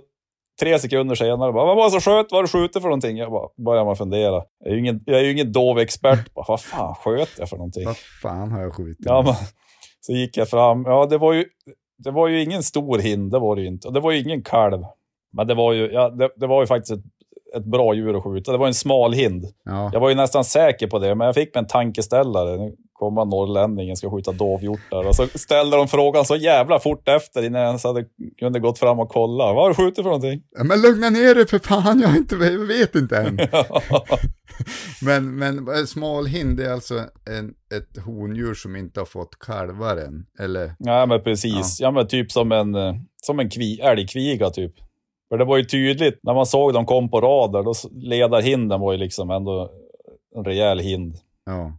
tre 0.59 0.79
sekunder 0.79 1.15
senare, 1.15 1.53
bara, 1.53 1.65
vad 1.65 1.75
var 1.75 1.83
det 1.85 1.91
som 1.91 2.01
sköt? 2.01 2.31
Vad 2.31 2.49
skjutit 2.49 2.81
för 2.81 2.89
någonting? 2.89 3.17
Jag 3.17 3.31
bara, 3.31 3.49
börjar 3.65 3.85
man 3.85 3.95
fundera. 3.95 4.43
Jag 4.59 4.69
är 4.69 4.71
ju 4.71 4.79
ingen, 4.79 5.03
jag 5.05 5.19
är 5.19 5.23
ju 5.23 5.31
ingen 5.31 5.51
dov 5.51 5.79
expert. 5.79 6.33
Bara, 6.33 6.45
vad 6.47 6.61
fan 6.61 6.95
sköt 6.95 7.29
jag 7.39 7.49
för 7.49 7.57
någonting? 7.57 7.85
Vad 7.85 7.97
fan 8.21 8.51
har 8.51 8.61
jag 8.61 8.73
skjutit? 8.73 9.05
Ja, 9.05 9.21
men, 9.21 9.33
så 10.05 10.13
gick 10.13 10.37
jag 10.37 10.49
fram. 10.49 10.83
Ja, 10.85 11.05
det 11.05 11.17
var 11.17 11.33
ju, 11.33 11.45
det 11.97 12.11
var 12.11 12.27
ju 12.27 12.43
ingen 12.43 12.63
stor 12.63 12.99
hind, 12.99 13.31
det 13.31 13.39
var 13.39 13.55
det 13.55 13.61
ju 13.61 13.67
inte. 13.67 13.87
Och 13.87 13.93
det 13.93 13.99
var 13.99 14.11
ju 14.11 14.19
ingen 14.19 14.43
kalv. 14.43 14.83
Men 15.37 15.47
det 15.47 15.53
var 15.53 15.73
ju, 15.73 15.91
ja, 15.91 16.09
det, 16.09 16.29
det 16.35 16.47
var 16.47 16.61
ju 16.61 16.67
faktiskt 16.67 16.91
ett, 16.91 17.05
ett 17.57 17.65
bra 17.65 17.93
djur 17.93 18.17
att 18.17 18.23
skjuta. 18.23 18.51
Det 18.51 18.57
var 18.57 18.67
en 18.67 18.73
smal 18.73 19.13
hind. 19.13 19.45
ja. 19.65 19.89
Jag 19.93 19.99
var 19.99 20.09
ju 20.09 20.15
nästan 20.15 20.43
säker 20.43 20.87
på 20.87 20.99
det, 20.99 21.15
men 21.15 21.25
jag 21.25 21.35
fick 21.35 21.55
mig 21.55 21.59
en 21.59 21.67
tankeställare. 21.67 22.71
Nu 23.03 23.09
kommer 23.09 23.25
norrlänningen 23.25 23.97
ska 23.97 24.11
skjuta 24.11 24.31
dovhjortar. 24.31 25.07
Och 25.07 25.15
så 25.15 25.27
ställde 25.35 25.77
de 25.77 25.87
frågan 25.87 26.25
så 26.25 26.35
jävla 26.35 26.79
fort 26.79 27.07
efter 27.07 27.43
innan 27.43 27.61
jag 27.61 27.67
ens 27.67 27.83
hade, 27.83 28.05
kunde 28.39 28.59
gått 28.59 28.79
fram 28.79 28.99
och 28.99 29.09
kolla. 29.09 29.53
Vad 29.53 29.63
har 29.63 29.69
du 29.69 29.75
skjutit 29.75 29.95
för 29.95 30.03
någonting? 30.03 30.41
Ja, 30.57 30.63
Men 30.63 30.81
lugna 30.81 31.09
ner 31.09 31.35
dig 31.35 31.47
för 31.47 31.59
fan, 31.59 31.99
jag, 31.99 32.17
inte, 32.17 32.35
jag 32.35 32.67
vet 32.67 32.95
inte 32.95 33.17
än. 33.17 33.35
men, 35.01 35.35
men 35.35 35.57
eh, 35.57 35.85
smalhind 35.85 36.59
är 36.59 36.71
alltså 36.71 36.95
en, 37.37 37.53
ett 37.77 38.03
hondjur 38.05 38.53
som 38.53 38.75
inte 38.75 38.99
har 38.99 39.05
fått 39.05 39.39
kalvar 39.39 39.97
än, 39.97 40.25
eller? 40.39 40.75
Ja, 40.79 41.05
men 41.05 41.23
precis. 41.23 41.79
Ja. 41.79 41.91
men 41.91 42.07
typ 42.07 42.31
som 42.31 42.51
en, 42.51 42.75
eh, 42.75 42.93
som 43.23 43.39
en 43.39 43.49
kvi, 43.49 43.79
älgkviga 43.79 44.49
typ. 44.49 44.73
För 45.29 45.37
det 45.37 45.45
var 45.45 45.57
ju 45.57 45.63
tydligt 45.63 46.19
när 46.23 46.33
man 46.33 46.45
såg 46.45 46.73
dem 46.73 46.85
kom 46.85 47.09
på 47.09 47.21
rader, 47.21 47.63
då 47.63 47.73
ledarhinden 47.91 48.79
var 48.79 48.91
ju 48.91 48.97
liksom 48.97 49.29
ändå 49.29 49.71
en 50.35 50.45
rejäl 50.45 50.79
hind. 50.79 51.15
Ja. 51.45 51.77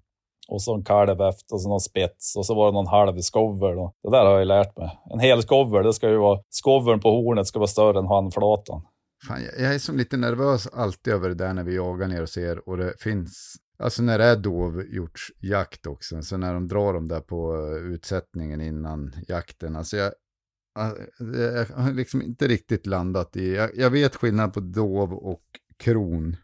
Och 0.48 0.62
så 0.62 0.74
en 0.74 0.84
kalv 0.84 1.20
efter, 1.20 1.54
och 1.54 1.62
så 1.62 1.68
någon 1.68 1.80
spets 1.80 2.36
och 2.36 2.46
så 2.46 2.54
var 2.54 2.66
det 2.66 2.72
någon 2.72 2.86
halv 2.86 3.20
skover. 3.20 3.74
Det 4.02 4.10
där 4.10 4.24
har 4.24 4.38
jag 4.38 4.46
lärt 4.46 4.76
mig. 4.78 4.98
En 5.12 5.20
hel 5.20 5.42
skover, 5.42 5.82
det 5.82 5.92
ska 5.92 6.10
ju 6.10 6.18
vara, 6.18 6.40
skovern 6.50 7.00
på 7.00 7.10
hornet 7.10 7.46
ska 7.46 7.58
vara 7.58 7.66
större 7.66 7.98
än 7.98 8.06
handflatan. 8.06 8.82
Fan, 9.28 9.42
jag, 9.58 9.74
är 9.74 9.78
som 9.78 9.96
lite 9.96 10.16
nervös 10.16 10.66
alltid 10.66 11.12
över 11.12 11.28
det 11.28 11.34
där 11.34 11.54
när 11.54 11.64
vi 11.64 11.76
jagar 11.76 12.08
ner 12.08 12.22
och 12.22 12.28
ser 12.28 12.68
och 12.68 12.76
det 12.76 12.94
finns, 13.00 13.54
alltså 13.78 14.02
när 14.02 14.18
det 14.18 14.24
är 14.24 14.36
dovhjortsjakt 14.36 15.86
också, 15.86 16.22
så 16.22 16.36
när 16.36 16.54
de 16.54 16.68
drar 16.68 16.92
dem 16.92 17.08
där 17.08 17.20
på 17.20 17.54
eh, 17.54 17.92
utsättningen 17.92 18.60
innan 18.60 19.12
jakten, 19.28 19.76
alltså 19.76 19.96
ah, 20.78 20.90
jag, 21.18 21.54
jag 21.54 21.66
har 21.76 21.92
liksom 21.92 22.22
inte 22.22 22.48
riktigt 22.48 22.86
landat 22.86 23.36
i, 23.36 23.54
jag, 23.54 23.70
jag 23.76 23.90
vet 23.90 24.16
skillnad 24.16 24.54
på 24.54 24.60
dov 24.60 25.12
och 25.12 25.44
kron, 25.76 26.36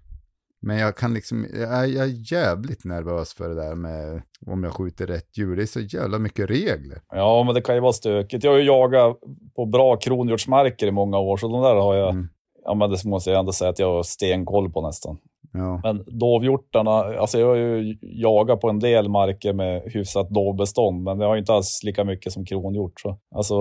men 0.63 0.79
jag 0.79 0.97
kan 0.97 1.15
liksom, 1.15 1.47
jag, 1.55 1.73
är- 1.79 1.87
jag 1.87 2.05
är 2.05 2.33
jävligt 2.33 2.85
nervös 2.85 3.35
för 3.35 3.49
det 3.49 3.55
där 3.55 3.75
med 3.75 4.23
om 4.47 4.65
jag 4.65 4.73
skjuter 4.73 5.07
rätt 5.07 5.39
djur, 5.39 5.57
det 5.57 5.63
är 5.63 5.67
så 5.67 5.81
jävla 5.81 6.19
mycket 6.19 6.51
regler. 6.51 6.99
Ja, 7.13 7.43
men 7.47 7.55
det 7.55 7.61
kan 7.63 7.75
ju 7.75 7.81
vara 7.81 7.93
stökigt. 7.93 8.45
Jag 8.45 8.51
har 8.51 8.59
ju 8.59 8.65
jagat 8.65 9.17
på 9.57 9.67
bra 9.67 9.97
kronhjortsmarker 9.97 10.87
i 10.87 10.91
många 10.91 11.19
år, 11.19 11.37
så 11.37 11.49
de 11.49 11.63
där 11.63 11.75
har 11.75 11.95
jag, 11.95 12.11
Mm. 12.11 12.29
ja 12.65 12.75
men 12.75 12.91
det 12.91 13.05
måste 13.05 13.31
jag 13.31 13.39
ändå 13.39 13.53
säga 13.53 13.71
att 13.71 13.79
jag 13.79 13.93
har 13.93 14.03
stenkoll 14.03 14.73
på 14.73 14.87
nästan. 14.87 15.19
Ja, 15.53 15.81
Men 15.85 16.05
dovhjortarna, 16.19 16.91
alltså 16.91 17.39
jag 17.39 17.47
har 17.47 17.57
ju 17.57 17.99
jagat 18.03 18.61
på 18.61 18.69
en 18.69 18.79
del 18.79 19.09
marker 19.09 19.53
med 19.53 19.83
hyfsat 19.87 20.31
dovbestånd, 20.31 21.03
men 21.03 21.19
det 21.19 21.25
har 21.27 21.35
ju 21.35 21.41
inte 21.41 21.53
alls 21.53 21.81
lika 21.85 22.05
mycket 22.05 22.33
som 22.33 22.45
kronhjort. 22.47 23.01
Så. 23.01 23.19
Alltså, 23.35 23.55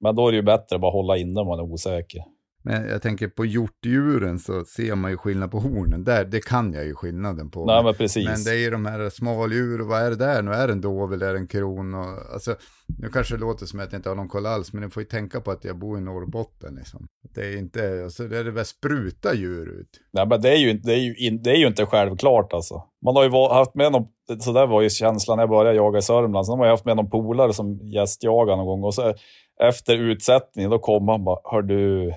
men 0.00 0.14
då 0.16 0.26
är 0.28 0.32
det 0.32 0.36
ju 0.36 0.42
bättre 0.42 0.76
att 0.76 0.80
bara 0.82 0.92
hålla 0.92 1.16
inne 1.16 1.40
om 1.40 1.46
man 1.46 1.58
är 1.58 1.62
osäker. 1.72 2.20
Men 2.66 2.88
jag 2.88 3.02
tänker 3.02 3.28
på 3.28 3.44
hjortdjuren 3.44 4.38
så 4.38 4.64
ser 4.64 4.94
man 4.94 5.10
ju 5.10 5.16
skillnad 5.16 5.50
på 5.50 5.58
hornen, 5.58 6.04
där, 6.04 6.24
det 6.24 6.40
kan 6.40 6.72
jag 6.72 6.84
ju 6.84 6.94
skillnaden 6.94 7.50
på. 7.50 7.66
Nej, 7.66 7.84
men 7.84 7.94
precis. 7.94 8.24
Men 8.26 8.44
det 8.44 8.50
är 8.50 8.58
ju 8.58 8.70
de 8.70 8.86
här 8.86 9.10
smaldjur 9.10 9.80
och 9.80 9.86
vad 9.86 10.02
är 10.02 10.10
det 10.10 10.16
där 10.16 10.42
nu? 10.42 10.50
Är 10.50 10.66
det 10.66 10.72
en 10.72 10.80
dov 10.80 11.12
eller 11.12 11.26
är 11.26 11.32
det 11.32 11.38
en 11.38 11.46
kron? 11.46 11.94
Och, 11.94 12.32
alltså, 12.32 12.54
nu 12.98 13.08
kanske 13.08 13.34
det 13.34 13.40
låter 13.40 13.66
som 13.66 13.80
att 13.80 13.92
jag 13.92 13.98
inte 13.98 14.08
har 14.08 14.16
någon 14.16 14.28
koll 14.28 14.46
alls, 14.46 14.72
men 14.72 14.82
ni 14.82 14.90
får 14.90 15.02
ju 15.02 15.08
tänka 15.08 15.40
på 15.40 15.50
att 15.50 15.64
jag 15.64 15.78
bor 15.78 15.98
i 15.98 16.00
Norrbotten 16.00 16.74
liksom. 16.74 17.06
Det 17.34 17.40
är 17.40 17.58
inte, 17.58 18.02
alltså 18.04 18.28
det 18.28 18.38
är 18.38 18.44
det 18.44 18.50
väl 18.50 18.64
spruta 18.64 19.34
djur 19.34 19.80
ut. 19.80 20.00
Nej, 20.12 20.26
men 20.26 20.40
det 20.40 20.48
är, 20.48 20.56
ju, 20.56 20.72
det, 20.72 20.92
är 20.92 20.98
ju 20.98 21.30
det 21.38 21.50
är 21.50 21.56
ju 21.56 21.66
inte 21.66 21.86
självklart 21.86 22.52
alltså. 22.52 22.82
Man 23.04 23.16
har 23.16 23.24
ju 23.24 23.30
haft 23.30 23.74
med 23.74 23.92
någon, 23.92 24.06
så 24.40 24.52
där 24.52 24.66
var 24.66 24.82
ju 24.82 24.90
känslan 24.90 25.36
när 25.36 25.42
jag 25.42 25.50
började 25.50 25.76
jaga 25.76 25.98
i 25.98 26.02
Sörmland. 26.02 26.46
Sen 26.46 26.58
har 26.58 26.66
jag 26.66 26.72
haft 26.72 26.84
med 26.84 26.96
någon 26.96 27.10
polare 27.10 27.52
som 27.52 27.78
gästjagade 27.82 28.56
någon 28.56 28.66
gång 28.66 28.84
och 28.84 28.94
så 28.94 29.14
efter 29.60 29.96
utsättningen 29.96 30.70
då 30.70 30.78
kom 30.78 31.08
han 31.08 31.24
bara, 31.24 31.38
hör 31.44 31.62
du, 31.62 32.12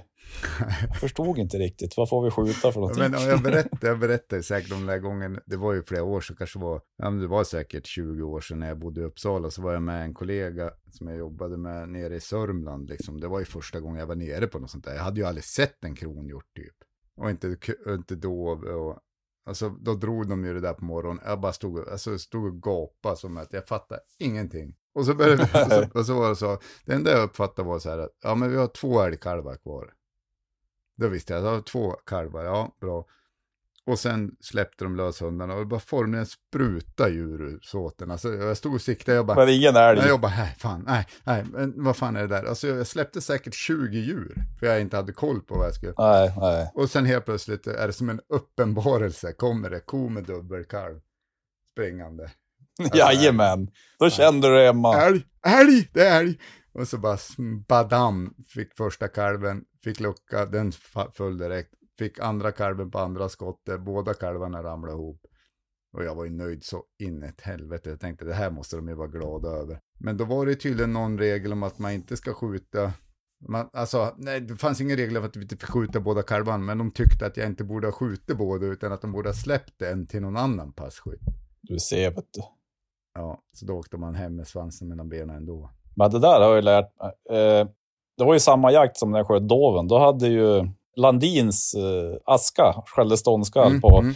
jag 0.89 0.97
förstod 0.99 1.37
inte 1.37 1.57
riktigt, 1.57 1.97
vad 1.97 2.09
får 2.09 2.23
vi 2.23 2.31
skjuta 2.31 2.71
för 2.71 2.79
någonting? 2.79 3.11
Men 3.11 3.21
jag 3.21 3.41
berättade, 3.41 3.87
jag 3.87 3.99
berättade 3.99 4.43
säkert 4.43 4.71
om 4.71 4.77
den 4.77 4.87
där 4.87 4.99
gången, 4.99 5.39
det 5.45 5.57
var 5.57 5.73
ju 5.73 5.83
flera 5.83 6.03
år 6.03 6.21
sedan, 6.21 6.35
kanske 6.35 6.59
var, 6.59 6.81
ja 6.97 7.09
det 7.09 7.27
var 7.27 7.43
säkert 7.43 7.85
20 7.85 8.23
år 8.23 8.41
sedan 8.41 8.59
när 8.59 8.67
jag 8.67 8.79
bodde 8.79 9.01
i 9.01 9.03
Uppsala, 9.03 9.51
så 9.51 9.61
var 9.61 9.73
jag 9.73 9.81
med 9.81 10.03
en 10.03 10.13
kollega 10.13 10.71
som 10.91 11.07
jag 11.07 11.17
jobbade 11.17 11.57
med 11.57 11.89
nere 11.89 12.15
i 12.15 12.19
Sörmland 12.19 12.89
liksom. 12.89 13.19
Det 13.19 13.27
var 13.27 13.39
ju 13.39 13.45
första 13.45 13.79
gången 13.79 13.99
jag 13.99 14.07
var 14.07 14.15
nere 14.15 14.47
på 14.47 14.59
något 14.59 14.71
sånt 14.71 14.85
där. 14.85 14.95
Jag 14.95 15.03
hade 15.03 15.19
ju 15.19 15.25
aldrig 15.27 15.43
sett 15.43 15.83
en 15.83 15.95
kronhjort 15.95 16.55
typ. 16.55 16.75
Och 17.21 17.29
inte, 17.29 17.57
inte 17.87 18.15
dov 18.15 18.63
och, 18.63 18.97
alltså 19.45 19.69
då 19.69 19.93
drog 19.93 20.27
de 20.29 20.45
ju 20.45 20.53
det 20.53 20.59
där 20.61 20.73
på 20.73 20.85
morgonen. 20.85 21.23
Jag 21.25 21.39
bara 21.39 21.53
stod, 21.53 21.79
och- 21.79 21.91
alltså, 21.91 22.17
stod 22.17 22.45
och 22.45 22.61
gapade 22.63 23.17
som 23.17 23.37
att 23.37 23.53
jag 23.53 23.65
fattade 23.67 24.01
ingenting. 24.19 24.75
Och 24.95 25.05
så 25.05 25.13
började 25.13 25.43
och 25.43 25.49
så, 25.71 25.99
och 25.99 26.05
så 26.05 26.13
var 26.19 26.29
det 26.29 26.35
så, 26.35 26.57
det 26.85 26.93
enda 26.93 27.11
jag 27.11 27.23
uppfattade 27.23 27.67
var 27.67 27.79
så 27.79 27.89
här 27.89 27.97
att, 27.97 28.09
ja 28.23 28.35
men 28.35 28.51
vi 28.51 28.57
har 28.57 28.67
två 28.67 29.01
älgkalvar 29.01 29.55
kvar. 29.55 29.93
Då 30.97 31.07
visste 31.07 31.33
jag, 31.33 31.45
jag 31.45 31.65
två 31.65 31.91
kalvar, 31.91 32.43
ja 32.43 32.75
bra. 32.81 33.05
Och 33.87 33.99
sen 33.99 34.31
släppte 34.39 34.83
de 34.83 34.95
lös 34.95 35.21
hundarna 35.21 35.53
och 35.53 35.59
det 35.59 35.65
bara 35.65 35.79
formligen 35.79 36.25
spruta 36.25 37.09
djur 37.09 37.41
ur 37.41 37.59
såten. 37.61 38.11
Alltså 38.11 38.33
jag 38.33 38.57
stod 38.57 38.73
och 38.73 38.81
siktade, 38.81 39.15
jag 39.15 39.25
bara, 39.25 39.45
Men 39.45 39.49
ingen 39.49 39.75
älg. 39.75 39.99
Jag 40.07 40.21
bara, 40.21 40.31
nej, 40.37 40.55
fan, 40.59 40.83
nej, 40.87 41.07
nej, 41.23 41.45
men 41.51 41.73
vad 41.83 41.97
fan 41.97 42.15
är 42.15 42.21
det 42.21 42.27
där? 42.27 42.43
Alltså 42.43 42.67
jag 42.67 42.87
släppte 42.87 43.21
säkert 43.21 43.53
20 43.53 43.99
djur, 43.99 44.35
för 44.59 44.67
jag 44.67 44.81
inte 44.81 44.95
hade 44.97 45.13
koll 45.13 45.41
på 45.41 45.57
vad 45.57 45.67
jag 45.67 45.73
skulle. 45.73 45.93
Nej, 45.97 46.33
nej. 46.37 46.71
Och 46.73 46.89
sen 46.89 47.05
helt 47.05 47.25
plötsligt 47.25 47.67
är 47.67 47.87
det 47.87 47.93
som 47.93 48.09
en 48.09 48.21
uppenbarelse, 48.29 49.33
kommer 49.33 49.69
det 49.69 49.79
ko 49.79 50.09
med 50.09 50.23
dubbelkalv 50.23 50.99
springande. 51.71 52.31
Jajamän, 52.93 53.67
då 53.99 54.09
kände 54.09 54.47
du 54.47 54.55
dig 54.55 54.65
hemma. 54.65 55.01
Älg, 55.01 55.25
älg, 55.45 55.89
det 55.93 56.07
är 56.07 56.19
älg! 56.19 56.39
Och 56.73 56.87
så 56.87 56.97
bara 56.97 57.17
badam, 57.67 58.33
fick 58.47 58.77
första 58.77 59.07
kalven, 59.07 59.63
fick 59.87 59.99
lucka, 59.99 60.45
den 60.45 60.71
föll 61.13 61.37
direkt. 61.37 61.73
Fick 61.97 62.19
andra 62.19 62.51
kalven 62.51 62.91
på 62.91 62.99
andra 62.99 63.29
skottet, 63.29 63.81
båda 63.81 64.13
kalvarna 64.13 64.63
ramlade 64.63 64.93
ihop. 64.93 65.21
Och 65.93 66.03
jag 66.03 66.15
var 66.15 66.25
ju 66.25 66.31
nöjd 66.31 66.63
så 66.63 66.83
in 66.99 67.23
i 67.23 67.31
helvete. 67.41 67.89
Jag 67.89 67.99
tänkte 67.99 68.25
det 68.25 68.33
här 68.33 68.51
måste 68.51 68.75
de 68.75 68.87
ju 68.87 68.93
vara 68.93 69.07
glada 69.07 69.49
över. 69.49 69.79
Men 69.99 70.17
då 70.17 70.25
var 70.25 70.45
det 70.45 70.55
tydligen 70.55 70.93
någon 70.93 71.17
regel 71.17 71.53
om 71.53 71.63
att 71.63 71.79
man 71.79 71.91
inte 71.91 72.17
ska 72.17 72.33
skjuta. 72.33 72.93
Man, 73.47 73.69
alltså, 73.73 74.15
nej, 74.17 74.41
det 74.41 74.55
fanns 74.55 74.81
ingen 74.81 74.97
regel 74.97 75.17
om 75.17 75.25
att 75.25 75.35
vi 75.35 75.41
inte 75.41 75.57
fick 75.57 75.69
skjuta 75.69 75.99
båda 75.99 76.23
kalvarna. 76.23 76.63
Men 76.63 76.77
de 76.77 76.91
tyckte 76.91 77.25
att 77.25 77.37
jag 77.37 77.47
inte 77.47 77.63
borde 77.63 77.87
ha 77.87 77.91
skjutit 77.91 78.37
båda 78.37 78.65
utan 78.65 78.91
att 78.91 79.01
de 79.01 79.11
borde 79.11 79.29
ha 79.29 79.33
släppt 79.33 79.81
en 79.81 80.07
till 80.07 80.21
någon 80.21 80.37
annan 80.37 80.73
passkytt. 80.73 81.21
Du 81.61 81.79
ser, 81.79 82.11
vet 82.11 82.33
du. 82.33 82.41
Ja, 83.13 83.41
så 83.53 83.65
då 83.65 83.73
åkte 83.73 83.97
man 83.97 84.15
hem 84.15 84.35
med 84.35 84.47
svansen 84.47 84.87
mellan 84.87 85.09
benen 85.09 85.35
ändå. 85.35 85.69
Men 85.95 86.11
det 86.11 86.19
där 86.19 86.41
har 86.41 86.55
jag 86.55 86.63
lärt 86.63 86.91
mig. 86.99 87.39
Eh, 87.39 87.67
det 88.17 88.25
var 88.25 88.33
ju 88.33 88.39
samma 88.39 88.71
jakt 88.71 88.97
som 88.97 89.11
när 89.11 89.19
jag 89.19 89.27
sköt 89.27 89.47
doven. 89.47 89.87
Då 89.87 89.97
hade 89.97 90.27
ju 90.27 90.69
Landins 90.95 91.73
eh, 91.73 92.17
aska, 92.25 92.83
skällde 92.85 93.17
ståndskall 93.17 93.67
Mm, 93.67 93.81
på, 93.81 93.97
mm. 93.99 94.15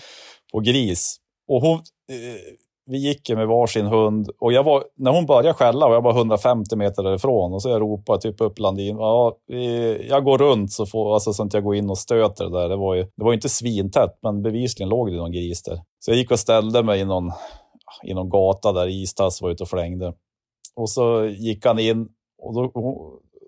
på 0.54 0.60
gris. 0.60 1.18
Och 1.48 1.62
hon, 1.62 1.74
eh, 2.10 2.56
vi 2.86 2.98
gick 2.98 3.30
med 3.30 3.48
varsin 3.48 3.86
hund 3.86 4.30
och 4.40 4.54
jag 4.54 4.64
var, 4.64 4.84
när 4.98 5.12
hon 5.12 5.26
började 5.26 5.54
skälla 5.54 5.88
var 5.88 5.94
jag 5.94 6.04
bara 6.04 6.16
150 6.18 6.76
meter 6.76 7.04
därifrån 7.04 7.54
och 7.54 7.62
så 7.62 7.70
jag 7.70 7.82
ropade 7.82 8.22
typ 8.22 8.42
upp 8.42 8.60
Landin. 8.60 8.98
Ja, 8.98 9.38
jag 10.10 10.24
går 10.24 10.38
runt 10.38 10.72
så, 10.72 10.86
får, 10.86 11.14
alltså, 11.14 11.34
så 11.34 11.44
att 11.44 11.54
jag 11.54 11.64
går 11.64 11.76
in 11.76 11.90
och 11.90 11.98
stöter 11.98 12.46
det 12.46 12.60
där. 12.60 12.70
Det 12.70 12.76
var 12.76 12.96
ju, 12.96 13.04
det 13.04 13.24
var 13.24 13.34
inte 13.34 13.50
svintätt, 13.50 14.20
men 14.22 14.42
bevisligen 14.42 14.90
låg 14.90 15.12
det 15.12 15.18
någon 15.18 15.32
gris 15.32 15.64
där. 15.64 15.80
Så 16.00 16.12
jag 16.12 16.18
gick 16.18 16.32
och 16.32 16.40
ställde 16.40 16.84
mig 16.84 17.00
i 17.00 17.06
någon, 17.06 17.32
i 18.04 18.14
någon 18.14 18.30
gata 18.30 18.72
där 18.72 18.88
Istass 18.88 19.42
var 19.42 19.50
ute 19.50 19.64
och 19.64 19.70
flängde. 19.70 20.14
Och 20.76 20.90
så 20.90 21.26
gick 21.26 21.66
han 21.66 21.80
in 21.80 22.08
och 22.42 22.54
då, 22.54 22.72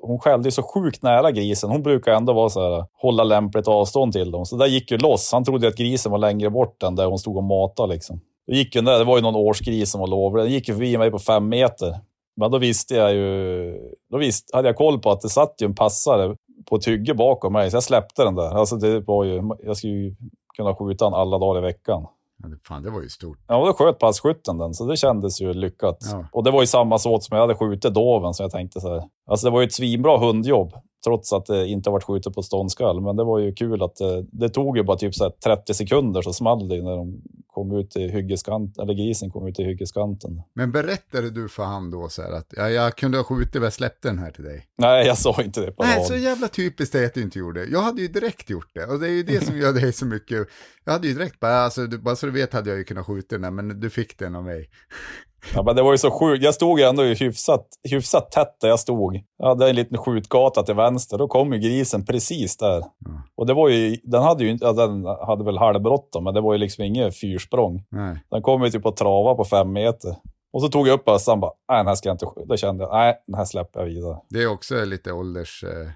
hon, 0.08 0.20
skällde 0.20 0.48
ju 0.48 0.52
så 0.52 0.64
sjukt 0.64 1.04
nära 1.04 1.32
grisen. 1.32 1.70
Hon 1.70 1.84
brukar 1.84 2.12
ändå 2.12 2.34
vara 2.34 2.50
så 2.50 2.62
här, 2.62 2.86
hålla 3.02 3.24
lämpligt 3.24 3.68
avstånd 3.68 4.14
till 4.14 4.32
dem. 4.32 4.46
Så 4.46 4.56
där 4.56 4.68
gick 4.68 4.92
ju 4.92 4.98
loss. 4.98 5.32
Han 5.32 5.44
trodde 5.44 5.68
att 5.68 5.76
grisen 5.76 6.12
var 6.12 6.20
längre 6.20 6.50
bort 6.50 6.84
än 6.84 6.96
där 6.96 7.06
hon 7.06 7.20
stod 7.20 7.38
och 7.38 7.44
matade. 7.44 7.94
Liksom. 7.94 8.20
Då 8.48 8.54
gick 8.54 8.76
ju 8.76 8.82
den 8.82 8.86
där, 8.86 9.00
det 9.00 9.06
var 9.06 9.18
ju 9.18 9.24
någon 9.24 9.36
årsgris 9.36 9.92
som 9.92 10.02
var 10.02 10.08
lovlig. 10.08 10.46
Den 10.46 10.52
gick 10.52 10.68
ju 10.68 10.74
förbi 10.74 10.98
mig 10.98 11.12
på 11.12 11.20
fem 11.20 11.50
meter. 11.50 11.96
Men 12.36 12.52
då 12.52 12.58
visste 12.58 12.96
jag 12.96 13.14
ju, 13.14 13.74
då 14.12 14.18
visste, 14.18 14.58
hade 14.58 14.70
jag 14.70 14.76
koll 14.76 15.00
på 15.00 15.12
att 15.12 15.22
det 15.22 15.30
satt 15.30 15.56
ju 15.62 15.66
en 15.66 15.76
passare 15.76 16.36
på 16.66 16.76
ett 16.76 16.88
hygge 16.88 17.14
bakom 17.14 17.54
mig. 17.54 17.72
Så 17.72 17.76
jag 17.76 17.84
släppte 17.84 18.24
den 18.24 18.36
där. 18.36 18.50
Alltså 18.50 18.76
det 18.76 19.00
var 19.00 19.24
ju, 19.24 19.42
jag 19.64 19.78
skulle 19.78 19.94
ju 19.94 20.16
kunna 20.58 20.76
skjuta 20.76 21.06
den 21.06 21.14
alla 21.14 21.38
dagar 21.38 21.60
i 21.60 21.62
veckan. 21.62 22.08
Fan, 22.68 22.84
det 22.84 22.90
var 22.90 23.02
ju 23.02 23.10
stort. 23.10 23.38
Ja, 23.48 23.66
då 23.66 23.74
sköt 23.74 24.00
passkytten 24.00 24.58
den, 24.58 24.74
så 24.74 24.86
det 24.86 24.98
kändes 24.98 25.42
ju 25.42 25.54
lyckat. 25.54 25.98
Ja. 26.12 26.26
Och 26.32 26.44
det 26.44 26.52
var 26.52 26.62
ju 26.62 26.68
samma 26.68 26.98
såt 26.98 27.24
som 27.24 27.36
jag 27.36 27.42
hade 27.42 27.56
skjutit 27.56 27.94
doven, 27.94 28.34
så 28.34 28.44
jag 28.44 28.52
tänkte 28.52 28.82
så 28.82 28.94
här. 28.94 29.04
Alltså 29.28 29.48
det 29.48 29.52
var 29.52 29.62
ju 29.62 29.66
ett 29.66 29.74
svinbra 29.74 30.18
hundjobb, 30.18 30.74
trots 31.06 31.34
att 31.34 31.46
det 31.46 31.68
inte 31.68 31.90
varit 31.90 32.04
skjutet 32.04 32.34
på 32.34 32.42
ståndskall. 32.42 33.02
Men 33.02 33.16
det 33.16 33.24
var 33.24 33.40
ju 33.40 33.54
kul 33.54 33.84
att 33.84 33.96
det, 33.96 34.26
det 34.32 34.50
tog 34.50 34.78
ju 34.78 34.84
bara 34.84 34.98
typ 34.98 35.16
så 35.16 35.24
här 35.24 35.32
30 35.56 35.74
sekunder 35.74 36.22
så 36.22 36.34
small 36.34 36.68
det 36.68 36.76
ju 36.76 36.84
när 36.84 36.98
de 36.98 37.22
kom 37.54 37.76
ut 37.76 37.96
i 37.96 38.08
hyggeskanten, 38.08 38.84
eller 38.84 38.94
grisen 38.94 39.30
kom 39.32 39.48
ut 39.48 39.60
i 39.60 39.64
hyggeskanten. 39.64 40.42
Men 40.56 40.72
berättade 40.72 41.30
du 41.30 41.50
för 41.50 41.64
han 41.64 41.92
då 41.92 42.10
så 42.10 42.22
här 42.22 42.32
att 42.32 42.54
ja, 42.58 42.70
jag 42.70 42.96
kunde 42.96 43.18
ha 43.18 43.24
skjutit 43.24 43.54
men 43.54 43.64
jag 43.64 43.74
släppte 43.74 44.08
den 44.08 44.20
här 44.20 44.32
till 44.32 44.44
dig? 44.44 44.66
Nej, 44.78 45.08
jag 45.08 45.18
sa 45.18 45.42
inte 45.42 45.62
det 45.62 45.72
på 45.72 45.84
Nej, 45.84 45.98
rad. 45.98 46.08
så 46.08 46.16
jävla 46.16 46.48
typiskt 46.48 46.94
det 46.94 47.06
att 47.06 47.14
du 47.14 47.22
inte 47.22 47.40
gjorde. 47.40 47.66
Jag 47.66 47.82
hade 47.82 48.02
ju 48.02 48.08
direkt 48.08 48.50
gjort 48.50 48.70
det. 48.74 48.86
Och 48.86 49.00
det 49.00 49.08
är 49.08 49.12
ju 49.12 49.24
det 49.24 49.46
som 49.46 49.58
gör 49.58 49.74
dig 49.74 49.94
så 49.94 50.06
mycket. 50.06 50.48
Jag 50.84 50.94
hade 50.94 51.08
ju 51.08 51.14
direkt 51.14 51.40
bara, 51.40 51.58
alltså, 51.58 51.88
du, 51.88 51.98
bara 51.98 52.16
så 52.16 52.26
du 52.26 52.32
vet 52.32 52.54
hade 52.54 52.70
jag 52.70 52.78
ju 52.78 52.84
kunnat 52.84 53.06
skjuta 53.06 53.36
den 53.36 53.44
här, 53.44 53.52
men 53.52 53.80
du 53.80 53.90
fick 53.90 54.20
den 54.20 54.36
av 54.36 54.44
mig. 54.44 54.70
Ja, 55.56 55.64
men 55.64 55.76
det 55.76 55.82
var 55.82 55.92
ju 55.92 55.98
så 55.98 56.12
sjukt. 56.12 56.44
Jag 56.44 56.54
stod 56.54 56.80
ju 56.80 56.86
ändå 56.86 57.04
hyfsat, 57.04 57.68
hyfsat 57.90 58.32
tätt 58.32 58.56
där 58.62 58.68
jag 58.68 58.80
stod. 58.80 59.20
Jag 59.38 59.48
hade 59.48 59.70
en 59.70 59.76
liten 59.76 59.98
skjutgata 59.98 60.64
till 60.64 60.76
vänster. 60.76 61.18
Då 61.18 61.28
kom 61.28 61.54
ju 61.54 61.60
grisen 61.60 62.06
precis 62.06 62.58
där. 62.58 62.84
Och 63.36 63.48
det 63.48 63.54
var 63.54 63.70
ju, 63.70 63.98
den 64.04 64.24
hade 64.24 64.44
ju 64.44 64.50
inte, 64.50 64.66
ja, 64.66 64.74
den 64.74 65.06
hade 65.06 65.44
väl 65.44 65.58
halvbråttom, 65.58 66.24
men 66.24 66.34
det 66.34 66.42
var 66.42 66.54
ju 66.54 66.60
liksom 66.60 66.84
inget 66.84 67.20
fyrsprång. 67.20 67.84
Nej. 67.90 68.18
Den 68.32 68.42
kom 68.42 68.64
ju 68.64 68.70
typ 68.70 68.86
att 68.86 68.98
trava 68.98 69.36
på 69.36 69.44
fem 69.44 69.74
meter. 69.74 70.16
Och 70.54 70.62
så 70.62 70.68
tog 70.68 70.88
jag 70.88 70.94
upp 70.94 71.06
bössan 71.06 71.34
och 71.34 71.40
bara, 71.40 71.52
nej 71.70 71.78
den 71.78 71.88
här 71.88 71.96
ska 71.96 72.10
jag 72.10 72.14
inte 72.14 72.26
skjuta. 72.26 72.48
Då 72.48 72.58
kände 72.58 72.84
jag, 72.84 72.94
nej 72.94 73.16
den 73.28 73.36
här 73.36 73.46
släpper 73.46 73.80
jag 73.80 73.88
vidare. 73.88 74.18
Det 74.30 74.44
är 74.44 74.48
också 74.48 74.86
lite 74.86 75.12
ålderstecken. 75.12 75.82
Eh, 75.82 75.92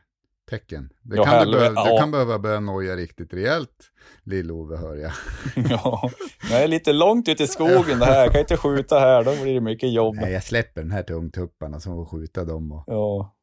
tecken. 0.50 0.90
det, 1.02 1.16
Ja, 1.16 1.24
kan 1.24 1.34
du, 1.34 1.40
helvete, 1.40 1.74
behöva, 1.74 1.90
ja. 1.90 1.98
kan 1.98 2.12
behöva 2.12 2.40
börja 2.40 2.60
noja 2.60 2.96
riktigt 2.96 3.34
rejält, 3.34 3.92
Lill-Ove, 4.24 4.78
hör 4.78 4.96
jag. 4.96 5.12
ja, 5.70 6.10
jag 6.52 6.64
är 6.64 6.68
lite 6.68 6.94
långt 6.94 7.28
ut 7.28 7.42
i 7.42 7.48
skogen 7.48 8.00
det 8.00 8.06
här. 8.06 8.24
Jag 8.24 8.32
kan 8.32 8.42
inte 8.42 8.58
skjuta 8.58 9.00
här, 9.00 9.24
då 9.24 9.32
blir 9.42 9.54
det 9.54 9.62
mycket 9.62 9.94
jobb. 9.94 10.16
Nej, 10.16 10.34
jag 10.34 10.44
släpper 10.44 10.82
den 10.82 10.92
här 10.92 11.04
till 11.04 11.16
ungtupparna 11.16 11.80
som 11.80 11.96
får 11.96 12.06
skjuta 12.06 12.44
dem. 12.44 12.72
Och... 12.72 12.84
Ja. 12.88 13.34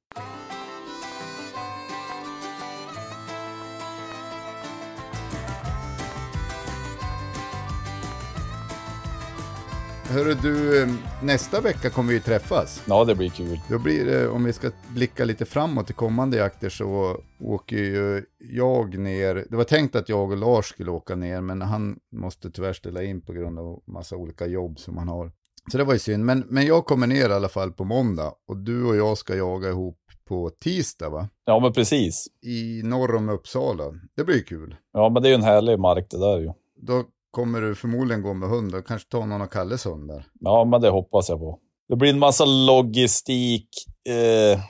Hörru 10.15 10.35
du, 10.35 10.83
eh, 10.83 10.89
nästa 11.23 11.61
vecka 11.61 11.91
kommer 11.91 12.13
vi 12.13 12.21
träffas. 12.21 12.83
ja, 12.87 13.05
det 13.05 13.15
blir 13.15 13.29
kul. 13.29 13.61
Då 13.71 13.79
blir 13.79 14.05
det, 14.05 14.29
om 14.29 14.45
vi 14.45 14.53
ska 14.53 14.71
blicka 14.95 15.25
lite 15.25 15.45
framåt 15.45 15.87
till 15.87 15.95
kommande 15.95 16.37
jakter 16.37 16.69
så 16.69 17.21
åker 17.41 17.77
ju 17.77 18.25
jag 18.39 18.99
ner. 18.99 19.47
Det 19.51 19.57
var 19.57 19.65
tänkt 19.65 19.97
att 19.97 20.09
jag 20.09 20.31
och 20.31 20.37
Lars 20.37 20.65
skulle 20.65 20.91
åka 20.91 21.15
ner, 21.15 21.41
men 21.41 21.63
han 21.63 21.99
måste 22.17 22.51
tyvärr 22.51 22.73
ställa 22.73 23.03
in 23.03 23.21
på 23.21 23.33
grund 23.33 23.59
av 23.59 23.83
massa 23.87 24.17
olika 24.17 24.47
jobb 24.47 24.79
som 24.79 24.99
han 24.99 25.09
har. 25.09 25.33
Så 25.73 25.79
det 25.79 25.85
var 25.85 25.93
ju 25.93 25.99
synd, 25.99 26.25
men, 26.25 26.45
men 26.49 26.67
jag 26.67 26.85
kommer 26.85 27.07
ner 27.07 27.29
i 27.29 27.33
alla 27.33 27.49
fall 27.49 27.73
på 27.73 27.85
måndag 27.85 28.33
och 28.49 28.57
du 28.57 28.85
och 28.85 28.97
jag 28.97 29.19
ska 29.19 29.37
jaga 29.37 29.69
ihop 29.69 29.99
på 30.29 30.51
tisdag 30.51 31.11
va? 31.11 31.29
Ja, 31.45 31.61
men 31.61 31.73
precis. 31.73 32.27
I 32.43 32.83
norr 32.85 33.15
om 33.15 33.29
Uppsala. 33.29 33.85
Det 34.17 34.25
blir 34.25 34.43
kul. 34.43 34.77
Ja, 34.93 35.09
men 35.09 35.23
det 35.23 35.29
är 35.29 35.31
ju 35.31 35.35
en 35.35 35.43
härlig 35.43 35.79
mark 35.79 36.07
det 36.11 36.19
där 36.19 36.39
ju. 36.39 36.53
Då 36.77 37.05
kommer 37.35 37.61
du 37.61 37.75
förmodligen 37.75 38.23
gå 38.23 38.35
med 38.35 38.49
hund 38.49 38.75
och 38.75 38.87
kanske 38.87 39.09
ta 39.09 39.27
någon 39.27 39.43
av 39.43 39.47
Kalles 39.47 39.87
hundar. 39.87 40.27
Ja, 40.41 40.65
men 40.65 40.81
det 40.81 40.89
hoppas 40.91 41.29
jag 41.29 41.39
på. 41.39 41.61
Det 41.89 41.97
blir 41.97 42.11
en 42.11 42.19
massa 42.19 42.45
logistik. 42.45 43.69
Eh, 44.09 44.61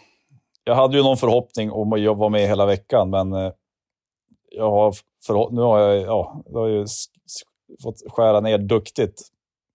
jag 0.64 0.74
hade 0.74 0.96
ju 0.96 1.02
någon 1.02 1.16
förhoppning 1.16 1.70
om 1.70 1.92
att 1.92 2.00
jobba 2.00 2.28
med 2.28 2.48
hela 2.48 2.66
veckan, 2.66 3.10
men 3.10 3.32
eh, 3.32 3.52
jag 4.50 4.70
har 4.70 4.94
förhopp- 5.26 5.52
nu 5.52 5.60
har 5.60 5.78
jag, 5.78 6.02
ja, 6.02 6.42
jag 6.46 6.60
har 6.60 6.68
ju 6.68 6.86
fått 7.82 8.02
skära 8.08 8.40
ner 8.40 8.58
duktigt 8.58 9.22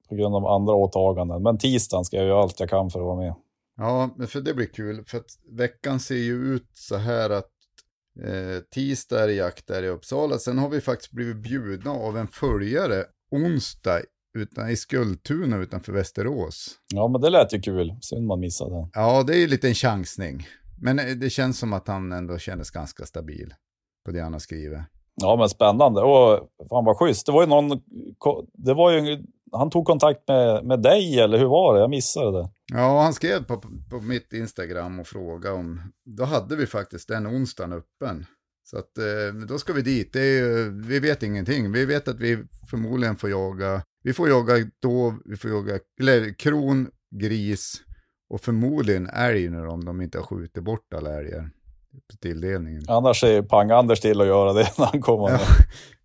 på 0.10 0.16
grund 0.16 0.36
av 0.36 0.46
andra 0.48 0.74
åtaganden. 0.74 1.44
Men 1.44 1.58
tisdagen 1.58 2.06
ska 2.06 2.18
jag 2.18 2.26
göra 2.26 2.42
allt 2.42 2.60
jag 2.60 2.70
kan 2.70 2.90
för 2.90 3.00
att 3.00 3.06
vara 3.06 3.20
med. 3.20 3.36
Ja, 3.78 4.10
för 4.28 4.42
det 4.42 4.54
blir 4.54 4.66
kul. 4.74 5.04
För 5.08 5.18
att 5.18 5.30
veckan 5.52 6.00
ser 6.00 6.16
ju 6.16 6.56
ut 6.56 6.70
så 6.74 6.98
här 6.98 7.30
att 7.30 7.52
eh, 8.24 8.60
tisdag 8.74 9.24
är 9.24 9.28
det 9.28 9.34
jakt 9.34 9.68
där 9.68 9.84
i 9.84 9.88
Uppsala. 9.88 10.38
Sen 10.38 10.58
har 10.58 10.70
vi 10.70 10.82
faktiskt 10.82 11.12
blivit 11.12 11.38
bjudna 11.38 11.92
av 11.92 12.18
en 12.18 12.28
följare 12.28 13.06
onsdag 13.32 14.02
utan, 14.38 14.70
i 14.70 14.76
Skultuna 14.76 15.58
utanför 15.58 15.94
Västerås. 15.94 16.76
Ja, 16.94 17.08
men 17.08 17.22
det 17.22 17.30
lät 17.30 17.54
ju 17.54 17.62
kul. 17.62 17.96
Synd 18.02 18.28
man 18.28 18.40
missade 18.40 18.76
den. 18.76 18.90
Ja, 18.94 19.24
det 19.24 19.34
är 19.34 19.40
ju 19.40 19.48
lite 19.48 19.68
en 19.68 19.74
chansning. 19.74 20.48
Men 20.82 21.00
eh, 21.00 21.06
det 21.06 21.30
känns 21.30 21.60
som 21.60 21.74
att 21.74 21.88
han 21.88 22.12
ändå 22.12 22.38
kändes 22.38 22.72
ganska 22.72 23.06
stabil 23.06 23.54
på 24.06 24.12
det 24.12 24.20
han 24.20 24.34
har 24.34 24.40
skrivit. 24.40 24.80
Ja, 25.22 25.36
men 25.36 25.50
spännande. 25.50 26.02
Och 26.02 26.50
fan 26.70 26.86
vad 26.86 26.98
schysst. 26.98 27.26
Det 27.26 27.32
var 27.32 27.42
ju 27.42 27.48
någon, 27.48 27.70
det 28.54 28.74
var 28.74 28.92
ju, 28.92 29.24
han 29.52 29.70
tog 29.70 29.86
kontakt 29.86 30.28
med, 30.28 30.66
med 30.66 30.82
dig, 30.82 31.20
eller 31.20 31.38
hur 31.38 31.46
var 31.46 31.74
det? 31.74 31.80
Jag 31.80 31.90
missade 31.90 32.38
det. 32.42 32.50
Ja, 32.74 33.02
han 33.02 33.14
skrev 33.14 33.44
på, 33.44 33.62
på 33.90 34.00
mitt 34.02 34.34
Instagram 34.34 35.00
och 35.00 35.08
frågade 35.08 35.56
om, 35.56 35.82
då 36.06 36.24
hade 36.24 36.56
vi 36.56 36.66
faktiskt 36.66 37.08
den 37.08 37.28
onsdagen 37.28 37.74
öppen. 37.74 38.26
Så 38.64 38.78
att 38.78 38.98
eh, 38.98 39.48
då 39.48 39.58
ska 39.58 39.74
vi 39.74 39.82
dit. 39.82 40.16
Ju- 40.16 40.82
vi 40.88 41.00
vet 41.00 41.24
ingenting. 41.24 41.72
Vi 41.72 41.86
vet 41.86 42.08
att 42.08 42.20
vi 42.20 42.38
förmodligen 42.70 43.16
får 43.16 43.30
jaga, 43.30 43.82
vi 44.04 44.14
får 44.14 44.30
jaga 44.30 44.54
dov, 44.82 45.14
vi 45.26 45.38
får 45.38 45.52
jaga, 45.52 45.80
eller 46.00 46.40
kron, 46.40 46.88
gris 47.16 47.82
och 48.30 48.42
förmodligen 48.42 49.10
älg 49.10 49.50
nu 49.50 49.68
om 49.68 49.86
de 49.86 50.02
inte 50.02 50.18
har 50.18 50.26
skjutit 50.26 50.64
bort 50.64 50.94
alla 50.96 51.14
älgar 51.20 51.50
tilldelningen. 52.22 52.82
Annars 52.88 53.24
är 53.24 53.42
Pang-Anders 53.42 54.00
till 54.02 54.22
att 54.22 54.28
göra 54.28 54.54
det 54.54 54.68
när 54.78 54.86
han 54.86 55.02
kommer. 55.02 55.30
Ja. 55.30 55.40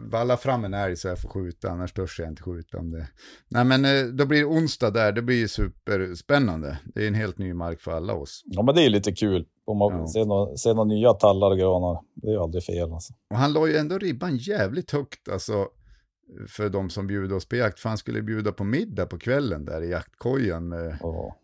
Valla 0.00 0.36
fram 0.36 0.64
en 0.64 0.74
älg 0.74 0.96
så 0.96 1.08
jag 1.08 1.20
får 1.20 1.28
skjuta, 1.28 1.70
annars 1.70 1.92
törs 1.92 2.18
jag 2.20 2.28
inte 2.28 2.42
skjuta 2.42 2.78
om 2.78 2.90
det. 2.90 3.08
Nej 3.48 3.64
men 3.64 3.84
eh, 3.84 4.04
då 4.04 4.26
blir 4.26 4.44
onsdag 4.48 4.90
där, 4.90 5.12
det 5.12 5.22
blir 5.22 5.46
superspännande. 5.46 6.78
Det 6.94 7.02
är 7.02 7.08
en 7.08 7.14
helt 7.14 7.38
ny 7.38 7.54
mark 7.54 7.80
för 7.80 7.92
alla 7.92 8.14
oss. 8.14 8.42
Ja, 8.44 8.62
men 8.62 8.74
det 8.74 8.80
är 8.80 8.84
ju 8.84 8.90
lite 8.90 9.12
kul. 9.12 9.46
Om 9.64 9.78
man 9.78 9.92
Ja. 9.92 10.06
ser, 10.08 10.24
några, 10.24 10.56
ser 10.56 10.74
några 10.74 10.88
nya 10.88 11.12
tallar 11.12 11.50
och 11.50 11.58
granar. 11.58 12.00
Det 12.14 12.26
är 12.28 12.32
ju 12.32 12.38
aldrig 12.38 12.64
fel 12.64 12.92
alltså. 12.92 13.12
Och 13.30 13.36
han 13.36 13.52
la 13.52 13.66
ju 13.68 13.76
ändå 13.76 13.98
ribban 13.98 14.36
jävligt 14.36 14.90
högt 14.90 15.28
alltså 15.28 15.68
för 16.48 16.68
de 16.68 16.90
som 16.90 17.06
bjuder 17.06 17.36
oss 17.36 17.48
på 17.48 17.56
jakt. 17.56 17.80
För 17.80 17.88
han 17.88 17.98
skulle 17.98 18.22
bjuda 18.22 18.52
på 18.52 18.64
middag 18.64 19.06
på 19.06 19.18
kvällen 19.18 19.64
där 19.64 19.82
i 19.82 19.90
jaktkojan 19.90 20.68
med, 20.68 20.98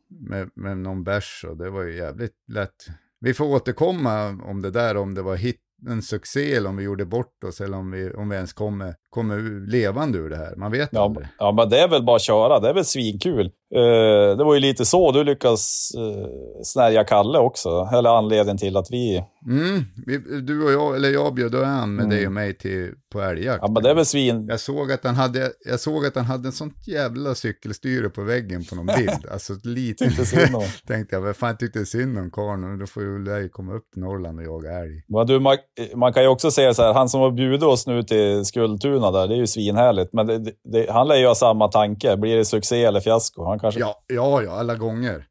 med, 0.09 0.51
med 0.55 0.79
någon 0.79 1.05
bärs 1.05 1.45
och 1.49 1.57
det 1.57 1.71
var 1.71 1.83
ju 1.83 1.97
jävligt 1.97 2.35
lätt. 2.49 2.87
Vi 3.21 3.35
får 3.35 3.45
återkomma 3.45 4.29
om 4.29 4.63
det 4.63 4.71
där, 4.71 4.97
om 4.97 5.15
det 5.15 5.23
var 5.23 5.37
hit 5.37 5.61
en 5.89 6.03
succé 6.03 6.55
eller 6.55 6.69
om 6.69 6.77
vi 6.77 6.85
gjorde 6.85 7.05
bort 7.07 7.45
oss 7.45 7.61
eller 7.61 7.77
om 7.77 7.91
vi, 7.91 8.11
om 8.11 8.29
vi 8.29 8.37
ens 8.37 8.53
kommer, 8.53 8.95
kommer 9.11 9.67
levande 9.71 10.19
ur 10.19 10.31
det 10.31 10.37
här. 10.37 10.57
Man 10.57 10.73
vet 10.73 10.89
Ja, 10.93 11.05
aldrig. 11.05 11.29
ja, 11.39 11.53
men 11.53 11.69
det 11.69 11.79
är 11.81 11.89
väl 11.89 12.03
bara 12.05 12.17
att 12.17 12.23
köra. 12.23 12.61
Det 12.61 12.69
är 12.69 12.75
väl 12.75 12.85
svinkul. 12.85 13.51
Eh, 13.75 14.37
det 14.37 14.45
var 14.45 14.55
ju 14.55 14.61
lite 14.61 14.85
så 14.85 15.13
du 15.13 15.25
lyckas 15.25 15.93
uh, 15.99 16.27
snärja 16.63 17.05
Kalle 17.05 17.39
också. 17.39 17.89
Eller 17.93 18.11
anledningen 18.19 18.59
till 18.59 18.77
att 18.77 18.91
vi... 18.91 19.25
Mm, 19.47 19.85
vi, 20.07 20.41
du 20.41 20.65
och 20.65 20.73
jag, 20.73 20.97
eller 20.97 21.09
jag 21.09 21.35
bjöd 21.35 21.55
an 21.55 21.95
med 21.95 22.05
Mm. 22.05 22.17
dig 22.17 22.27
och 22.27 22.33
mig 22.33 22.59
till, 22.59 22.93
på 23.13 23.21
älgjakt. 23.21 23.59
Ja, 23.63 23.69
men 23.71 23.83
det 23.83 23.91
är 23.91 23.95
väl 23.95 24.07
svin... 24.07 24.47
Jag 24.49 24.61
såg 24.61 24.93
att 24.93 25.05
han 25.05 25.15
hade, 25.15 25.53
jag 25.65 25.81
såg 25.81 26.07
att 26.07 26.17
han 26.17 26.25
hade 26.25 26.49
en 26.49 26.53
sånt 26.53 26.89
jävla 26.89 27.35
cykelstyre 27.35 28.09
på 28.09 28.23
väggen 28.23 28.65
på 28.65 28.75
någon 28.75 28.87
bild. 28.87 29.11
Alltså 29.33 29.53
ett 29.53 29.65
litet... 29.67 30.09
Tyckte 30.09 30.25
synd 30.27 30.55
om. 30.57 30.63
Tänkte 30.87 31.17
jag, 31.17 31.23
vad 31.23 31.37
fan 31.37 31.57
tyckte 31.57 31.87
synd 31.87 32.19
om 32.19 32.31
karln? 32.31 32.79
Då 32.79 32.87
får 32.87 33.03
ju 33.03 33.25
dig 33.25 33.49
komma 33.51 33.75
upp 33.75 33.91
till 33.93 34.03
Norrland 34.03 34.39
och 34.39 34.45
jaga 34.45 34.79
älg. 34.79 35.03
Men 35.09 35.27
du, 35.27 35.41
man, 35.41 35.57
man 35.95 36.13
kan 36.13 36.23
ju 36.23 36.29
också 36.29 36.51
säga 36.51 36.75
så 36.75 36.83
här, 36.83 36.93
han 36.93 37.09
som 37.09 37.21
har 37.21 37.31
bjudit 37.31 37.63
oss 37.63 37.87
nu 37.87 38.03
till 38.03 38.45
Skultuna 38.45 39.11
där, 39.11 39.29
det 39.29 39.35
är 39.35 39.39
ju 39.39 39.47
svinhärligt. 39.47 40.13
Men 40.13 40.27
det, 40.27 40.39
det, 40.73 40.91
han 40.91 41.09
lär 41.09 41.17
ju 41.17 41.27
ha 41.27 41.35
samma 41.35 41.69
tanke. 41.69 42.17
Blir 42.17 42.37
det 42.37 42.45
succé 42.45 42.85
eller 42.85 43.01
fiasko? 43.01 43.45
Han 43.57 43.61
kanske... 43.61 43.81
Ja, 43.81 44.05
ja, 44.07 44.43
ja, 44.43 44.51
alla 44.51 44.75
gånger. 44.75 45.27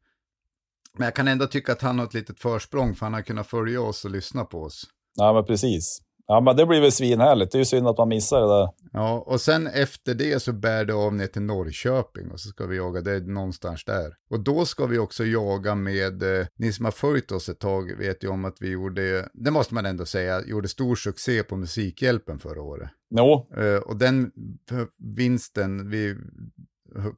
Men 0.98 1.04
jag 1.04 1.14
kan 1.14 1.28
ändå 1.28 1.46
tycka 1.46 1.72
att 1.72 1.82
han 1.82 1.98
har 1.98 2.06
ett 2.06 2.14
litet 2.14 2.40
försprång 2.40 2.94
för 2.94 3.06
han 3.06 3.14
har 3.14 3.22
kunnat 3.22 3.46
följa 3.46 3.80
oss 3.80 4.04
och 4.04 4.10
lyssna 4.10 4.44
på 4.44 4.62
oss. 4.62 4.84
Ja, 5.16 5.32
men 5.32 5.44
precis. 5.44 6.02
Ja, 6.28 6.40
men 6.40 6.56
det 6.56 6.66
blir 6.66 6.80
väl 6.80 6.92
svinhärligt. 6.92 7.52
Det 7.52 7.56
är 7.56 7.60
ju 7.60 7.64
synd 7.64 7.88
att 7.88 7.98
man 7.98 8.08
missar 8.08 8.40
det 8.40 8.46
där. 8.46 8.68
Ja, 8.92 9.24
och 9.26 9.40
sen 9.40 9.66
efter 9.66 10.14
det 10.14 10.42
så 10.42 10.52
bär 10.52 10.84
det 10.84 10.94
av 10.94 11.14
ner 11.14 11.26
till 11.26 11.42
Norrköping 11.42 12.30
och 12.30 12.40
så 12.40 12.48
ska 12.48 12.66
vi 12.66 12.76
jaga, 12.76 13.00
det 13.00 13.12
är 13.12 13.20
någonstans 13.20 13.84
där. 13.84 14.14
Och 14.30 14.40
då 14.40 14.64
ska 14.64 14.86
vi 14.86 14.98
också 14.98 15.24
jaga 15.24 15.74
med, 15.74 16.22
eh, 16.22 16.46
ni 16.58 16.72
som 16.72 16.84
har 16.84 16.92
följt 16.92 17.32
oss 17.32 17.48
ett 17.48 17.58
tag 17.58 17.96
vet 17.98 18.24
ju 18.24 18.28
om 18.28 18.44
att 18.44 18.56
vi 18.60 18.70
gjorde, 18.70 19.28
det 19.34 19.50
måste 19.50 19.74
man 19.74 19.86
ändå 19.86 20.06
säga, 20.06 20.42
gjorde 20.46 20.68
stor 20.68 20.96
succé 20.96 21.42
på 21.42 21.56
Musikhjälpen 21.56 22.38
förra 22.38 22.62
året. 22.62 22.90
Jo, 23.10 23.48
Eh, 23.56 23.76
och 23.76 23.96
den 23.96 24.30
vinsten, 25.16 25.90
vi, 25.90 26.16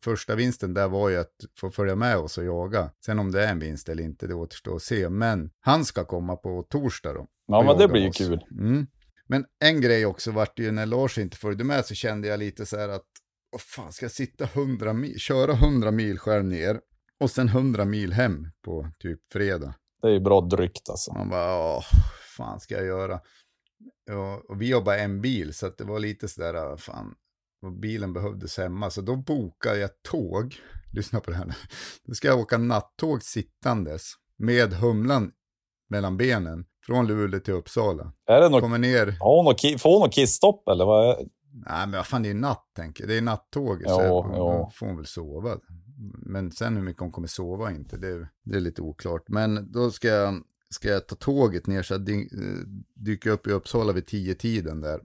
första 0.01 0.35
vinsten 0.35 0.75
där 0.75 0.89
var 0.89 1.09
ju 1.09 1.17
att 1.17 1.35
få 1.61 1.71
följa 1.71 1.97
med 1.97 2.17
oss 2.17 2.39
och 2.39 2.45
jaga. 2.45 2.91
Sen 3.05 3.19
om 3.19 3.33
det 3.33 3.45
är 3.45 3.51
en 3.51 3.59
vinst 3.59 3.89
eller 3.89 4.03
inte, 4.03 4.27
det 4.27 4.35
återstår 4.35 4.77
att 4.77 4.83
se. 4.83 5.09
Men 5.09 5.51
han 5.61 5.85
ska 5.85 6.05
komma 6.05 6.37
på 6.37 6.63
torsdag 6.63 7.13
då. 7.13 7.27
ja, 7.47 7.63
men 7.63 7.79
det 7.79 7.89
blir 7.89 8.03
ju 8.03 8.11
kul. 8.11 8.45
Mm. 8.51 8.87
Men 9.27 9.45
en 9.65 9.81
grej 9.81 10.07
också 10.07 10.31
vart 10.31 10.59
ju 10.59 10.71
när 10.71 10.87
Lars 10.87 11.19
inte 11.19 11.37
följde 11.37 11.65
med 11.65 11.85
så 11.85 11.95
kände 11.95 12.29
jag 12.29 12.39
lite 12.39 12.67
så 12.67 12.79
här 12.79 12.89
att, 12.89 13.07
vad 13.51 13.61
fan 13.61 13.93
ska 13.93 14.05
jag 14.05 14.13
sitta 14.13 14.45
100 14.45 14.93
mil, 14.93 15.19
köra 15.19 15.53
100 15.53 15.91
mil 15.91 16.19
själv 16.19 16.45
ner 16.45 16.81
och 17.21 17.31
sen 17.31 17.49
100 17.49 17.85
mil 17.85 18.13
hem 18.13 18.49
på 18.65 18.91
typ 18.99 19.21
fredag. 19.33 19.75
Det 20.03 20.09
är 20.09 20.13
ju 20.13 20.21
bra 20.21 20.41
drygt 20.41 20.91
alltså. 20.91 21.13
Man 21.15 21.29
bara, 21.29 21.77
åh, 21.77 21.85
fan 22.37 22.61
ska 22.61 22.75
jag 22.75 22.87
göra? 22.87 23.21
Ja, 24.05 24.43
och 24.49 24.63
vi 24.63 24.73
har 24.73 24.81
bara 24.81 24.99
en 24.99 25.21
bil, 25.21 25.55
så 25.55 25.67
att 25.67 25.79
det 25.79 25.85
var 25.85 25.99
lite 25.99 26.29
sådär, 26.29 26.77
fan, 26.77 27.15
och 27.63 27.73
bilen 27.73 28.13
behövdes 28.13 28.59
hemma. 28.59 28.91
Så 28.91 29.01
då 29.01 29.17
bokade 29.17 29.79
jag 29.79 29.91
tåg, 30.11 30.57
lyssna 30.93 31.21
på 31.21 31.31
det 31.31 31.37
här 31.37 31.45
nu. 31.47 31.55
Då 32.05 32.15
ska 32.15 32.29
jag 32.29 32.39
åka 32.39 32.59
nattåg 32.59 33.23
sittandes 33.23 34.13
med 34.37 34.73
humlan 34.73 35.33
mellan 35.89 36.17
benen 36.17 36.65
från 36.87 37.07
Luleå 37.07 37.41
till 37.41 37.55
Uppsala. 37.55 38.13
Är 38.27 38.41
det 38.41 38.49
något, 38.49 38.63
Kommer 38.63 38.79
ner, 38.79 39.17
har 39.21 39.43
hon 39.43 39.79
får 39.79 39.91
hon 39.93 40.01
något 40.01 40.15
kissstopp 40.15 40.69
eller? 40.69 40.85
Vad 40.85 41.11
är, 41.11 41.17
nej 41.53 41.87
men 41.87 41.93
vad 41.93 42.07
fan 42.07 42.23
det 42.23 42.31
är 42.31 42.35
natt 42.35 42.71
tänker 42.77 43.03
jag, 43.03 43.09
det 43.09 43.17
är 43.19 43.23
nattåg. 43.23 43.83
Jo, 43.83 43.89
så 43.89 44.03
jo. 44.03 44.33
då 44.37 44.71
får 44.75 44.87
hon 44.87 44.97
väl 44.97 45.07
sova. 45.07 45.57
Men 46.19 46.53
sen 46.53 46.77
hur 46.77 46.83
mycket 46.83 47.01
hon 47.01 47.13
kommer 47.13 47.29
sova 47.29 47.71
inte, 47.71 47.97
det, 47.97 48.29
det 48.45 48.57
är 48.57 48.61
lite 48.61 48.83
oklart. 48.83 49.29
Men 49.29 49.73
då 49.73 49.91
ska 49.91 50.09
jag, 50.09 50.43
ska 50.71 50.89
jag 50.89 51.07
ta 51.07 51.17
tåget 51.17 51.67
ner 51.67 51.83
så 51.83 51.95
jag 51.95 52.11
eh, 52.11 52.25
dyker 52.95 53.31
upp 53.31 53.47
i 53.47 53.51
Uppsala 53.51 53.93
vid 53.93 54.07
tio 54.07 54.35
tiden 54.35 54.81
där 54.81 55.01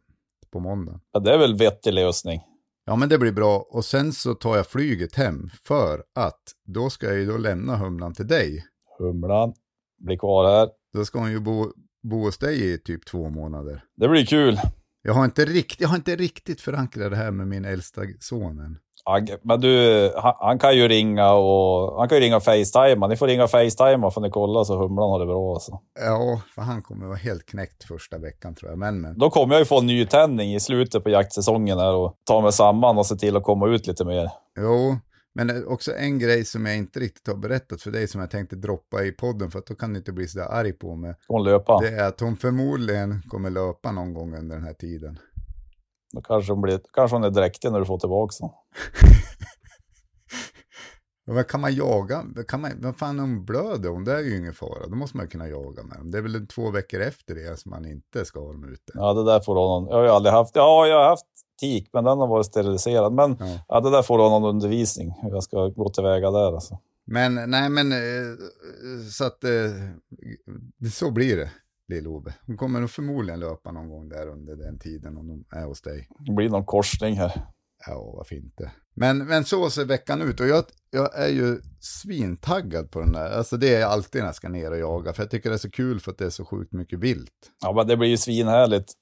på 0.54 0.60
måndag. 0.60 1.00
ja, 1.12 1.20
det 1.20 1.34
är 1.34 1.38
väl 1.38 1.58
vettig 1.58 1.94
lösning. 1.94 2.42
Ja 2.86 2.96
men 2.96 3.10
det 3.10 3.18
blir 3.18 3.32
bra 3.32 3.68
och 3.70 3.86
sen 3.86 4.14
så 4.14 4.34
tar 4.34 4.56
jag 4.56 4.68
flyget 4.68 5.16
hem 5.16 5.50
för 5.64 6.04
att 6.16 6.42
då 6.66 6.90
ska 6.90 7.06
jag 7.06 7.16
ju 7.16 7.26
då 7.26 7.38
lämna 7.38 7.76
Humlan 7.78 8.14
till 8.14 8.28
dig. 8.28 8.66
Humlan 9.00 9.54
blir 9.98 10.18
kvar 10.18 10.50
här. 10.50 10.70
Då 10.94 11.06
ska 11.06 11.20
hon 11.20 11.32
ju 11.32 11.40
bo, 11.40 11.72
bo 12.04 12.24
hos 12.24 12.38
dig 12.38 12.74
i 12.74 12.78
typ 12.78 13.06
två 13.06 13.30
månader. 13.30 13.84
Det 13.96 14.10
blir 14.10 14.26
kul. 14.26 14.60
Jag 15.02 15.14
har 15.14 15.26
inte 15.26 15.46
riktigt, 15.46 15.82
jag 15.82 15.90
har 15.90 15.96
inte 15.96 16.16
riktigt 16.16 16.62
förankrat 16.62 17.12
det 17.12 17.18
här 17.18 17.32
med 17.32 17.48
min 17.48 17.66
äldsta 17.66 18.02
son 18.20 18.60
än. 18.60 18.78
Men 19.42 19.62
du, 19.62 20.12
han, 20.16 20.34
han 20.40 20.60
kan 20.60 20.78
ju 20.78 20.88
ringa 20.88 21.32
och 21.32 22.00
han 22.00 22.10
kan 22.10 22.18
ju 22.18 22.24
ringa 22.24 22.36
och 22.36 22.44
facetima. 22.44 23.08
Ni 23.08 23.16
får 23.16 23.28
ringa 23.28 23.44
och 23.44 23.52
facetima 23.52 24.12
får 24.12 24.22
ni 24.22 24.30
kolla 24.30 24.66
så 24.66 24.78
Humlan 24.78 25.10
har 25.10 25.20
det 25.20 25.26
bra 25.26 25.54
alltså. 25.54 25.80
Ja, 26.00 26.42
för 26.56 26.62
han 26.62 26.82
kommer 26.82 27.06
vara 27.06 27.18
helt 27.18 27.46
knäckt 27.46 27.84
första 27.84 28.18
veckan 28.18 28.56
tror 28.56 28.72
jag. 28.72 28.80
Men, 28.80 29.02
men. 29.02 29.18
Då 29.18 29.30
kommer 29.30 29.56
jag 29.56 29.62
ju 29.62 29.66
få 29.66 29.80
en 29.80 29.88
nytändning 29.88 30.56
i 30.56 30.60
slutet 30.60 31.04
på 31.04 31.10
jaktsäsongen 31.10 31.80
här 31.80 31.94
och 31.94 32.16
ta 32.24 32.42
mig 32.42 32.52
samman 32.52 32.98
och 32.98 33.06
se 33.06 33.16
till 33.16 33.36
att 33.36 33.44
komma 33.44 33.68
ut 33.68 33.88
lite 33.88 34.06
mer. 34.06 34.30
Jo, 34.60 34.98
men 35.36 35.68
också 35.68 35.92
en 35.96 36.20
grej 36.20 36.46
som 36.46 36.66
jag 36.66 36.78
inte 36.78 37.00
riktigt 37.00 37.28
har 37.28 37.36
berättat 37.36 37.82
för 37.82 37.92
dig 37.92 38.08
som 38.08 38.22
jag 38.22 38.32
tänkte 38.32 38.56
droppa 38.56 39.04
i 39.04 39.12
podden 39.12 39.52
för 39.52 39.60
att 39.60 39.66
då 39.66 39.76
kan 39.76 39.94
du 39.94 39.98
inte 39.98 40.12
bli 40.12 40.28
så 40.28 40.40
där 40.40 40.46
arg 40.46 40.74
på 40.74 40.96
mig. 40.96 41.16
Hon 41.28 41.44
löpa. 41.44 41.80
Det 41.80 41.90
är 41.90 42.08
att 42.08 42.20
hon 42.20 42.38
förmodligen 42.38 43.22
kommer 43.28 43.50
löpa 43.50 43.92
någon 43.92 44.14
gång 44.14 44.38
under 44.38 44.56
den 44.56 44.66
här 44.66 44.74
tiden. 44.74 45.20
Då 46.14 46.22
kanske 46.22 46.52
hon, 46.52 46.62
blir, 46.62 46.80
kanske 46.94 47.16
hon 47.16 47.24
är 47.24 47.30
dräktig 47.30 47.72
när 47.72 47.80
du 47.80 47.86
får 47.86 48.00
tillbaka 48.00 48.34
den. 48.40 48.50
Men 51.26 51.36
vad 51.36 51.48
kan 51.48 51.62
man 51.62 51.76
jaga? 51.76 52.24
Vad 52.36 52.48
Kan 52.48 52.62
man, 52.62 52.72
vad 52.82 52.98
fan 52.98 53.20
om 53.20 53.30
hon 53.30 53.46
blöder? 53.46 53.90
Hon 53.90 54.04
det 54.04 54.14
är 54.14 54.20
ju 54.20 54.38
ingen 54.38 54.54
fara. 54.54 54.88
Då 54.88 54.96
måste 54.96 55.18
man 55.18 55.26
ju 55.26 55.30
kunna 55.30 55.48
jaga 55.48 55.84
med 55.84 55.98
dem. 55.98 56.12
Det 56.12 56.18
är 56.18 56.22
väl 56.22 56.48
två 56.48 56.72
veckor 56.72 57.02
efter 57.02 57.36
det 57.36 57.60
som 57.60 57.70
man 57.70 57.86
inte 57.86 58.26
ska 58.26 58.40
ha 58.40 58.48
dem 58.48 58.64
ute. 58.64 58.92
Ja, 58.94 59.14
det 59.14 59.24
där 59.24 59.40
får 59.40 59.56
någon... 59.56 59.88
Jag 59.88 59.96
har 59.96 60.04
ju 60.04 60.10
aldrig 60.10 60.34
haft... 60.34 60.56
Ja, 60.56 60.88
jag 60.88 60.98
har 60.98 61.10
haft 61.10 61.26
tik, 61.60 61.90
men 61.94 62.04
den 62.04 62.18
har 62.18 62.28
varit 62.28 62.46
steriliserad. 62.46 63.14
Men 63.14 63.38
Ja. 63.40 63.60
ja. 63.68 63.80
det 63.80 63.90
där 63.90 64.02
får 64.02 64.20
ha 64.20 64.30
någon 64.30 64.50
undervisning 64.50 65.14
hur 65.22 65.30
jag 65.30 65.44
ska 65.44 65.68
gå 65.68 65.90
tillväga 65.90 66.32
där 66.32 66.54
alltså. 66.54 66.80
Men 67.06 67.36
nej, 67.52 67.70
men 67.70 67.92
eh, 67.92 68.38
så 69.12 69.26
att 69.26 69.44
eh, 69.44 70.90
så 70.92 71.12
blir 71.12 71.38
det, 71.38 71.52
Lill-Ove. 71.94 72.34
Hon 72.48 72.58
kommer 72.58 72.80
nog 72.80 72.90
förmodligen 72.90 73.40
löpa 73.40 73.72
någon 73.72 73.90
gång 73.90 74.10
där 74.10 74.28
under 74.28 74.56
den 74.56 74.80
tiden 74.80 75.18
om 75.18 75.28
de 75.28 75.58
är 75.58 75.66
hos 75.66 75.82
dig. 75.82 76.08
Det 76.20 76.32
blir 76.34 76.50
någon 76.50 76.66
korsning 76.66 77.16
här. 77.16 77.32
Ja, 77.88 78.14
varför 78.18 78.36
inte? 78.36 78.72
Men, 78.96 79.18
men 79.18 79.44
så 79.46 79.70
ser 79.70 79.86
veckan 79.86 80.22
ut 80.22 80.40
och 80.40 80.48
jag, 80.48 80.64
jag 80.92 81.20
är 81.20 81.28
ju 81.30 81.62
svintaggad 81.80 82.92
på 82.92 83.00
den 83.00 83.12
där. 83.12 83.38
Alltså 83.38 83.58
det 83.58 83.76
är 83.76 83.80
jag 83.80 83.92
alltid 83.92 84.22
när 84.22 84.28
jag 84.28 84.36
ska 84.36 84.50
ner 84.50 84.72
och 84.72 84.78
jaga. 84.78 85.14
För 85.14 85.24
jag 85.24 85.30
tycker 85.32 85.50
det 85.50 85.56
är 85.56 85.58
så 85.58 85.72
kul 85.72 86.00
för 86.00 86.12
att 86.12 86.18
det 86.18 86.26
är 86.26 86.30
så 86.30 86.46
sjukt 86.46 86.74
mycket 86.74 87.00
vilt. 87.00 87.52
Ja, 87.62 87.74
men 87.74 87.88
det 87.88 87.98
blir 87.98 88.10
ju 88.10 88.18
svinhärligt. 88.18 88.94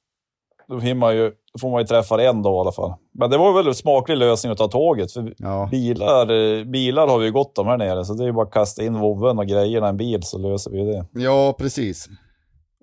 Då, 0.68 0.96
man 0.96 1.16
ju, 1.16 1.30
då 1.54 1.60
får 1.60 1.72
man 1.72 1.82
ju 1.82 1.88
träffa 1.88 2.24
en 2.24 2.42
dag 2.42 2.56
i 2.56 2.60
alla 2.60 2.72
fall. 2.72 2.94
Men 3.14 3.30
det 3.30 3.38
var 3.38 3.54
väl 3.54 3.68
en 3.68 3.76
smaklig 3.76 4.18
lösning 4.18 4.52
att 4.52 4.58
ta 4.58 4.68
tåget. 4.68 5.12
För 5.12 5.34
Ja, 5.38 5.68
bilar, 5.72 6.66
bilar 6.66 7.08
har 7.08 7.20
vi 7.20 7.26
ju 7.26 7.32
gott 7.32 7.58
om 7.58 7.68
här 7.68 7.78
nere, 7.78 8.06
så 8.06 8.14
det 8.14 8.24
är 8.24 8.28
ju 8.28 8.34
bara 8.34 8.46
att 8.46 8.54
kasta 8.54 8.84
in 8.84 8.94
vovven 9.00 9.40
och 9.40 9.48
grejerna 9.48 9.88
i 9.88 9.90
en 9.90 9.98
bil 9.98 10.24
så 10.24 10.38
löser 10.38 10.72
vi 10.72 10.92
det. 10.92 11.06
ja 11.14 11.56
precis. 11.58 12.10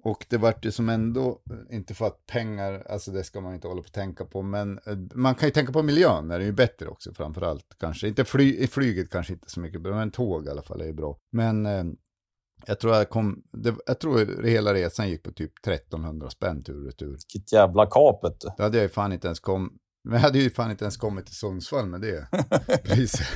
Och 0.02 0.26
det 0.28 0.36
vart 0.36 0.64
ju 0.64 0.72
som 0.72 0.88
ändå, 0.88 1.42
inte 1.70 1.94
för 1.94 2.06
att 2.06 2.26
pengar, 2.26 2.86
alltså 2.88 3.10
det 3.10 3.24
ska 3.24 3.40
man 3.40 3.54
inte 3.54 3.68
hålla 3.68 3.82
på 3.82 3.86
att 3.86 3.92
tänka 3.92 4.24
på, 4.24 4.42
men 4.42 4.78
eh, 4.86 4.96
man 5.14 5.34
kan 5.34 5.48
ju 5.48 5.52
tänka 5.52 5.72
på 5.72 5.82
miljön, 5.82 6.30
är 6.30 6.38
det 6.38 6.44
ju 6.44 6.52
bättre 6.52 6.88
också 6.88 7.14
framför 7.14 7.42
allt. 7.42 7.66
Kanske 7.78 8.08
inte 8.08 8.24
fly, 8.24 8.56
i 8.56 8.66
flyget 8.66 9.10
kanske 9.10 9.32
inte 9.32 9.50
så 9.50 9.60
mycket, 9.60 9.80
men 9.80 10.10
tåg 10.10 10.46
i 10.46 10.50
alla 10.50 10.62
fall 10.62 10.80
är 10.80 10.86
ju 10.86 10.92
bra. 10.92 11.18
Men 11.32 11.66
eh, 11.66 11.84
jag 12.66 12.80
tror 12.80 12.94
jag 12.94 13.10
kom, 13.10 13.42
det, 13.52 13.74
jag 13.86 14.00
tror 14.00 14.42
hela 14.42 14.74
resan 14.74 15.08
gick 15.08 15.22
på 15.22 15.32
typ 15.32 15.52
1300 15.66 16.30
spänn 16.30 16.62
tur 16.62 16.80
och 16.80 16.86
retur. 16.86 17.06
Vilket 17.06 17.52
jävla 17.52 17.86
kap 17.86 18.24
vet 18.24 18.40
du. 18.40 18.48
Då 18.56 18.62
hade 18.62 18.76
jag 18.76 18.82
ju 18.82 18.88
fan 18.88 19.12
inte 19.12 19.26
ens 19.26 19.40
kommit, 19.40 19.72
men 20.04 20.14
jag 20.14 20.20
hade 20.20 20.38
ju 20.38 20.50
fan 20.50 20.70
inte 20.70 20.84
ens 20.84 20.96
kommit 20.96 21.26
till 21.26 21.36
Sundsvall 21.36 21.86
med 21.86 22.00
det 22.00 22.28
priset. 22.84 23.26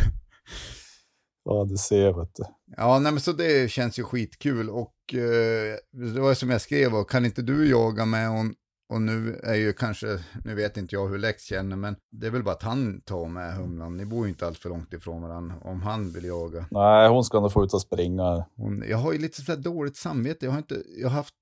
Ja, 1.45 1.65
du 1.65 1.77
ser 1.77 2.13
vet 2.13 2.35
du. 2.35 2.45
Ja, 2.77 2.99
nej 2.99 3.13
men 3.13 3.21
så 3.21 3.33
det 3.33 3.71
känns 3.71 3.99
ju 3.99 4.05
skitkul 4.05 4.71
och 4.71 4.95
eh, 5.15 5.77
det 6.15 6.21
var 6.21 6.35
som 6.35 6.51
jag 6.51 6.61
skrev, 6.61 6.95
och 6.95 7.11
kan 7.11 7.25
inte 7.25 7.43
du 7.43 7.71
jaga 7.71 8.05
med 8.07 8.29
hon 8.29 8.55
och 8.93 9.03
nu 9.03 9.41
är 9.43 9.55
ju 9.55 9.73
kanske, 9.73 10.25
nu 10.45 10.55
vet 10.55 10.77
inte 10.77 10.95
jag 10.95 11.09
hur 11.09 11.19
Lex 11.19 11.43
känner, 11.43 11.77
men 11.77 11.97
det 12.11 12.27
är 12.27 12.31
väl 12.31 12.43
bara 12.43 12.55
att 12.55 12.63
han 12.63 13.01
tar 13.01 13.27
med 13.27 13.55
humlan. 13.55 13.97
Ni 13.97 14.05
bor 14.05 14.25
ju 14.25 14.29
inte 14.29 14.47
allt 14.47 14.59
för 14.59 14.69
långt 14.69 14.93
ifrån 14.93 15.23
varandra 15.23 15.57
om 15.61 15.83
han 15.83 16.11
vill 16.11 16.25
jaga. 16.25 16.67
Nej, 16.71 17.09
hon 17.09 17.25
ska 17.25 17.41
nog 17.41 17.53
få 17.53 17.65
ut 17.65 17.75
och 17.75 17.83
springa. 17.83 18.47
Hon, 18.57 18.85
jag 18.89 18.99
har 18.99 19.13
ju 19.13 19.19
lite 19.19 19.43
sådär 19.43 19.63
dåligt 19.63 19.97
samvete. 19.97 20.45
Jag 20.47 20.53
har, 20.53 20.59
inte, 20.59 20.83
jag 20.97 21.09
har 21.09 21.17
haft 21.17 21.35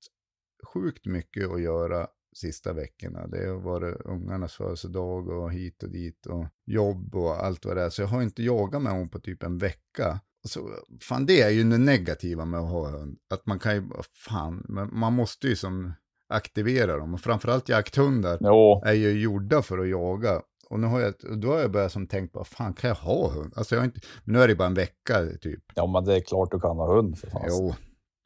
sjukt 0.73 1.05
mycket 1.05 1.49
att 1.49 1.61
göra 1.61 2.07
sista 2.35 2.73
veckorna. 2.73 3.27
Det 3.27 3.47
har 3.47 3.59
varit 3.59 4.01
ungarnas 4.05 4.53
födelsedag 4.53 5.27
och 5.27 5.53
hit 5.53 5.83
och 5.83 5.89
dit 5.89 6.25
och 6.25 6.47
jobb 6.65 7.15
och 7.15 7.45
allt 7.45 7.65
vad 7.65 7.77
det 7.77 7.83
är. 7.83 7.89
Så 7.89 8.01
jag 8.01 8.07
har 8.07 8.21
inte 8.21 8.43
jagat 8.43 8.81
med 8.81 8.93
hon 8.93 9.09
på 9.09 9.19
typ 9.19 9.43
en 9.43 9.57
vecka. 9.57 10.19
Så, 10.43 10.69
fan, 11.01 11.25
det 11.25 11.41
är 11.41 11.49
ju 11.49 11.63
det 11.63 11.77
negativa 11.77 12.45
med 12.45 12.59
att 12.59 12.69
ha 12.69 12.89
hund. 12.89 13.17
Att 13.29 13.45
man 13.45 13.59
kan 13.59 13.75
ju, 13.75 13.89
fan, 14.27 14.65
men 14.69 14.99
man 14.99 15.13
måste 15.13 15.47
ju 15.47 15.55
som 15.55 15.93
aktivera 16.29 16.97
dem. 16.97 17.13
Och 17.13 17.21
framförallt 17.21 17.69
jakthundar 17.69 18.37
Jo, 18.41 18.81
är 18.85 18.93
ju 18.93 19.21
gjorda 19.21 19.61
för 19.61 19.77
att 19.77 19.89
jaga. 19.89 20.41
Och 20.69 20.79
nu 20.79 20.87
har 20.87 20.99
jag, 20.99 21.13
då 21.41 21.51
har 21.51 21.59
jag 21.59 21.71
börjat 21.71 21.91
som 21.91 22.07
tänkt 22.07 22.33
på, 22.33 22.43
fan 22.43 22.73
kan 22.73 22.87
jag 22.87 22.95
ha 22.95 23.31
hund? 23.31 23.53
Alltså 23.55 23.75
jag 23.75 23.79
har 23.81 23.85
inte, 23.85 23.99
nu 24.23 24.41
är 24.41 24.47
det 24.47 24.55
bara 24.55 24.67
en 24.67 24.73
vecka 24.73 25.25
typ. 25.41 25.63
ja 25.75 25.87
men 25.87 26.05
det 26.05 26.15
är 26.15 26.19
klart 26.19 26.51
du 26.51 26.59
kan 26.59 26.77
ha 26.77 26.95
hund 26.95 27.19
för 27.19 27.29
fan. 27.29 27.45
Jo, 27.47 27.75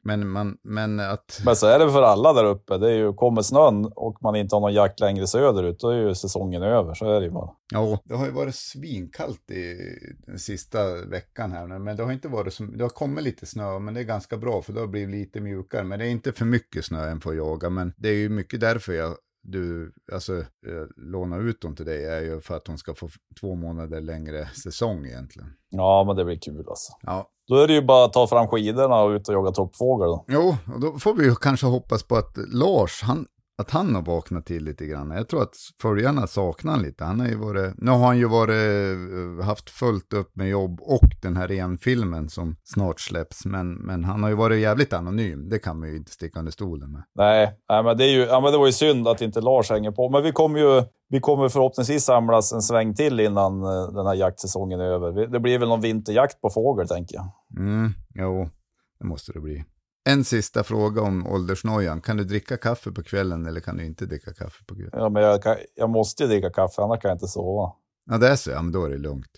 Men, 0.06 0.28
man, 0.28 0.58
men 0.62 1.00
att... 1.00 1.40
Men 1.44 1.56
så 1.56 1.66
är 1.66 1.78
det 1.78 1.90
för 1.90 2.02
alla 2.02 2.32
där 2.32 2.44
uppe. 2.44 2.78
Det 2.78 2.90
är 2.90 2.96
ju, 2.96 3.12
kommer 3.12 3.42
snön 3.42 3.92
och 3.96 4.22
man 4.22 4.36
inte 4.36 4.56
har 4.56 4.60
någon 4.60 4.74
jakt 4.74 5.00
längre 5.00 5.26
söderut, 5.26 5.80
då 5.80 5.88
är 5.88 5.96
ju 5.96 6.14
säsongen 6.14 6.62
över. 6.62 6.94
Så 6.94 7.14
är 7.14 7.20
det 7.20 7.26
ju 7.26 7.32
bara. 7.32 7.50
Ja, 7.72 8.00
det 8.04 8.14
har 8.14 8.26
ju 8.26 8.32
varit 8.32 8.54
svinkallt 8.54 9.50
i 9.50 9.76
den 10.26 10.38
sista 10.38 10.94
veckan 10.94 11.52
här 11.52 11.66
nu, 11.66 11.78
men 11.78 11.96
det 11.96 12.02
har 12.02 12.12
inte 12.12 12.28
varit 12.28 12.54
så, 12.54 12.64
det 12.64 12.84
har 12.84 12.88
kommit 12.88 13.24
lite 13.24 13.46
snö, 13.46 13.78
men 13.78 13.94
det 13.94 14.00
är 14.00 14.04
ganska 14.04 14.36
bra 14.36 14.62
för 14.62 14.72
det 14.72 14.80
har 14.80 14.86
blivit 14.86 15.14
lite 15.14 15.40
mjukare. 15.40 15.84
Men 15.84 15.98
det 15.98 16.06
är 16.06 16.10
inte 16.10 16.32
för 16.32 16.44
mycket 16.44 16.84
snö 16.84 17.10
än 17.10 17.20
för 17.20 17.30
att 17.30 17.36
jaga, 17.36 17.70
men 17.70 17.92
det 17.96 18.08
är 18.08 18.14
ju 18.14 18.28
mycket 18.28 18.60
därför 18.60 18.92
jag 18.92 19.16
du, 19.48 19.92
alltså, 20.12 20.38
eh, 20.38 20.86
låna 20.96 21.36
ut 21.36 21.60
dem 21.60 21.76
till 21.76 21.86
dig 21.86 22.04
är 22.04 22.20
ju 22.20 22.40
för 22.40 22.56
att 22.56 22.66
hon 22.66 22.78
ska 22.78 22.94
få 22.94 23.08
två 23.40 23.54
månader 23.54 24.00
längre 24.00 24.48
säsong 24.64 25.06
egentligen. 25.06 25.52
Ja, 25.68 26.04
men 26.06 26.16
det 26.16 26.24
blir 26.24 26.38
kul 26.38 26.64
alltså. 26.68 26.92
Ja. 27.02 27.30
Då 27.48 27.56
är 27.56 27.66
det 27.66 27.72
ju 27.72 27.82
bara 27.82 28.04
att 28.04 28.12
ta 28.12 28.26
fram 28.26 28.48
skidorna 28.48 29.02
och 29.02 29.10
ut 29.10 29.28
och 29.28 29.34
jaga 29.34 29.50
toppfågel 29.50 30.08
då. 30.08 30.24
Jo, 30.28 30.56
och 30.74 30.80
då 30.80 30.98
får 30.98 31.14
vi 31.14 31.24
ju 31.24 31.34
kanske 31.34 31.66
hoppas 31.66 32.02
på 32.02 32.16
att 32.16 32.36
Lars, 32.52 33.02
han, 33.02 33.26
att 33.58 33.70
han 33.70 33.94
har 33.94 34.02
vaknat 34.02 34.46
till 34.46 34.64
lite 34.64 34.86
grann. 34.86 35.10
Jag 35.10 35.28
tror 35.28 35.42
att 35.42 35.54
följarna 35.82 36.26
saknar 36.26 36.72
han 36.72 36.82
lite. 36.82 37.04
Han 37.04 37.20
har 37.20 37.26
ju 37.26 37.36
varit, 37.36 37.74
nu 37.76 37.90
har 37.90 38.06
han 38.06 38.18
ju 38.18 38.28
varit, 38.28 38.96
eh, 39.40 39.46
haft 39.46 39.70
fullt 39.70 40.12
upp 40.12 40.36
med 40.36 40.48
jobb 40.48 40.80
och 40.80 41.10
den 41.22 41.36
här 41.36 41.48
renfilmen 41.48 42.28
som 42.28 42.56
snart 42.64 43.00
släpps. 43.00 43.44
Men, 43.44 43.74
men 43.74 44.04
han 44.04 44.22
har 44.22 44.30
ju 44.30 44.36
varit 44.36 44.60
jävligt 44.60 44.92
anonym. 44.92 45.48
Det 45.48 45.58
kan 45.58 45.80
man 45.80 45.88
ju 45.88 45.96
inte 45.96 46.10
sticka 46.10 46.38
under 46.38 46.52
stolen 46.52 46.92
med. 46.92 47.02
Nej, 47.14 47.52
nej 47.68 47.82
men, 47.82 47.96
det 47.96 48.04
är 48.04 48.12
ju, 48.12 48.20
ja, 48.20 48.40
men 48.40 48.52
det 48.52 48.58
var 48.58 48.66
ju 48.66 48.72
synd 48.72 49.08
att 49.08 49.20
inte 49.20 49.40
Lars 49.40 49.70
hänger 49.70 49.90
på. 49.90 50.10
Men 50.10 50.22
vi 50.22 50.32
kommer 50.32 50.58
ju 50.58 50.82
vi 51.08 51.20
kommer 51.20 51.48
förhoppningsvis 51.48 52.04
samlas 52.04 52.52
en 52.52 52.62
sväng 52.62 52.94
till 52.94 53.20
innan 53.20 53.62
eh, 53.62 53.92
den 53.94 54.06
här 54.06 54.14
jaktsäsongen 54.14 54.80
är 54.80 54.84
över. 54.84 55.26
Det 55.26 55.40
blir 55.40 55.58
väl 55.58 55.68
någon 55.68 55.80
vinterjakt 55.80 56.40
på 56.40 56.50
fågel, 56.50 56.88
tänker 56.88 57.16
jag. 57.16 57.30
Mm, 57.56 57.90
jo, 58.14 58.48
det 58.98 59.06
måste 59.06 59.32
det 59.32 59.40
bli. 59.40 59.64
En 60.08 60.24
sista 60.24 60.64
fråga 60.64 61.02
om 61.02 61.26
åldersnojan. 61.26 62.00
Kan 62.00 62.16
du 62.16 62.24
dricka 62.24 62.56
kaffe 62.56 62.92
på 62.92 63.02
kvällen 63.02 63.46
eller 63.46 63.60
kan 63.60 63.76
du 63.76 63.86
inte 63.86 64.06
dricka 64.06 64.32
kaffe 64.32 64.64
på 64.64 64.74
kvällen? 64.74 64.90
Ja, 64.92 65.08
men 65.08 65.22
jag, 65.22 65.42
kan, 65.42 65.56
jag 65.74 65.90
måste 65.90 66.22
ju 66.22 66.28
dricka 66.28 66.50
kaffe, 66.50 66.82
annars 66.82 67.00
kan 67.00 67.08
jag 67.08 67.14
inte 67.14 67.26
sova. 67.26 67.72
Ja, 68.10 68.18
det 68.18 68.28
är 68.28 68.36
så. 68.36 68.50
Ja, 68.50 68.62
men 68.62 68.72
då 68.72 68.84
är 68.84 68.90
det 68.90 68.98
lugnt. 68.98 69.30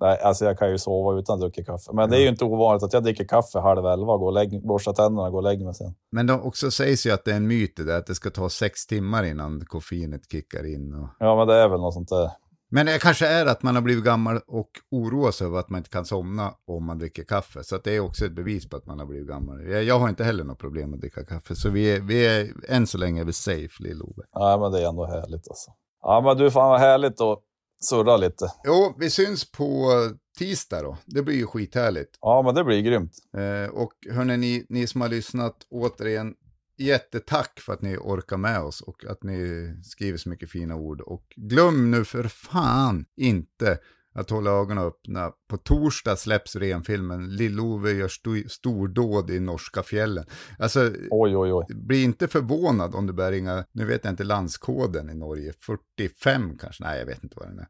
Nej, 0.00 0.20
alltså 0.22 0.44
jag 0.44 0.58
kan 0.58 0.70
ju 0.70 0.78
sova 0.78 1.18
utan 1.18 1.34
att 1.34 1.40
dricka 1.40 1.72
kaffe. 1.72 1.92
Men 1.92 2.10
det 2.10 2.16
är 2.16 2.20
ju 2.20 2.28
inte 2.28 2.44
ovanligt 2.44 2.82
att 2.82 2.92
jag 2.92 3.02
dricker 3.02 3.24
kaffe 3.24 3.58
halv 3.58 3.86
elva, 3.86 4.16
går 4.16 4.26
och 4.26 4.32
lägg, 4.32 4.66
borstar 4.66 4.92
tänderna 4.92 5.22
och 5.22 5.32
går 5.32 5.38
och 5.38 5.42
lägger 5.42 5.64
mig 5.64 5.74
sen. 5.74 5.94
Men 6.12 6.26
det 6.26 6.32
också 6.32 6.70
sägs 6.70 7.06
ju 7.06 7.10
att 7.10 7.24
det 7.24 7.32
är 7.32 7.36
en 7.36 7.46
myt 7.46 7.76
det 7.76 7.84
där, 7.84 7.98
att 7.98 8.06
det 8.06 8.14
ska 8.14 8.30
ta 8.30 8.48
sex 8.48 8.86
timmar 8.86 9.24
innan 9.24 9.64
koffeinet 9.66 10.32
kickar 10.32 10.74
in. 10.74 10.94
Och... 10.94 11.08
Ja, 11.18 11.36
men 11.36 11.48
det 11.48 11.54
är 11.54 11.68
väl 11.68 11.80
något 11.80 11.94
sånt 11.94 12.08
där. 12.08 12.30
Men 12.74 12.86
det 12.86 12.98
kanske 12.98 13.26
är 13.26 13.46
att 13.46 13.62
man 13.62 13.74
har 13.74 13.82
blivit 13.82 14.04
gammal 14.04 14.40
och 14.46 14.70
oroar 14.90 15.30
sig 15.30 15.46
över 15.46 15.58
att 15.58 15.70
man 15.70 15.78
inte 15.78 15.90
kan 15.90 16.04
somna 16.04 16.54
om 16.66 16.84
man 16.84 16.98
dricker 16.98 17.24
kaffe. 17.24 17.64
Så 17.64 17.78
det 17.78 17.96
är 17.96 18.00
också 18.00 18.26
ett 18.26 18.32
bevis 18.32 18.68
på 18.68 18.76
att 18.76 18.86
man 18.86 18.98
har 18.98 19.06
blivit 19.06 19.28
gammal. 19.28 19.70
Jag, 19.70 19.84
jag 19.84 19.98
har 19.98 20.08
inte 20.08 20.24
heller 20.24 20.44
något 20.44 20.58
problem 20.58 20.90
med 20.90 20.96
att 20.96 21.00
dricka 21.00 21.24
kaffe. 21.24 21.54
Så 21.54 21.70
vi 21.70 21.96
är, 21.96 22.00
vi 22.00 22.26
är 22.26 22.52
än 22.68 22.86
så 22.86 22.98
länge 22.98 23.20
är 23.20 23.24
vi 23.24 23.32
safe, 23.32 23.82
lill-Ove. 23.82 24.22
Ja, 24.32 24.58
men 24.60 24.72
det 24.72 24.84
är 24.84 24.88
ändå 24.88 25.06
härligt 25.06 25.48
alltså. 25.48 25.70
Ja, 26.02 26.20
men 26.24 26.36
du, 26.36 26.50
fan 26.50 26.70
vad 26.70 26.80
härligt 26.80 27.20
att 27.20 27.42
surra 27.82 28.16
lite. 28.16 28.52
Jo, 28.64 28.94
vi 28.98 29.10
syns 29.10 29.52
på 29.52 29.90
tisdag 30.38 30.82
då. 30.82 30.96
Det 31.06 31.22
blir 31.22 31.36
ju 31.36 31.46
skithärligt. 31.46 32.18
Ja, 32.20 32.42
men 32.42 32.54
det 32.54 32.64
blir 32.64 32.80
grymt. 32.80 33.12
Eh, 33.36 33.74
och 33.74 33.92
hörni, 34.10 34.36
ni, 34.36 34.66
ni 34.68 34.86
som 34.86 35.00
har 35.00 35.08
lyssnat, 35.08 35.56
återigen, 35.70 36.34
jättetack 36.82 37.60
för 37.60 37.72
att 37.72 37.82
ni 37.82 37.96
orkar 37.96 38.36
med 38.36 38.60
oss 38.60 38.80
och 38.80 39.04
att 39.04 39.22
ni 39.22 39.70
skriver 39.84 40.18
så 40.18 40.28
mycket 40.28 40.50
fina 40.50 40.76
ord. 40.76 41.00
Och 41.00 41.24
glöm 41.36 41.90
nu 41.90 42.04
för 42.04 42.24
fan 42.24 43.04
inte 43.16 43.78
att 44.14 44.30
hålla 44.30 44.50
ögonen 44.50 44.84
öppna. 44.84 45.32
På 45.48 45.56
torsdag 45.56 46.16
släpps 46.16 46.56
renfilmen 46.56 47.30
Lill-Ove 47.30 47.92
gör 47.92 48.06
st 48.06 48.48
stordåd 48.48 49.30
i 49.30 49.40
norska 49.40 49.82
fjällen. 49.82 50.24
Alltså, 50.58 50.90
oj, 51.10 51.36
oj, 51.36 51.52
oj. 51.52 51.66
bli 51.74 52.02
inte 52.02 52.28
förvånad 52.28 52.94
om 52.94 53.06
du 53.06 53.12
börjar 53.12 53.32
ringa, 53.32 53.64
nu 53.72 53.84
vet 53.84 54.04
jag 54.04 54.12
inte 54.12 54.24
landskoden 54.24 55.10
i 55.10 55.14
Norge, 55.14 55.52
45 55.58 56.58
kanske, 56.58 56.84
nej 56.84 56.98
jag 56.98 57.06
vet 57.06 57.22
inte 57.22 57.36
vad 57.38 57.48
den 57.48 57.58
är. 57.58 57.68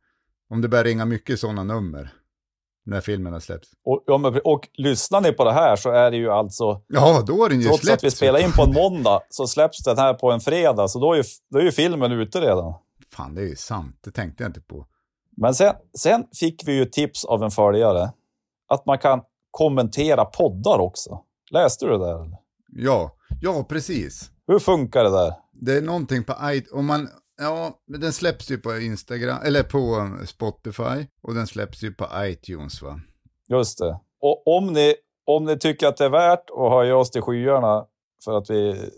Om 0.49 0.61
det 0.61 0.69
börjar 0.69 0.85
ringa 0.85 1.05
mycket 1.05 1.41
sådana 1.41 1.65
nummer 1.65 2.22
när 2.85 3.01
filmen 3.01 3.33
har 3.33 3.41
släppts. 3.41 3.71
Och, 3.85 4.05
ja, 4.07 4.19
men, 4.19 4.41
och 4.45 4.69
lyssnar 4.73 5.21
ni 5.21 5.33
på 5.33 5.45
det 5.45 5.53
här 5.53 5.77
så 5.77 5.91
är 5.91 6.11
det 6.11 6.17
ju 6.17 6.31
alltså... 6.31 6.83
Ja, 6.87 7.23
då 7.27 7.45
är 7.45 7.49
den 7.49 7.61
ju 7.61 7.67
Trots 7.67 7.81
släppt. 7.83 7.97
att 7.97 8.05
vi 8.05 8.11
spelar 8.11 8.45
in 8.45 8.53
på 8.53 8.63
en 8.63 8.73
måndag 8.73 9.21
så 9.29 9.47
släpps 9.47 9.85
den 9.85 9.99
här 9.99 10.15
på 10.15 10.31
en 10.33 10.41
fredag, 10.41 10.89
så 10.89 10.99
då 10.99 11.13
är 11.13 11.17
ju, 11.17 11.25
då 11.51 11.59
är 11.59 11.63
ju 11.63 11.73
filmen 11.73 12.13
ute 12.13 12.41
redan. 12.41 12.75
Fan, 13.13 13.35
det 13.35 13.41
är 13.43 13.47
ju 13.47 13.57
sant. 13.57 13.99
Det 14.05 14.11
tänkte 14.11 14.43
jag 14.43 14.49
inte 14.49 14.61
på. 14.61 14.87
Men 15.37 15.55
sen, 15.55 15.75
sen 15.99 16.25
fick 16.41 16.69
vi 16.69 16.73
ju 16.73 16.85
tips 16.85 17.25
av 17.25 17.43
en 17.43 17.51
följare 17.51 18.13
att 18.69 18.87
man 18.87 18.99
kan 18.99 19.21
kommentera 19.51 20.25
poddar 20.25 20.79
också. 20.79 21.21
Läste 21.51 21.87
du 21.87 21.99
det 21.99 22.05
där? 22.05 22.37
Ja, 22.73 23.11
ja 23.41 23.65
precis. 23.69 24.31
Hur 24.47 24.59
funkar 24.59 25.05
det 25.05 25.11
där? 25.11 25.35
Det 25.53 25.77
är 25.77 25.83
någonting 25.83 26.25
på 26.25 26.35
om 26.73 26.87
man, 26.87 27.09
ja, 27.41 27.79
men 27.87 28.01
den 28.01 28.13
släpps 28.13 28.51
ju 28.51 28.59
på 28.59 28.79
Instagram, 28.79 29.39
eller 29.45 29.63
på 29.63 30.11
Spotify 30.27 31.07
och 31.23 31.35
den 31.35 31.47
släpps 31.47 31.83
ju 31.83 31.95
på 31.95 32.07
iTunes 32.17 32.83
va? 32.83 33.01
Just 33.49 33.79
det. 33.79 34.01
Och 34.21 34.57
om 34.57 34.67
ni, 34.67 34.95
om 35.27 35.45
ni 35.45 35.59
tycker 35.59 35.87
att 35.87 35.97
det 35.97 36.05
är 36.05 36.11
värt 36.11 36.51
att 36.51 36.71
höja 36.71 36.97
oss 36.97 37.11
till 37.11 37.23
skyarna 37.23 37.85
för 38.25 38.39
att 38.39 38.51
vi 38.51 38.91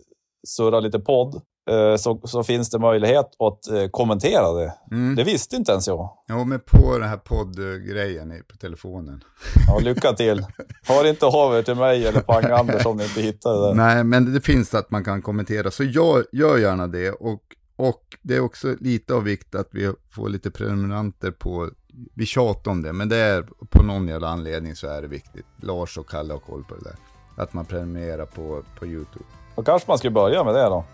surrar 0.47 0.81
lite 0.81 0.99
podd, 0.99 1.35
eh, 1.71 1.97
så, 1.97 2.21
så 2.25 2.45
finns 2.45 2.71
det 2.71 2.79
möjlighet 2.79 3.27
att 3.39 3.71
eh, 3.71 3.89
kommentera 3.91 4.53
det. 4.53 4.75
Mm. 4.91 5.15
Det 5.15 5.25
visste 5.25 5.57
inte 5.57 5.73
ens 5.73 5.87
jag. 5.87 6.11
Ja, 6.27 6.45
men 6.45 6.61
på 6.61 6.99
den 6.99 7.09
här 7.09 7.17
poddgrejen 7.17 8.43
på 8.49 8.57
telefonen. 8.57 9.25
Ja, 9.69 9.79
lycka 9.79 10.13
till. 10.13 10.47
Hör 10.83 11.07
inte 11.07 11.27
av 11.27 11.55
er 11.55 11.63
till 11.63 11.75
mig 11.75 12.07
eller 12.07 12.21
Pang-Anders 12.21 12.87
om 12.87 12.97
ni 12.97 13.05
inte 13.05 13.21
hittar 13.21 13.53
det 13.53 13.67
där. 13.67 13.75
Nej, 13.75 14.05
men 14.05 14.35
det 14.35 14.41
finns 14.41 14.75
att 14.75 14.91
man 14.91 15.05
kan 15.05 15.23
kommentera, 15.23 15.71
så 15.71 15.85
gör, 15.85 16.27
gör 16.33 16.59
gärna 16.59 16.87
det. 16.87 17.11
Och, 17.11 17.41
och 17.77 18.17
det 18.23 18.37
är 18.37 18.41
också 18.41 18.77
lite 18.81 19.15
av 19.15 19.23
vikt 19.25 19.55
att 19.55 19.69
vi 19.71 19.93
får 20.11 20.29
lite 20.29 20.51
prenumeranter 20.51 21.31
på, 21.31 21.71
vi 22.15 22.27
tjatar 22.27 22.71
om 22.71 22.83
det, 22.83 22.93
men 22.93 23.09
det 23.09 23.17
är 23.17 23.43
på 23.71 23.83
någon 23.83 24.09
jävla 24.09 24.29
anledning 24.29 24.77
så 24.77 24.87
är 24.87 25.03
det 25.03 25.09
viktigt. 25.09 25.47
Lars 25.57 25.99
och 25.99 26.09
Kalle 26.09 26.33
har 26.35 26.41
koll 26.41 26.65
på 26.65 26.75
det 26.75 26.85
där. 26.85 26.97
Att 27.37 27.53
man 27.53 27.65
prenumererar 27.65 28.27
på, 28.27 28.63
på 28.79 28.87
YouTube. 28.87 29.25
Då 29.57 29.63
kanske 29.63 29.91
man 29.91 29.99
skulle 29.99 30.11
börja 30.11 30.45
med 30.45 30.55
det 30.55 30.63
då. 30.63 30.85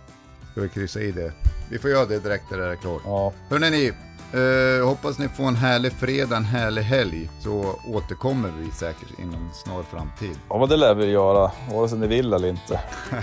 Ska 0.53 0.61
vi 0.61 0.69
kryssa 0.69 1.01
i 1.01 1.13
det? 1.13 1.33
Vi 1.71 1.79
får 1.79 1.91
göra 1.91 2.07
det 2.07 2.19
direkt 2.19 2.51
när 2.51 2.59
det 2.59 2.67
är 2.67 2.77
klart. 2.77 3.03
Ja, 3.05 3.33
Hörrni 3.49 3.71
ni, 3.71 3.93
eh, 4.35 4.87
hoppas 4.87 5.19
ni 5.19 5.29
får 5.29 5.45
en 5.45 5.57
härlig 5.57 5.93
fredag, 5.93 6.37
en 6.37 6.45
härlig 6.45 6.83
helg. 6.83 7.31
Så 7.41 7.81
återkommer 7.87 8.53
vi 8.59 8.71
säkert 8.71 9.19
inom 9.19 9.51
snar 9.53 9.83
framtid. 9.83 10.39
ja 10.49 10.59
men 10.59 10.69
det 10.69 10.77
lär 10.77 10.95
vi 10.95 11.07
göra, 11.07 11.51
vare 11.73 11.89
sig 11.89 11.99
ni 11.99 12.07
vill 12.07 12.33
eller 12.33 12.49
inte. 12.49 12.81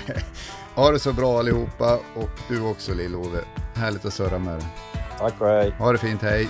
Ha 0.75 0.91
det 0.91 0.99
så 0.99 1.13
bra 1.13 1.39
allihopa 1.39 1.99
och 2.15 2.29
du 2.47 2.61
också 2.61 2.93
Lill-Ove. 2.93 3.39
Härligt 3.75 4.05
att 4.05 4.13
surra 4.13 4.39
med 4.39 4.53
dig. 4.53 4.67
Tack 5.19 5.41
och 5.41 5.47
hej. 5.47 5.73
Ha 5.79 5.91
det 5.91 5.97
fint, 5.97 6.21
hej. 6.21 6.49